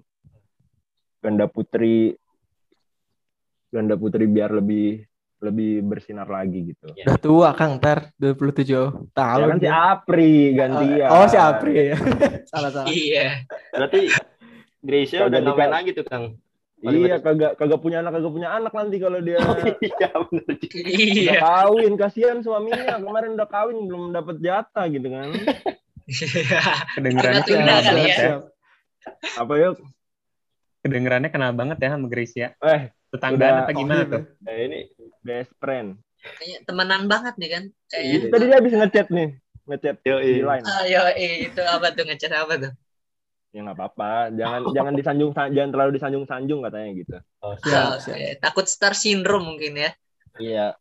ganda 1.23 1.47
putri 1.47 2.15
ganda 3.71 3.95
putri 3.95 4.27
biar 4.27 4.51
lebih 4.51 5.03
lebih 5.43 5.83
bersinar 5.83 6.23
lagi 6.25 6.71
gitu. 6.71 6.87
Ya. 6.95 7.03
Udah 7.03 7.17
tua 7.19 7.49
Kang 7.51 7.75
ntar 7.77 8.15
27 8.15 9.11
tahun. 9.11 9.43
Ya 9.43 9.51
kan 9.51 9.59
si. 9.59 9.67
Apri 9.67 10.33
gantian. 10.55 11.09
Oh 11.11 11.27
si 11.27 11.35
Apri 11.35 11.91
ya. 11.91 11.97
salah 12.51 12.71
salah. 12.71 12.87
Iya. 12.87 13.43
Berarti 13.75 14.01
Gracia 14.79 15.27
udah 15.27 15.29
Kagak 15.29 15.43
nggak 15.43 15.55
main 15.55 15.67
dika- 15.67 15.75
lagi 15.75 15.91
tuh 15.91 16.05
Kang. 16.07 16.25
Iya 16.83 17.15
kagak 17.19 17.55
kagak 17.55 17.79
punya 17.79 18.03
anak 18.03 18.11
kagak 18.11 18.33
punya 18.35 18.49
anak 18.51 18.75
nanti 18.75 18.99
kalau 18.99 19.19
dia 19.19 19.39
Iya 19.87 20.09
benar 20.19 20.51
Iya. 20.83 21.33
kawin 21.39 21.93
kasihan 21.95 22.39
suaminya 22.39 22.99
kemarin 22.99 23.35
udah 23.35 23.47
kawin 23.47 23.87
belum 23.87 24.11
dapat 24.11 24.39
jatah 24.39 24.85
gitu 24.87 25.07
kan. 25.07 25.31
Kedengerannya 26.95 27.41
Tunda 27.43 27.59
kenal 27.63 27.79
kali 27.79 27.95
banget 27.95 28.11
ya. 28.11 28.27
ya. 28.27 28.35
Apa 29.39 29.53
yuk? 29.55 29.75
Kedengerannya 30.83 31.29
kenal 31.31 31.51
banget 31.55 31.77
ya 31.79 31.89
sama 31.95 32.07
Gracia. 32.07 32.47
Eh, 32.59 32.91
Tetanggaan 33.13 33.55
Udah- 33.55 33.65
apa 33.69 33.71
gimana 33.77 34.01
Oh, 34.03 34.09
tuh? 34.09 34.21
eh, 34.49 34.59
ini 34.65 34.79
best 35.21 35.51
friend. 35.61 35.87
Kayaknya 36.23 36.57
temenan 36.65 37.03
banget 37.11 37.33
nih 37.37 37.49
kan. 37.53 37.63
Itu 37.69 38.25
Kayaknya. 38.25 38.31
tadi 38.33 38.43
dia 38.49 38.57
habis 38.57 38.73
ngechat 38.73 39.07
nih, 39.13 39.27
ngechat 39.69 39.95
Yo, 40.01 40.15
di 40.17 40.27
iya. 40.41 40.43
line. 40.49 40.63
Ayo, 40.81 41.01
eh, 41.13 41.33
itu 41.51 41.61
apa 41.61 41.87
tuh 41.93 42.03
ngechat 42.07 42.33
apa 42.33 42.53
tuh? 42.57 42.71
Ya 43.53 43.59
nggak 43.61 43.77
apa-apa, 43.77 44.33
jangan 44.33 44.61
jangan 44.73 44.93
disanjung 44.97 45.29
jangan 45.35 45.69
terlalu 45.69 45.91
disanjung-sanjung 45.93 46.59
katanya 46.65 46.89
gitu. 46.97 47.15
Oh, 47.45 47.53
Siap, 47.53 47.85
Oke, 48.01 48.41
Takut 48.41 48.65
star 48.65 48.93
syndrome 48.97 49.45
mungkin 49.45 49.73
ya. 49.77 49.89
Iya. 50.41 50.73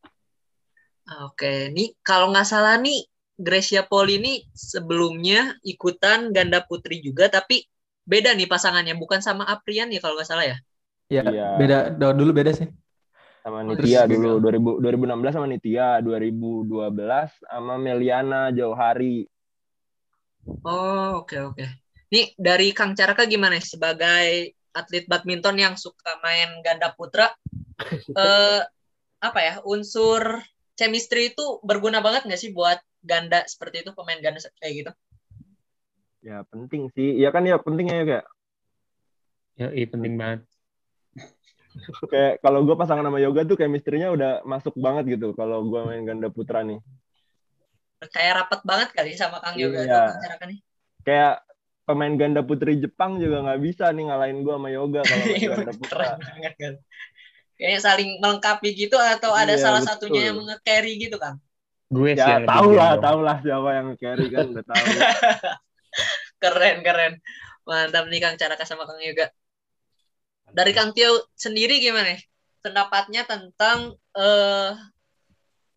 Oke, 1.29 1.69
nih 1.77 1.93
kalau 2.07 2.33
nggak 2.33 2.49
salah 2.49 2.81
nih 2.81 3.05
Gracia 3.37 3.83
Poli 3.85 4.23
ini 4.23 4.33
sebelumnya 4.57 5.53
ikutan 5.67 6.33
ganda 6.33 6.65
putri 6.65 7.03
juga, 7.05 7.29
tapi 7.29 7.67
beda 8.09 8.33
nih 8.39 8.49
pasangannya, 8.49 8.95
bukan 8.97 9.21
sama 9.21 9.45
Aprian 9.45 9.93
ya 9.93 10.01
kalau 10.01 10.15
nggak 10.17 10.31
salah 10.31 10.47
ya. 10.49 10.57
Ya, 11.11 11.23
Iya. 11.27 11.47
beda 11.59 11.79
dulu 12.15 12.31
beda 12.35 12.53
sih. 12.55 12.69
sama 13.43 13.67
Nitya 13.67 14.07
terus 14.07 14.23
dulu 14.23 14.31
2000, 14.39 14.71
2016 14.79 15.35
sama 15.35 15.47
Nitya 15.51 15.99
2012 15.99 17.31
sama 17.43 17.75
Meliana 17.75 18.55
Jauhari 18.55 19.27
Oh, 20.63 21.27
oke 21.27 21.37
oke. 21.43 21.65
Nih 22.15 22.39
dari 22.39 22.71
Kang 22.71 22.95
Caraka 22.95 23.27
gimana 23.27 23.59
sebagai 23.59 24.55
atlet 24.71 25.05
badminton 25.11 25.59
yang 25.59 25.75
suka 25.75 26.23
main 26.23 26.63
ganda 26.63 26.95
putra? 26.95 27.35
eh 28.15 28.63
apa 29.23 29.39
ya 29.43 29.55
unsur 29.67 30.39
chemistry 30.79 31.35
itu 31.35 31.59
berguna 31.67 31.99
banget 31.99 32.27
nggak 32.31 32.41
sih 32.41 32.51
buat 32.55 32.79
ganda 33.03 33.43
seperti 33.51 33.83
itu 33.83 33.91
pemain 33.95 34.19
ganda 34.23 34.39
kayak 34.63 34.75
gitu? 34.87 34.93
ya 36.23 36.47
penting 36.47 36.87
sih 36.95 37.19
ya 37.19 37.35
kan 37.35 37.43
ya 37.43 37.59
penting 37.59 37.91
ya 37.91 38.07
kayak 38.07 38.27
Ya, 39.53 39.69
iya 39.69 39.85
penting 39.85 40.17
banget. 40.17 40.49
Kayak 42.07 42.41
kalau 42.41 42.63
gue 42.63 42.77
pasangan 42.77 43.05
sama 43.05 43.19
Yoga 43.19 43.43
tuh 43.45 43.57
chemistry-nya 43.57 44.13
udah 44.13 44.45
masuk 44.45 44.77
banget 44.77 45.17
gitu 45.17 45.33
kalau 45.33 45.65
gue 45.65 45.81
main 45.85 46.05
ganda 46.05 46.29
putra 46.29 46.61
nih 46.63 46.79
Kayak 48.03 48.45
rapat 48.45 48.61
banget 48.67 48.89
kali 48.99 49.15
sama 49.15 49.39
Kang 49.39 49.55
Yoga 49.55 49.87
Iya. 49.87 50.03
nih. 50.43 50.59
kayak 51.07 51.35
pemain 51.83 52.15
ganda 52.19 52.43
putri 52.43 52.79
Jepang 52.79 53.19
juga 53.19 53.47
nggak 53.47 53.61
bisa 53.63 53.91
nih 53.95 54.11
ngalahin 54.11 54.43
gue 54.43 54.55
sama 54.55 54.69
Yoga 54.75 55.01
kalau 55.07 55.25
main 55.25 55.39
ganda 55.55 55.73
putra 55.75 55.97
Keren 56.03 56.19
banget 56.19 56.55
kan. 56.59 56.75
Kayaknya 57.53 57.79
saling 57.79 58.11
melengkapi 58.19 58.69
gitu 58.75 58.99
atau 58.99 59.31
ada 59.39 59.55
Iya, 59.55 59.63
salah 59.63 59.81
betul. 59.87 60.11
satunya 60.11 60.35
yang 60.35 60.39
nge-carry 60.43 60.93
gitu 60.99 61.15
kan? 61.21 61.39
Gue 61.93 62.17
sih 62.17 62.25
ya 62.25 62.43
tau 62.43 62.73
lah 62.75 62.99
tau 62.99 63.21
lah 63.23 63.37
siapa 63.39 63.71
yang 63.71 63.89
carry 63.95 64.27
kan 64.33 64.47
udah 64.51 64.65
tahu 64.67 64.85
Keren 66.43 66.77
keren. 66.83 67.13
Mantap 67.63 68.11
nih 68.11 68.19
Kang 68.19 68.35
Caraka 68.35 68.67
sama 68.67 68.83
Kang 68.83 68.99
Yoga. 68.99 69.31
Dari 70.53 70.73
Kang 70.77 70.93
Tio 70.93 71.33
sendiri 71.33 71.81
gimana? 71.81 72.13
Pendapatnya 72.63 73.25
tentang 73.25 73.97
eh 74.13 74.71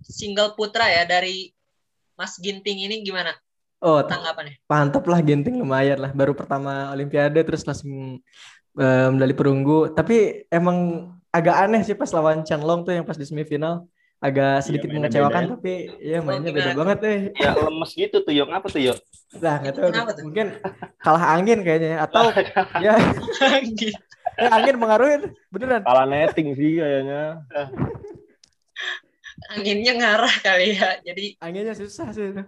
single 0.06 0.54
putra 0.54 0.86
ya 0.92 1.08
dari 1.08 1.50
Mas 2.20 2.38
Ginting 2.38 2.86
ini 2.86 3.02
gimana? 3.02 3.34
Oh, 3.84 4.02
Tanggapannya? 4.02 4.60
mantap 4.66 5.04
lah 5.06 5.20
Genting 5.22 5.62
lumayan 5.62 6.00
lah. 6.00 6.12
Baru 6.16 6.34
pertama 6.34 6.90
Olimpiade 6.92 7.44
terus 7.44 7.64
langsung 7.68 8.20
eh, 8.80 9.08
medali 9.12 9.36
perunggu. 9.36 9.94
Tapi 9.96 10.48
emang 10.52 11.10
agak 11.32 11.56
aneh 11.68 11.82
sih 11.84 11.96
pas 11.96 12.10
lawan 12.16 12.44
Chanlong 12.48 12.84
tuh 12.88 12.96
yang 12.96 13.06
pas 13.08 13.20
di 13.20 13.26
semifinal. 13.28 13.88
Agak 14.24 14.64
sedikit 14.64 14.90
mainnya 14.90 15.12
mengecewakan 15.12 15.44
beda 15.44 15.46
ya. 15.46 15.54
tapi 15.54 15.74
ya 16.02 16.20
mainnya 16.24 16.50
Oh, 16.50 16.56
beda 16.56 16.72
banget 16.72 16.98
deh. 17.04 17.20
Ya 17.36 17.52
lemes 17.54 17.92
gitu 17.94 18.18
tuh 18.24 18.34
Yok. 18.34 18.50
Apa 18.50 18.68
tuh 18.72 18.82
Yok? 18.82 18.98
Nah, 19.44 19.56
nggak 19.60 19.74
Itu 19.76 19.82
tahu. 19.84 20.24
Mungkin 20.24 20.48
kalah 21.04 21.26
angin 21.36 21.60
kayaknya 21.62 21.90
ya. 21.94 21.98
atau 22.08 22.26
ya 22.80 22.94
eh, 24.38 24.50
angin 24.50 24.76
mengaruhi 24.76 25.16
beneran. 25.48 25.82
kalah 25.82 26.06
netting 26.06 26.54
sih 26.54 26.78
kayaknya 26.78 27.42
Anginnya 29.48 29.94
ngarah 29.94 30.36
kali 30.40 30.74
ya. 30.74 30.90
Jadi 31.02 31.36
Anginnya 31.38 31.74
susah 31.74 32.10
sih 32.10 32.32
itu. 32.32 32.44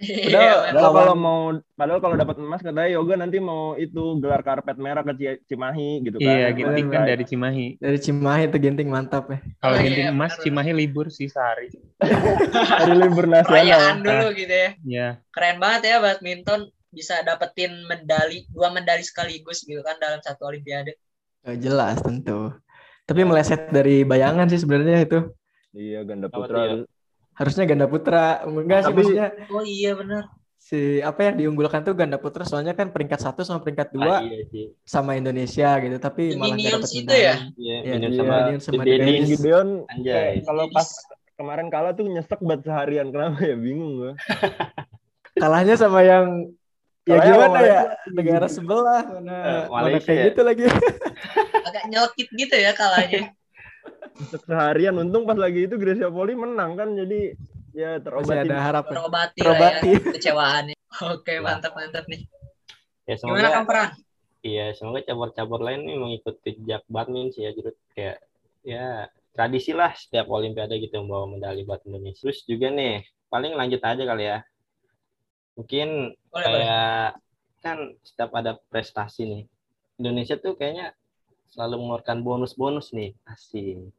iya, 0.00 0.56
Padahal- 0.72 0.96
kalau 0.96 1.12
mau 1.14 1.40
padahal 1.76 2.00
kalau 2.00 2.16
dapat 2.16 2.40
emas 2.40 2.58
katanya 2.58 2.88
Yoga 2.88 3.20
nanti 3.20 3.36
mau 3.36 3.76
itu 3.76 4.16
gelar 4.16 4.40
karpet 4.40 4.80
merah 4.80 5.04
ke 5.04 5.12
Ci- 5.12 5.40
Cimahi 5.46 6.00
gitu 6.00 6.16
kan. 6.16 6.24
Iya, 6.24 6.48
Ginting 6.50 6.88
kan 6.88 7.04
dari 7.04 7.20
Cimahi. 7.22 7.66
Dari 7.76 7.98
Cimahi 8.00 8.48
itu 8.48 8.56
Genting 8.56 8.88
mantap 8.88 9.28
ya. 9.28 9.44
Kalau 9.60 9.68
Oh, 9.68 9.76
iya, 9.76 9.84
Ginting 9.84 10.08
emas, 10.08 10.32
benar. 10.32 10.42
Cimahi 10.42 10.72
libur 10.72 11.06
sih 11.08 11.28
sehari. 11.28 11.68
hari 12.80 12.94
libur 12.96 13.28
nasional. 13.28 13.52
perayaan 13.52 13.96
dulu 14.00 14.26
gitu 14.34 14.54
ya. 14.56 14.70
Ya, 14.82 15.08
Keren 15.28 15.60
banget 15.60 15.82
ya 15.86 16.00
badminton 16.00 16.60
bisa 16.88 17.20
dapetin 17.20 17.84
medali 17.84 18.48
dua 18.48 18.72
medali 18.72 19.04
sekaligus 19.04 19.62
gitu 19.62 19.84
kan 19.84 20.00
dalam 20.00 20.18
satu 20.18 20.48
olimpiade. 20.48 20.96
Eh, 21.42 21.56
jelas 21.56 21.98
tentu. 21.98 22.52
Tapi 23.02 23.20
meleset 23.22 23.68
dari 23.68 24.02
bayangan 24.02 24.46
sih 24.46 24.58
sebenarnya 24.58 25.02
itu. 25.02 25.18
Iya, 25.72 26.02
ganda 26.02 26.26
putra. 26.26 26.58
tuh, 26.68 26.84
Harusnya 27.32 27.64
ganda 27.64 27.86
putra. 27.86 28.44
Enggak 28.44 28.80
sih 28.80 28.86
Tapi- 28.86 28.96
maksudnya 29.00 29.28
Oh 29.48 29.64
iya 29.64 29.92
benar. 29.94 30.24
si 30.60 30.76
apa 31.00 31.24
yang 31.24 31.40
diunggulkan 31.40 31.80
tuh 31.80 31.96
ganda 31.96 32.14
putra 32.14 32.44
soalnya 32.44 32.76
kan 32.76 32.92
peringkat 32.92 33.16
satu 33.18 33.40
sama 33.40 33.58
peringkat 33.58 33.90
dua 33.90 34.12
Ah, 34.12 34.22
iya 34.22 34.44
sih. 34.46 34.76
sama 34.84 35.16
Indonesia 35.16 35.72
gitu 35.80 35.96
tapi 35.96 36.36
malah 36.36 36.52
nggak 36.52 36.56
Minions 36.60 36.76
dapat 36.84 37.00
itu 37.00 37.14
ya? 37.16 37.34
Iya, 37.56 37.76
Iya, 37.80 37.92
Minion 37.96 38.04
iya, 38.06 38.18
sama 38.20 38.34
Minion 38.36 38.60
sama. 38.60 38.82
Dennis. 38.84 39.26
Gideon 39.26 39.68
Anjay. 39.88 40.12
kayak 40.12 40.44
kalau 40.44 40.64
pas 40.68 40.88
kemarin 41.32 41.66
kalah 41.66 41.92
tuh 41.96 42.04
nyesek 42.06 42.40
banget 42.40 42.60
seharian 42.62 43.08
kenapa 43.08 43.40
ya 43.40 43.56
bingung 43.56 43.92
gua. 43.96 44.12
Kalahnya 45.40 45.74
sama 45.74 46.00
yang 46.02 46.52
ya 47.10 47.18
gimana 47.20 47.58
ya 47.60 47.80
negara 48.08 48.46
sebelah 48.46 49.02
mana 49.04 49.34
Eh, 49.34 49.62
mana 49.66 49.82
Malaysia 49.84 50.06
kayak 50.06 50.16
ya? 50.16 50.26
gitu 50.30 50.40
lagi. 50.42 50.62
Agak 51.68 51.84
nyelkit 51.86 52.28
gitu 52.30 52.54
ya 52.54 52.72
kalahnya. 52.72 53.34
Nyesek 54.16 54.42
seharian 54.44 54.94
untung 54.96 55.24
pas 55.24 55.34
lagi 55.34 55.64
itu 55.64 55.74
Gracia 55.74 56.08
Poli 56.08 56.34
menang 56.34 56.74
kan 56.74 56.92
jadi 56.92 57.34
ya 57.72 57.96
Masih 57.96 58.04
terobati. 58.04 58.40
ada 58.44 58.56
harapan. 58.60 58.92
Terobati, 58.92 59.38
Terobati. 59.38 59.90
lah 59.90 60.00
ya 60.00 60.12
kecewaannya. 60.12 60.76
Oke, 61.06 61.32
mantap 61.38 61.72
mantap 61.72 62.04
nih. 62.06 62.20
Ya 63.04 63.14
Gimana 63.16 63.48
Kang 63.48 63.64
semoga 63.64 63.66
Peran? 63.66 63.90
iya 64.40 64.66
semoga 64.72 65.00
cabur-cabur 65.02 65.60
lain 65.60 65.84
nih 65.84 65.96
mengikuti 65.96 66.56
jejak 66.56 66.80
badminton 66.86 67.28
sih 67.30 67.42
ya 67.44 67.50
Jurut 67.52 67.76
kayak 67.92 68.16
ya 68.62 68.86
tradisi 69.30 69.70
lah 69.70 69.92
setiap 69.92 70.26
olimpiade 70.26 70.78
gitu 70.78 70.96
membawa 70.98 71.28
medali 71.28 71.62
buat 71.62 71.80
Indonesia. 71.84 72.24
Terus 72.24 72.44
juga 72.44 72.68
nih 72.68 73.02
paling 73.26 73.52
lanjut 73.52 73.80
aja 73.80 74.02
kali 74.02 74.24
ya. 74.26 74.38
Mungkin 75.54 75.88
Boleh, 76.30 76.46
boleh. 76.46 76.58
kayak 76.62 77.06
kan 77.60 77.78
setiap 78.06 78.30
ada 78.32 78.56
prestasi 78.72 79.22
nih 79.28 79.42
Indonesia 80.00 80.38
tuh 80.40 80.56
kayaknya 80.56 80.96
selalu 81.52 81.82
mengeluarkan 81.82 82.24
bonus-bonus 82.24 82.94
nih 82.96 83.12
asik 83.28 83.90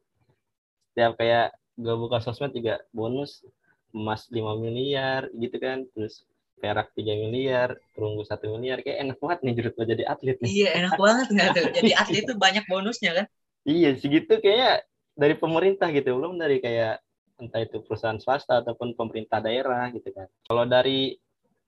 setiap 0.92 1.16
kayak 1.20 1.54
gue 1.78 1.94
buka 1.96 2.18
sosmed 2.20 2.52
juga 2.52 2.82
bonus 2.92 3.44
emas 3.92 4.28
5 4.32 4.56
miliar 4.56 5.28
gitu 5.36 5.56
kan 5.60 5.84
terus 5.92 6.24
perak 6.58 6.90
3 6.96 7.14
miliar 7.16 7.76
perunggu 7.92 8.24
1 8.24 8.48
miliar 8.48 8.80
kayak 8.80 8.98
enak 9.04 9.18
banget 9.20 9.38
nih 9.44 9.54
jurut 9.60 9.72
buat 9.76 9.88
jadi 9.92 10.04
atlet 10.08 10.36
nih 10.40 10.50
Iya, 10.52 10.68
enak 10.84 10.94
banget 10.96 11.26
nggak 11.32 11.48
tuh? 11.52 11.64
Jadi 11.76 11.90
atlet 11.92 12.22
itu 12.24 12.34
banyak 12.38 12.64
bonusnya 12.68 13.10
kan? 13.18 13.26
iya 13.62 13.94
segitu 13.94 14.42
kayaknya 14.42 14.82
dari 15.14 15.34
pemerintah 15.38 15.88
gitu 15.94 16.18
belum 16.18 16.34
dari 16.40 16.58
kayak 16.58 16.98
entah 17.38 17.60
itu 17.62 17.82
perusahaan 17.82 18.18
swasta 18.18 18.62
ataupun 18.62 18.94
pemerintah 18.94 19.38
daerah 19.42 19.90
gitu 19.94 20.10
kan 20.14 20.26
kalau 20.46 20.64
dari 20.66 21.14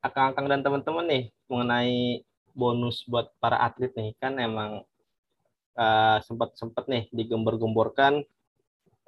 akang-akang 0.04 0.46
dan 0.52 0.60
teman-teman 0.60 1.06
nih 1.08 1.24
mengenai 1.48 2.20
bonus 2.52 3.02
buat 3.08 3.32
para 3.40 3.56
atlet 3.64 3.90
nih 3.96 4.12
kan 4.20 4.36
emang 4.36 4.84
uh, 5.80 6.18
sempat-sempat 6.22 6.84
nih 6.86 7.08
digembar-gemborkan 7.10 8.22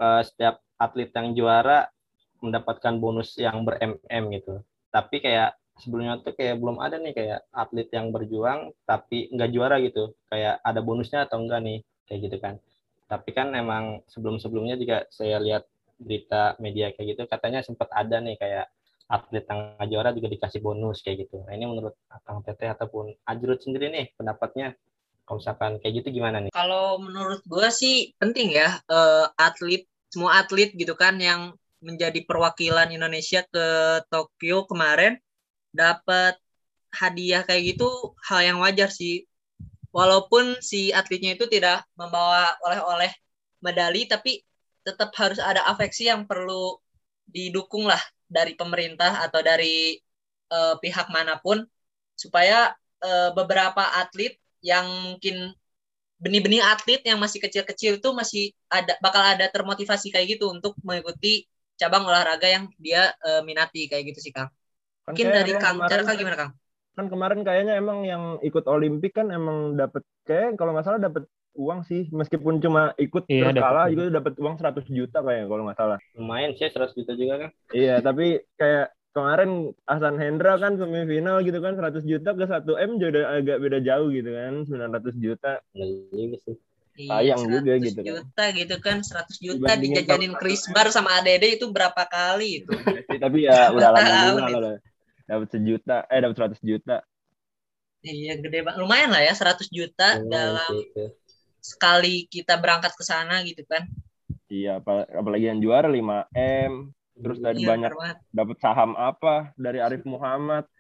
uh, 0.00 0.22
setiap 0.24 0.64
atlet 0.80 1.12
yang 1.12 1.36
juara 1.36 1.92
mendapatkan 2.40 2.96
bonus 2.96 3.36
yang 3.36 3.64
ber-MM 3.64 4.24
gitu. 4.40 4.64
Tapi 4.92 5.20
kayak 5.20 5.56
sebelumnya 5.76 6.20
tuh 6.24 6.32
kayak 6.32 6.56
belum 6.56 6.80
ada 6.80 6.96
nih 6.96 7.12
kayak 7.12 7.40
atlet 7.52 7.88
yang 7.92 8.08
berjuang 8.08 8.72
tapi 8.88 9.28
nggak 9.32 9.50
juara 9.52 9.76
gitu. 9.84 10.12
Kayak 10.32 10.60
ada 10.64 10.80
bonusnya 10.80 11.28
atau 11.28 11.40
enggak 11.44 11.60
nih 11.64 11.78
kayak 12.08 12.20
gitu 12.28 12.36
kan. 12.40 12.54
Tapi 13.06 13.30
kan 13.30 13.54
emang 13.54 14.02
sebelum-sebelumnya 14.10 14.76
juga 14.80 15.06
saya 15.12 15.38
lihat 15.38 15.64
berita 15.96 16.58
media 16.60 16.92
kayak 16.92 17.16
gitu 17.16 17.22
katanya 17.24 17.64
sempat 17.64 17.88
ada 17.94 18.20
nih 18.20 18.36
kayak 18.36 18.68
atlet 19.06 19.46
yang 19.46 19.78
juara 19.86 20.10
juga 20.10 20.26
dikasih 20.26 20.60
bonus 20.62 21.02
kayak 21.02 21.26
gitu. 21.26 21.42
Nah 21.46 21.54
ini 21.54 21.66
menurut 21.66 21.94
Kang 22.26 22.42
Teteh 22.42 22.70
ataupun 22.70 23.14
Ajrut 23.22 23.62
sendiri 23.62 23.90
nih 23.90 24.06
pendapatnya 24.18 24.74
kalau 25.26 25.38
misalkan 25.42 25.78
kayak 25.82 25.94
gitu 26.02 26.22
gimana 26.22 26.42
nih? 26.42 26.50
Kalau 26.54 26.98
menurut 26.98 27.42
gue 27.46 27.68
sih 27.70 28.14
penting 28.18 28.54
ya 28.54 28.78
uh, 28.90 29.26
atlet 29.38 29.86
semua 30.10 30.42
atlet 30.42 30.74
gitu 30.74 30.94
kan 30.94 31.18
yang 31.18 31.54
menjadi 31.82 32.22
perwakilan 32.26 32.90
Indonesia 32.90 33.46
ke 33.46 33.66
Tokyo 34.10 34.66
kemarin 34.66 35.18
dapat 35.70 36.38
hadiah 36.94 37.46
kayak 37.46 37.76
gitu 37.76 38.14
hal 38.26 38.42
yang 38.42 38.58
wajar 38.58 38.90
sih. 38.90 39.26
Walaupun 39.94 40.58
si 40.62 40.90
atletnya 40.90 41.38
itu 41.38 41.46
tidak 41.46 41.86
membawa 41.94 42.58
oleh-oleh 42.66 43.10
medali 43.62 44.06
tapi 44.10 44.42
tetap 44.86 45.10
harus 45.18 45.42
ada 45.42 45.66
afeksi 45.66 46.06
yang 46.06 46.26
perlu 46.26 46.78
didukung 47.26 47.90
lah 47.90 47.98
dari 48.26 48.58
pemerintah 48.58 49.22
atau 49.26 49.40
dari 49.40 49.98
uh, 50.50 50.76
pihak 50.82 51.10
mana 51.10 51.38
pun 51.38 51.62
supaya 52.18 52.74
uh, 53.02 53.30
beberapa 53.34 53.82
atlet 54.02 54.38
yang 54.62 54.86
mungkin 55.14 55.54
benih-benih 56.16 56.64
atlet 56.64 57.04
yang 57.04 57.20
masih 57.20 57.38
kecil-kecil 57.44 58.00
itu 58.00 58.08
masih 58.16 58.50
ada 58.72 58.96
bakal 59.04 59.20
ada 59.20 59.46
termotivasi 59.52 60.08
kayak 60.08 60.38
gitu 60.38 60.48
untuk 60.48 60.72
mengikuti 60.80 61.44
cabang 61.76 62.08
olahraga 62.08 62.48
yang 62.48 62.72
dia 62.80 63.12
uh, 63.20 63.44
minati 63.44 63.84
kayak 63.86 64.12
gitu 64.12 64.30
sih 64.30 64.32
Kang. 64.32 64.48
Kan 65.04 65.12
mungkin 65.12 65.28
dari 65.28 65.52
Kang 65.60 65.76
cara 65.84 66.02
Kang 66.02 66.16
gimana 66.16 66.36
Kang? 66.40 66.50
Kan 66.96 67.06
kemarin 67.12 67.44
kayaknya 67.44 67.76
emang 67.76 68.08
yang 68.08 68.40
ikut 68.40 68.64
Olimpik 68.64 69.20
kan 69.20 69.28
emang 69.28 69.76
dapat 69.76 70.00
kayak 70.24 70.56
kalau 70.56 70.72
nggak 70.72 70.86
salah 70.88 71.00
dapat 71.04 71.28
uang 71.56 71.80
sih 71.88 72.06
meskipun 72.12 72.60
cuma 72.60 72.92
ikut 73.00 73.24
iya, 73.26 73.50
terus 73.50 73.64
kalah 73.64 73.88
juga 73.88 74.20
dapat 74.20 74.32
uang 74.36 74.54
100 74.60 74.86
juta 74.92 75.18
kayak 75.24 75.44
kalau 75.48 75.62
nggak 75.66 75.78
salah. 75.80 75.98
Lumayan 76.14 76.52
sih 76.54 76.68
100 76.68 76.92
juta 76.92 77.12
juga 77.16 77.34
kan. 77.42 77.50
Iya, 77.72 78.04
tapi 78.04 78.44
kayak 78.60 78.92
kemarin 79.16 79.72
Hasan 79.88 80.20
Hendra 80.20 80.60
kan 80.60 80.76
semifinal 80.76 81.40
gitu 81.40 81.58
kan 81.64 81.72
100 81.72 82.04
juta 82.04 82.36
ke 82.36 82.44
1 82.44 82.68
M 82.68 82.90
juga 83.00 83.20
agak 83.32 83.56
beda 83.64 83.78
jauh 83.80 84.12
gitu 84.12 84.28
kan 84.28 84.54
900 84.68 85.16
juta. 85.16 85.52
Iya 85.72 86.36
sih. 86.44 86.56
Sayang 86.96 87.40
juga 87.48 87.72
gitu 87.80 88.00
kan. 88.00 88.08
juta 88.08 88.44
gitu 88.56 88.76
kan 88.80 88.96
100 89.00 89.40
juta 89.40 89.72
dijajanin 89.76 90.32
Chris 90.36 90.64
Bar 90.72 90.92
sama 90.92 91.20
ADD 91.20 91.60
itu 91.60 91.68
berapa 91.72 92.04
kali 92.08 92.64
itu. 92.64 92.72
tapi 93.16 93.48
ya 93.48 93.72
udah 93.72 93.90
lama 93.92 94.44
juga 94.44 94.58
lah. 94.60 94.76
Dapat 95.26 95.48
sejuta, 95.58 95.96
eh 96.06 96.20
dapat 96.22 96.36
100 96.56 96.60
juta. 96.62 96.96
Iya 98.04 98.38
gede 98.38 98.62
banget. 98.62 98.78
Lumayan 98.78 99.10
lah 99.10 99.24
ya 99.24 99.34
100 99.34 99.66
juta 99.72 100.08
oh, 100.20 100.28
dalam 100.28 100.72
gitu 100.76 101.04
sekali 101.66 102.30
kita 102.30 102.54
berangkat 102.62 102.94
ke 102.94 103.02
sana 103.02 103.42
gitu 103.42 103.66
kan. 103.66 103.90
Iya, 104.46 104.78
apalagi 105.10 105.50
yang 105.50 105.58
juara 105.58 105.90
5M, 105.90 106.94
terus 107.18 107.42
dari 107.42 107.66
iya, 107.66 107.68
banyak 107.74 107.92
dapat 108.30 108.56
saham 108.62 108.94
apa 108.94 109.50
dari 109.58 109.82
Arif 109.82 110.06
Muhammad, 110.06 110.70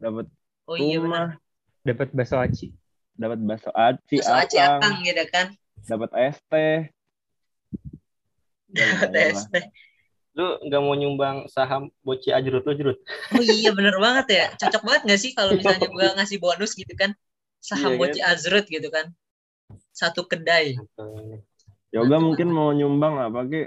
dapat 0.00 0.24
oh, 0.64 0.76
iya, 0.80 0.96
rumah, 1.04 1.36
dapat 1.84 2.08
bakso 2.16 2.40
aci, 2.40 2.72
dapat 3.12 3.44
bakso 3.44 3.68
aci, 3.76 4.24
bakso 4.24 4.32
aci 4.32 4.56
akang 4.56 5.04
gitu 5.04 5.24
kan, 5.28 5.52
dapat 5.84 6.10
ST, 6.32 6.52
dapat 8.72 9.10
ST. 9.36 9.54
Lu 10.34 10.58
nggak 10.64 10.80
mau 10.82 10.98
nyumbang 10.98 11.46
saham 11.46 11.94
Boci 12.02 12.34
Ajrut 12.34 12.66
lu 12.66 12.74
Jrut? 12.74 12.98
Oh 13.36 13.38
iya 13.38 13.70
bener 13.70 13.94
banget 14.00 14.26
ya, 14.32 14.44
cocok 14.58 14.82
banget 14.82 15.02
nggak 15.06 15.20
sih 15.20 15.30
kalau 15.36 15.54
misalnya 15.54 15.86
gua 15.92 16.10
ngasih 16.16 16.40
bonus 16.40 16.72
gitu 16.72 16.90
kan, 16.96 17.12
saham 17.60 17.94
iya, 17.94 18.00
Boci 18.00 18.20
kan? 18.24 18.32
Azrut 18.32 18.64
gitu 18.64 18.88
kan 18.88 19.12
satu 19.94 20.26
kedai. 20.26 20.74
Yoga 21.94 22.18
mungkin 22.18 22.50
mau 22.50 22.74
nyumbang 22.74 23.22
apa 23.22 23.46
ki? 23.46 23.62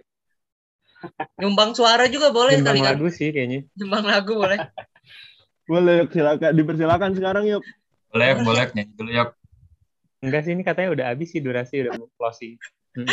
Nyumbang 1.40 1.72
suara 1.72 2.12
juga 2.12 2.36
boleh 2.36 2.60
nyumbang 2.60 2.76
kali 2.76 2.80
kan? 2.84 2.94
lagu 3.00 3.08
sih 3.08 3.32
kayaknya. 3.32 3.64
Nyumbang 3.80 4.04
lagu 4.04 4.36
boleh. 4.36 4.60
boleh 5.72 5.94
yuk 6.04 6.12
silakan 6.12 6.52
dipersilakan 6.52 7.12
sekarang 7.16 7.48
yuk. 7.48 7.64
Boleh 8.12 8.36
boleh 8.44 8.68
nih 8.76 8.86
dulu 9.00 9.12
yuk. 9.16 9.30
Enggak 10.20 10.44
sih 10.44 10.52
ini 10.52 10.68
katanya 10.68 10.90
udah 10.92 11.06
habis 11.16 11.32
sih 11.32 11.40
durasi 11.40 11.88
udah 11.88 11.96
mau 11.96 12.12
closing. 12.20 12.60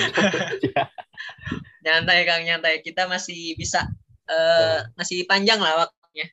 nyantai 1.84 2.24
Kang 2.24 2.42
nyantai 2.42 2.80
kita 2.80 3.04
masih 3.04 3.54
bisa 3.54 3.84
uh, 4.26 4.80
masih 4.98 5.22
panjang 5.28 5.62
lah 5.62 5.86
waktunya. 5.86 6.26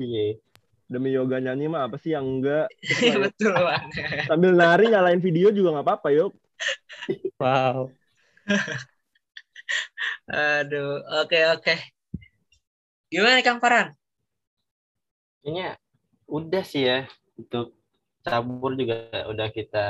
Iya 0.00 0.40
demi 0.88 1.12
yoga 1.12 1.36
nyanyi 1.38 1.68
mah 1.68 1.86
apa 1.86 2.00
sih 2.00 2.16
yang 2.16 2.24
enggak? 2.24 2.72
Betul 3.28 3.52
banget 3.54 4.24
sambil 4.24 4.52
nari 4.56 4.88
nyalain 4.88 5.20
video 5.20 5.52
juga 5.52 5.78
nggak 5.78 5.86
apa-apa 5.86 6.08
yuk 6.16 6.32
wow. 7.40 7.86
Aduh 10.28 11.00
oke 11.22 11.30
okay, 11.30 11.42
oke. 11.54 11.62
Okay. 11.64 11.78
gimana 13.08 13.40
kang 13.40 13.62
Farhan? 13.62 13.94
Ini 15.46 15.76
udah 16.28 16.64
sih 16.66 16.84
ya 16.84 17.08
untuk 17.38 17.78
cabur 18.26 18.76
juga 18.76 19.08
udah 19.30 19.48
kita 19.48 19.86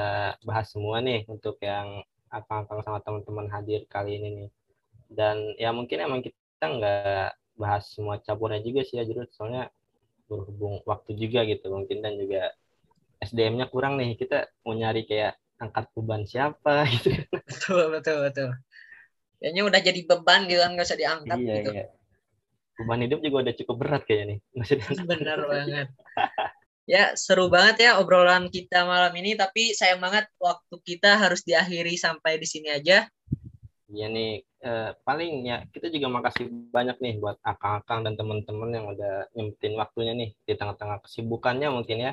bahas 0.46 0.70
semua 0.70 1.02
nih 1.02 1.26
untuk 1.26 1.58
yang 1.58 2.04
apa-apa 2.30 2.84
sama 2.84 3.00
teman-teman 3.02 3.48
hadir 3.50 3.88
kali 3.90 4.20
ini 4.20 4.28
nih. 4.44 4.50
Dan 5.08 5.36
ya 5.56 5.72
mungkin 5.72 5.98
emang 6.04 6.20
kita 6.20 6.62
nggak 6.62 7.28
bahas 7.58 7.90
semua 7.90 8.20
caburnya 8.22 8.62
juga 8.62 8.86
sih 8.86 9.00
ya 9.00 9.04
Jurut. 9.08 9.32
Soalnya 9.34 9.72
berhubung 10.28 10.84
waktu 10.84 11.16
juga 11.16 11.42
gitu 11.48 11.72
mungkin 11.72 12.04
dan 12.04 12.14
juga 12.20 12.52
SDM-nya 13.24 13.66
kurang 13.72 13.98
nih. 13.98 14.14
Kita 14.14 14.46
mau 14.62 14.76
nyari 14.76 15.08
kayak 15.08 15.40
angkat 15.58 15.90
beban 15.96 16.22
siapa 16.28 16.86
gitu. 16.94 17.10
Betul 17.32 17.82
betul 17.90 18.16
betul. 18.30 18.48
Kayaknya 19.38 19.62
udah 19.66 19.80
jadi 19.82 20.00
beban 20.06 20.40
gitu 20.46 20.60
kan 20.62 20.70
nggak 20.74 20.88
usah 20.88 20.98
diangkat 20.98 21.38
iya, 21.38 21.54
gitu. 21.62 21.70
iya. 21.74 21.86
beban 22.78 23.02
hidup 23.02 23.18
juga 23.26 23.36
udah 23.42 23.54
cukup 23.58 23.76
berat 23.82 24.02
kayaknya 24.06 24.38
nih 24.38 24.38
benar 25.02 25.38
banget. 25.50 25.88
Ya 26.86 27.10
seru 27.18 27.50
banget 27.50 27.90
ya 27.90 27.90
obrolan 27.98 28.46
kita 28.54 28.86
malam 28.86 29.10
ini 29.18 29.34
tapi 29.34 29.74
sayang 29.74 29.98
banget 29.98 30.30
waktu 30.38 30.78
kita 30.86 31.18
harus 31.18 31.42
diakhiri 31.42 31.98
sampai 31.98 32.38
di 32.38 32.46
sini 32.46 32.70
aja 32.70 33.10
Iya 33.88 34.06
nih 34.12 34.30
eh, 34.44 34.90
paling 35.00 35.32
ya 35.48 35.64
kita 35.72 35.88
juga 35.88 36.12
makasih 36.12 36.44
banyak 36.68 37.00
nih 37.00 37.14
buat 37.16 37.40
akang-akang 37.40 38.04
dan 38.04 38.14
teman-teman 38.20 38.70
yang 38.76 38.86
udah 38.92 39.32
nyempetin 39.32 39.74
waktunya 39.80 40.12
nih 40.12 40.30
di 40.44 40.52
tengah-tengah 40.52 41.00
kesibukannya 41.08 41.68
mungkin 41.72 41.98
ya. 42.04 42.12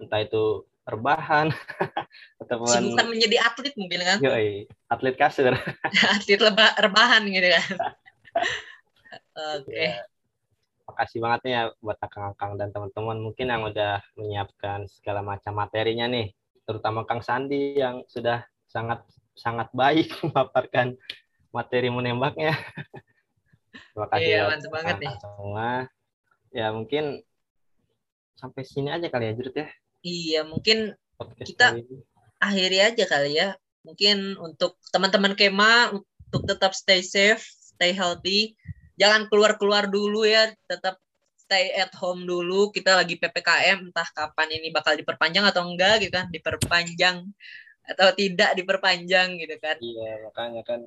Entah 0.00 0.24
itu 0.24 0.64
rebahan 0.88 1.52
ataupun 2.42 2.64
kesibukan 2.64 3.06
menjadi 3.12 3.36
atlet 3.44 3.74
mungkin 3.76 4.00
kan? 4.02 4.18
Yoi, 4.24 4.66
atlet 4.88 5.16
kasur 5.20 5.52
atlet 6.16 6.40
leba, 6.40 6.66
rebahan 6.80 7.22
gitu 7.28 7.48
kan? 7.52 7.66
Oke. 9.56 9.68
Okay. 9.68 9.88
ya, 9.92 10.04
makasih 10.88 11.18
banget 11.20 11.40
nih 11.44 11.52
ya 11.52 11.62
buat 11.80 11.98
akang-akang 12.00 12.56
dan 12.56 12.68
teman-teman 12.72 13.18
mungkin 13.20 13.46
yang 13.52 13.62
udah 13.68 14.00
menyiapkan 14.16 14.88
segala 14.88 15.20
macam 15.20 15.52
materinya 15.56 16.08
nih. 16.08 16.32
Terutama 16.64 17.04
Kang 17.04 17.20
Sandi 17.20 17.76
yang 17.76 18.00
sudah 18.08 18.48
sangat 18.64 19.04
sangat 19.36 19.68
baik 19.72 20.08
memaparkan 20.24 20.96
materi 21.52 21.88
menembaknya. 21.92 22.56
Terima 23.92 24.08
kasih 24.08 24.28
iya, 24.28 24.40
mantap 24.48 24.70
banget 24.72 24.96
nih. 25.04 25.14
Semua. 25.20 25.70
Ya 26.52 26.66
mungkin 26.72 27.04
sampai 28.36 28.62
sini 28.64 28.88
aja 28.92 29.08
kali 29.08 29.28
ya 29.28 29.36
Jurut 29.36 29.54
ya. 29.56 29.68
Iya 30.02 30.40
mungkin 30.44 30.96
Podcast 31.16 31.48
kita 31.48 31.66
akhiri 32.40 32.78
aja 32.80 33.04
kali 33.08 33.32
ya. 33.36 33.56
Mungkin 33.84 34.36
untuk 34.40 34.80
teman-teman 34.92 35.36
Kema 35.36 35.92
untuk 35.94 36.42
tetap 36.48 36.72
stay 36.72 37.04
safe, 37.04 37.44
stay 37.44 37.92
healthy. 37.92 38.56
Jangan 38.96 39.28
keluar-keluar 39.28 39.88
dulu 39.88 40.24
ya, 40.24 40.52
tetap 40.68 41.00
stay 41.36 41.74
at 41.76 41.92
home 41.96 42.24
dulu. 42.24 42.72
Kita 42.72 42.96
lagi 42.96 43.20
PPKM, 43.20 43.92
entah 43.92 44.08
kapan 44.16 44.48
ini 44.56 44.72
bakal 44.72 44.96
diperpanjang 44.96 45.44
atau 45.48 45.68
enggak 45.68 46.06
gitu 46.06 46.12
kan, 46.14 46.32
diperpanjang 46.32 47.28
atau 47.86 48.08
tidak 48.14 48.54
diperpanjang 48.54 49.38
gitu 49.42 49.56
kan. 49.58 49.76
Iya, 49.82 50.10
makanya 50.26 50.62
kan 50.62 50.80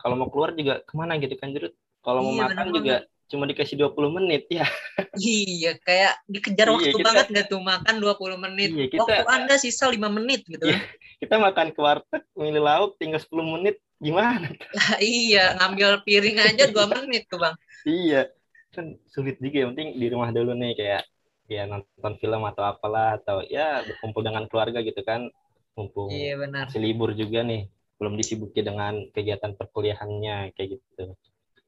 kalau 0.00 0.14
mau 0.20 0.28
keluar 0.28 0.52
juga 0.52 0.84
ke 0.84 0.92
mana 0.94 1.16
gitu 1.16 1.34
kan 1.40 1.54
Jurut 1.54 1.72
kalau 2.04 2.20
mau 2.20 2.32
iya, 2.36 2.42
makan 2.44 2.66
juga 2.76 2.94
banget. 3.00 3.28
cuma 3.32 3.44
dikasih 3.48 3.76
20 3.80 4.16
menit 4.20 4.44
ya. 4.52 4.66
Iya 5.16 5.72
kayak 5.80 6.14
dikejar 6.28 6.68
iya, 6.68 6.74
waktu 6.76 6.98
kita, 6.98 7.06
banget 7.06 7.26
nggak 7.32 7.46
tuh 7.48 7.60
makan 7.62 7.94
20 8.02 8.44
menit. 8.44 8.68
Iya, 8.74 8.86
kita, 8.92 9.00
waktu 9.00 9.24
anda 9.30 9.54
sisa 9.56 9.88
5 9.88 9.96
menit 10.12 10.44
gitu. 10.44 10.66
Iya, 10.68 10.78
kita 11.24 11.34
makan 11.40 11.72
ke 11.72 11.80
warteg 11.80 12.22
milih 12.36 12.62
lauk 12.62 13.00
tinggal 13.00 13.22
10 13.22 13.54
menit 13.58 13.76
gimana? 14.02 14.52
Lah, 14.76 14.98
iya 15.00 15.56
ngambil 15.56 16.04
piring 16.04 16.38
aja 16.44 16.64
2 16.68 16.84
menit 16.92 17.24
tuh 17.30 17.40
bang. 17.40 17.54
Iya 17.88 18.28
kan 18.74 18.98
sulit 19.06 19.38
juga 19.38 19.56
yang 19.64 19.70
penting 19.72 20.02
di 20.02 20.06
rumah 20.10 20.34
dulu 20.34 20.52
nih 20.58 20.74
kayak 20.74 21.02
ya 21.46 21.70
nonton 21.70 22.12
film 22.18 22.42
atau 22.42 22.66
apalah 22.66 23.22
atau 23.22 23.46
ya 23.46 23.86
berkumpul 23.86 24.26
dengan 24.26 24.50
keluarga 24.50 24.82
gitu 24.82 24.98
kan 25.06 25.30
mumpung 25.74 26.08
Iya 26.10 26.38
benar. 26.38 26.66
masih 26.70 26.82
libur 26.82 27.10
juga 27.14 27.42
nih 27.42 27.68
belum 27.98 28.14
disibuki 28.18 28.60
dengan 28.62 29.06
kegiatan 29.14 29.54
perkuliahannya 29.54 30.54
kayak 30.54 30.68
gitu 30.78 31.14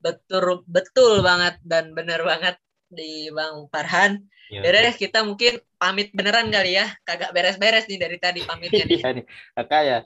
Betul 0.03 0.63
betul 0.67 1.23
banget 1.25 1.59
dan 1.67 1.91
benar 1.97 2.23
banget 2.23 2.57
di 2.87 3.27
Bang 3.35 3.67
Farhan. 3.73 4.23
ya, 4.47 4.63
Yaudah 4.63 4.83
deh 4.91 4.95
kita 4.95 5.27
mungkin 5.27 5.59
pamit 5.75 6.15
beneran 6.15 6.47
kali 6.55 6.79
ya. 6.79 6.87
Kagak 7.03 7.35
beres-beres 7.35 7.91
nih 7.91 7.99
dari 7.99 8.17
tadi 8.23 8.41
pamitnya 8.47 8.85
nih. 8.87 8.99
Iya 9.03 9.09
nih 9.19 9.25
kakak 9.59 9.83
ya 9.83 9.99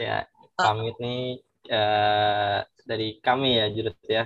ya 0.00 0.16
pamit 0.56 0.96
nih 0.96 1.20
eh, 1.68 2.58
dari 2.88 3.08
kami 3.20 3.60
ya 3.60 3.66
Jurut 3.68 3.98
ya 4.08 4.24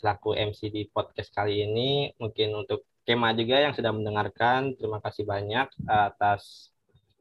selaku 0.00 0.34
MC 0.34 0.72
di 0.72 0.82
podcast 0.90 1.30
kali 1.30 1.62
ini 1.62 2.10
mungkin 2.18 2.56
untuk 2.58 2.82
Kema 3.02 3.34
juga 3.34 3.58
yang 3.58 3.74
sudah 3.74 3.90
mendengarkan 3.90 4.78
terima 4.78 5.02
kasih 5.02 5.26
banyak 5.26 5.66
atas 5.90 6.70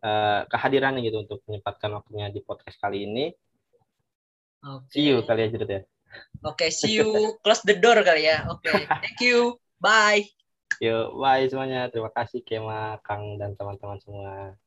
eh, 0.02 0.42
kehadirannya 0.50 1.02
gitu 1.06 1.24
untuk 1.24 1.40
menyempatkan 1.48 1.90
waktunya 1.96 2.28
di 2.34 2.42
podcast 2.42 2.78
kali 2.82 3.06
ini 3.08 3.26
Oke. 4.62 4.94
see 4.94 5.10
you 5.10 5.22
kali 5.26 5.46
ya 5.46 5.50
Jurut 5.54 5.72
ya 5.72 5.82
Oke, 6.44 6.68
see 6.76 7.00
you 7.00 7.40
close 7.40 7.64
the 7.64 7.72
door 7.80 7.96
kali 8.04 8.28
ya. 8.28 8.44
Oke, 8.52 8.68
thank 9.00 9.24
you. 9.24 9.56
Bye. 9.80 10.28
yuk 10.82 11.14
bye 11.14 11.46
semuanya 11.46 11.94
terima 11.94 12.10
kasih 12.10 12.42
Kema 12.42 12.98
Kang 13.06 13.38
dan 13.38 13.54
teman-teman 13.54 14.02
semua 14.02 14.58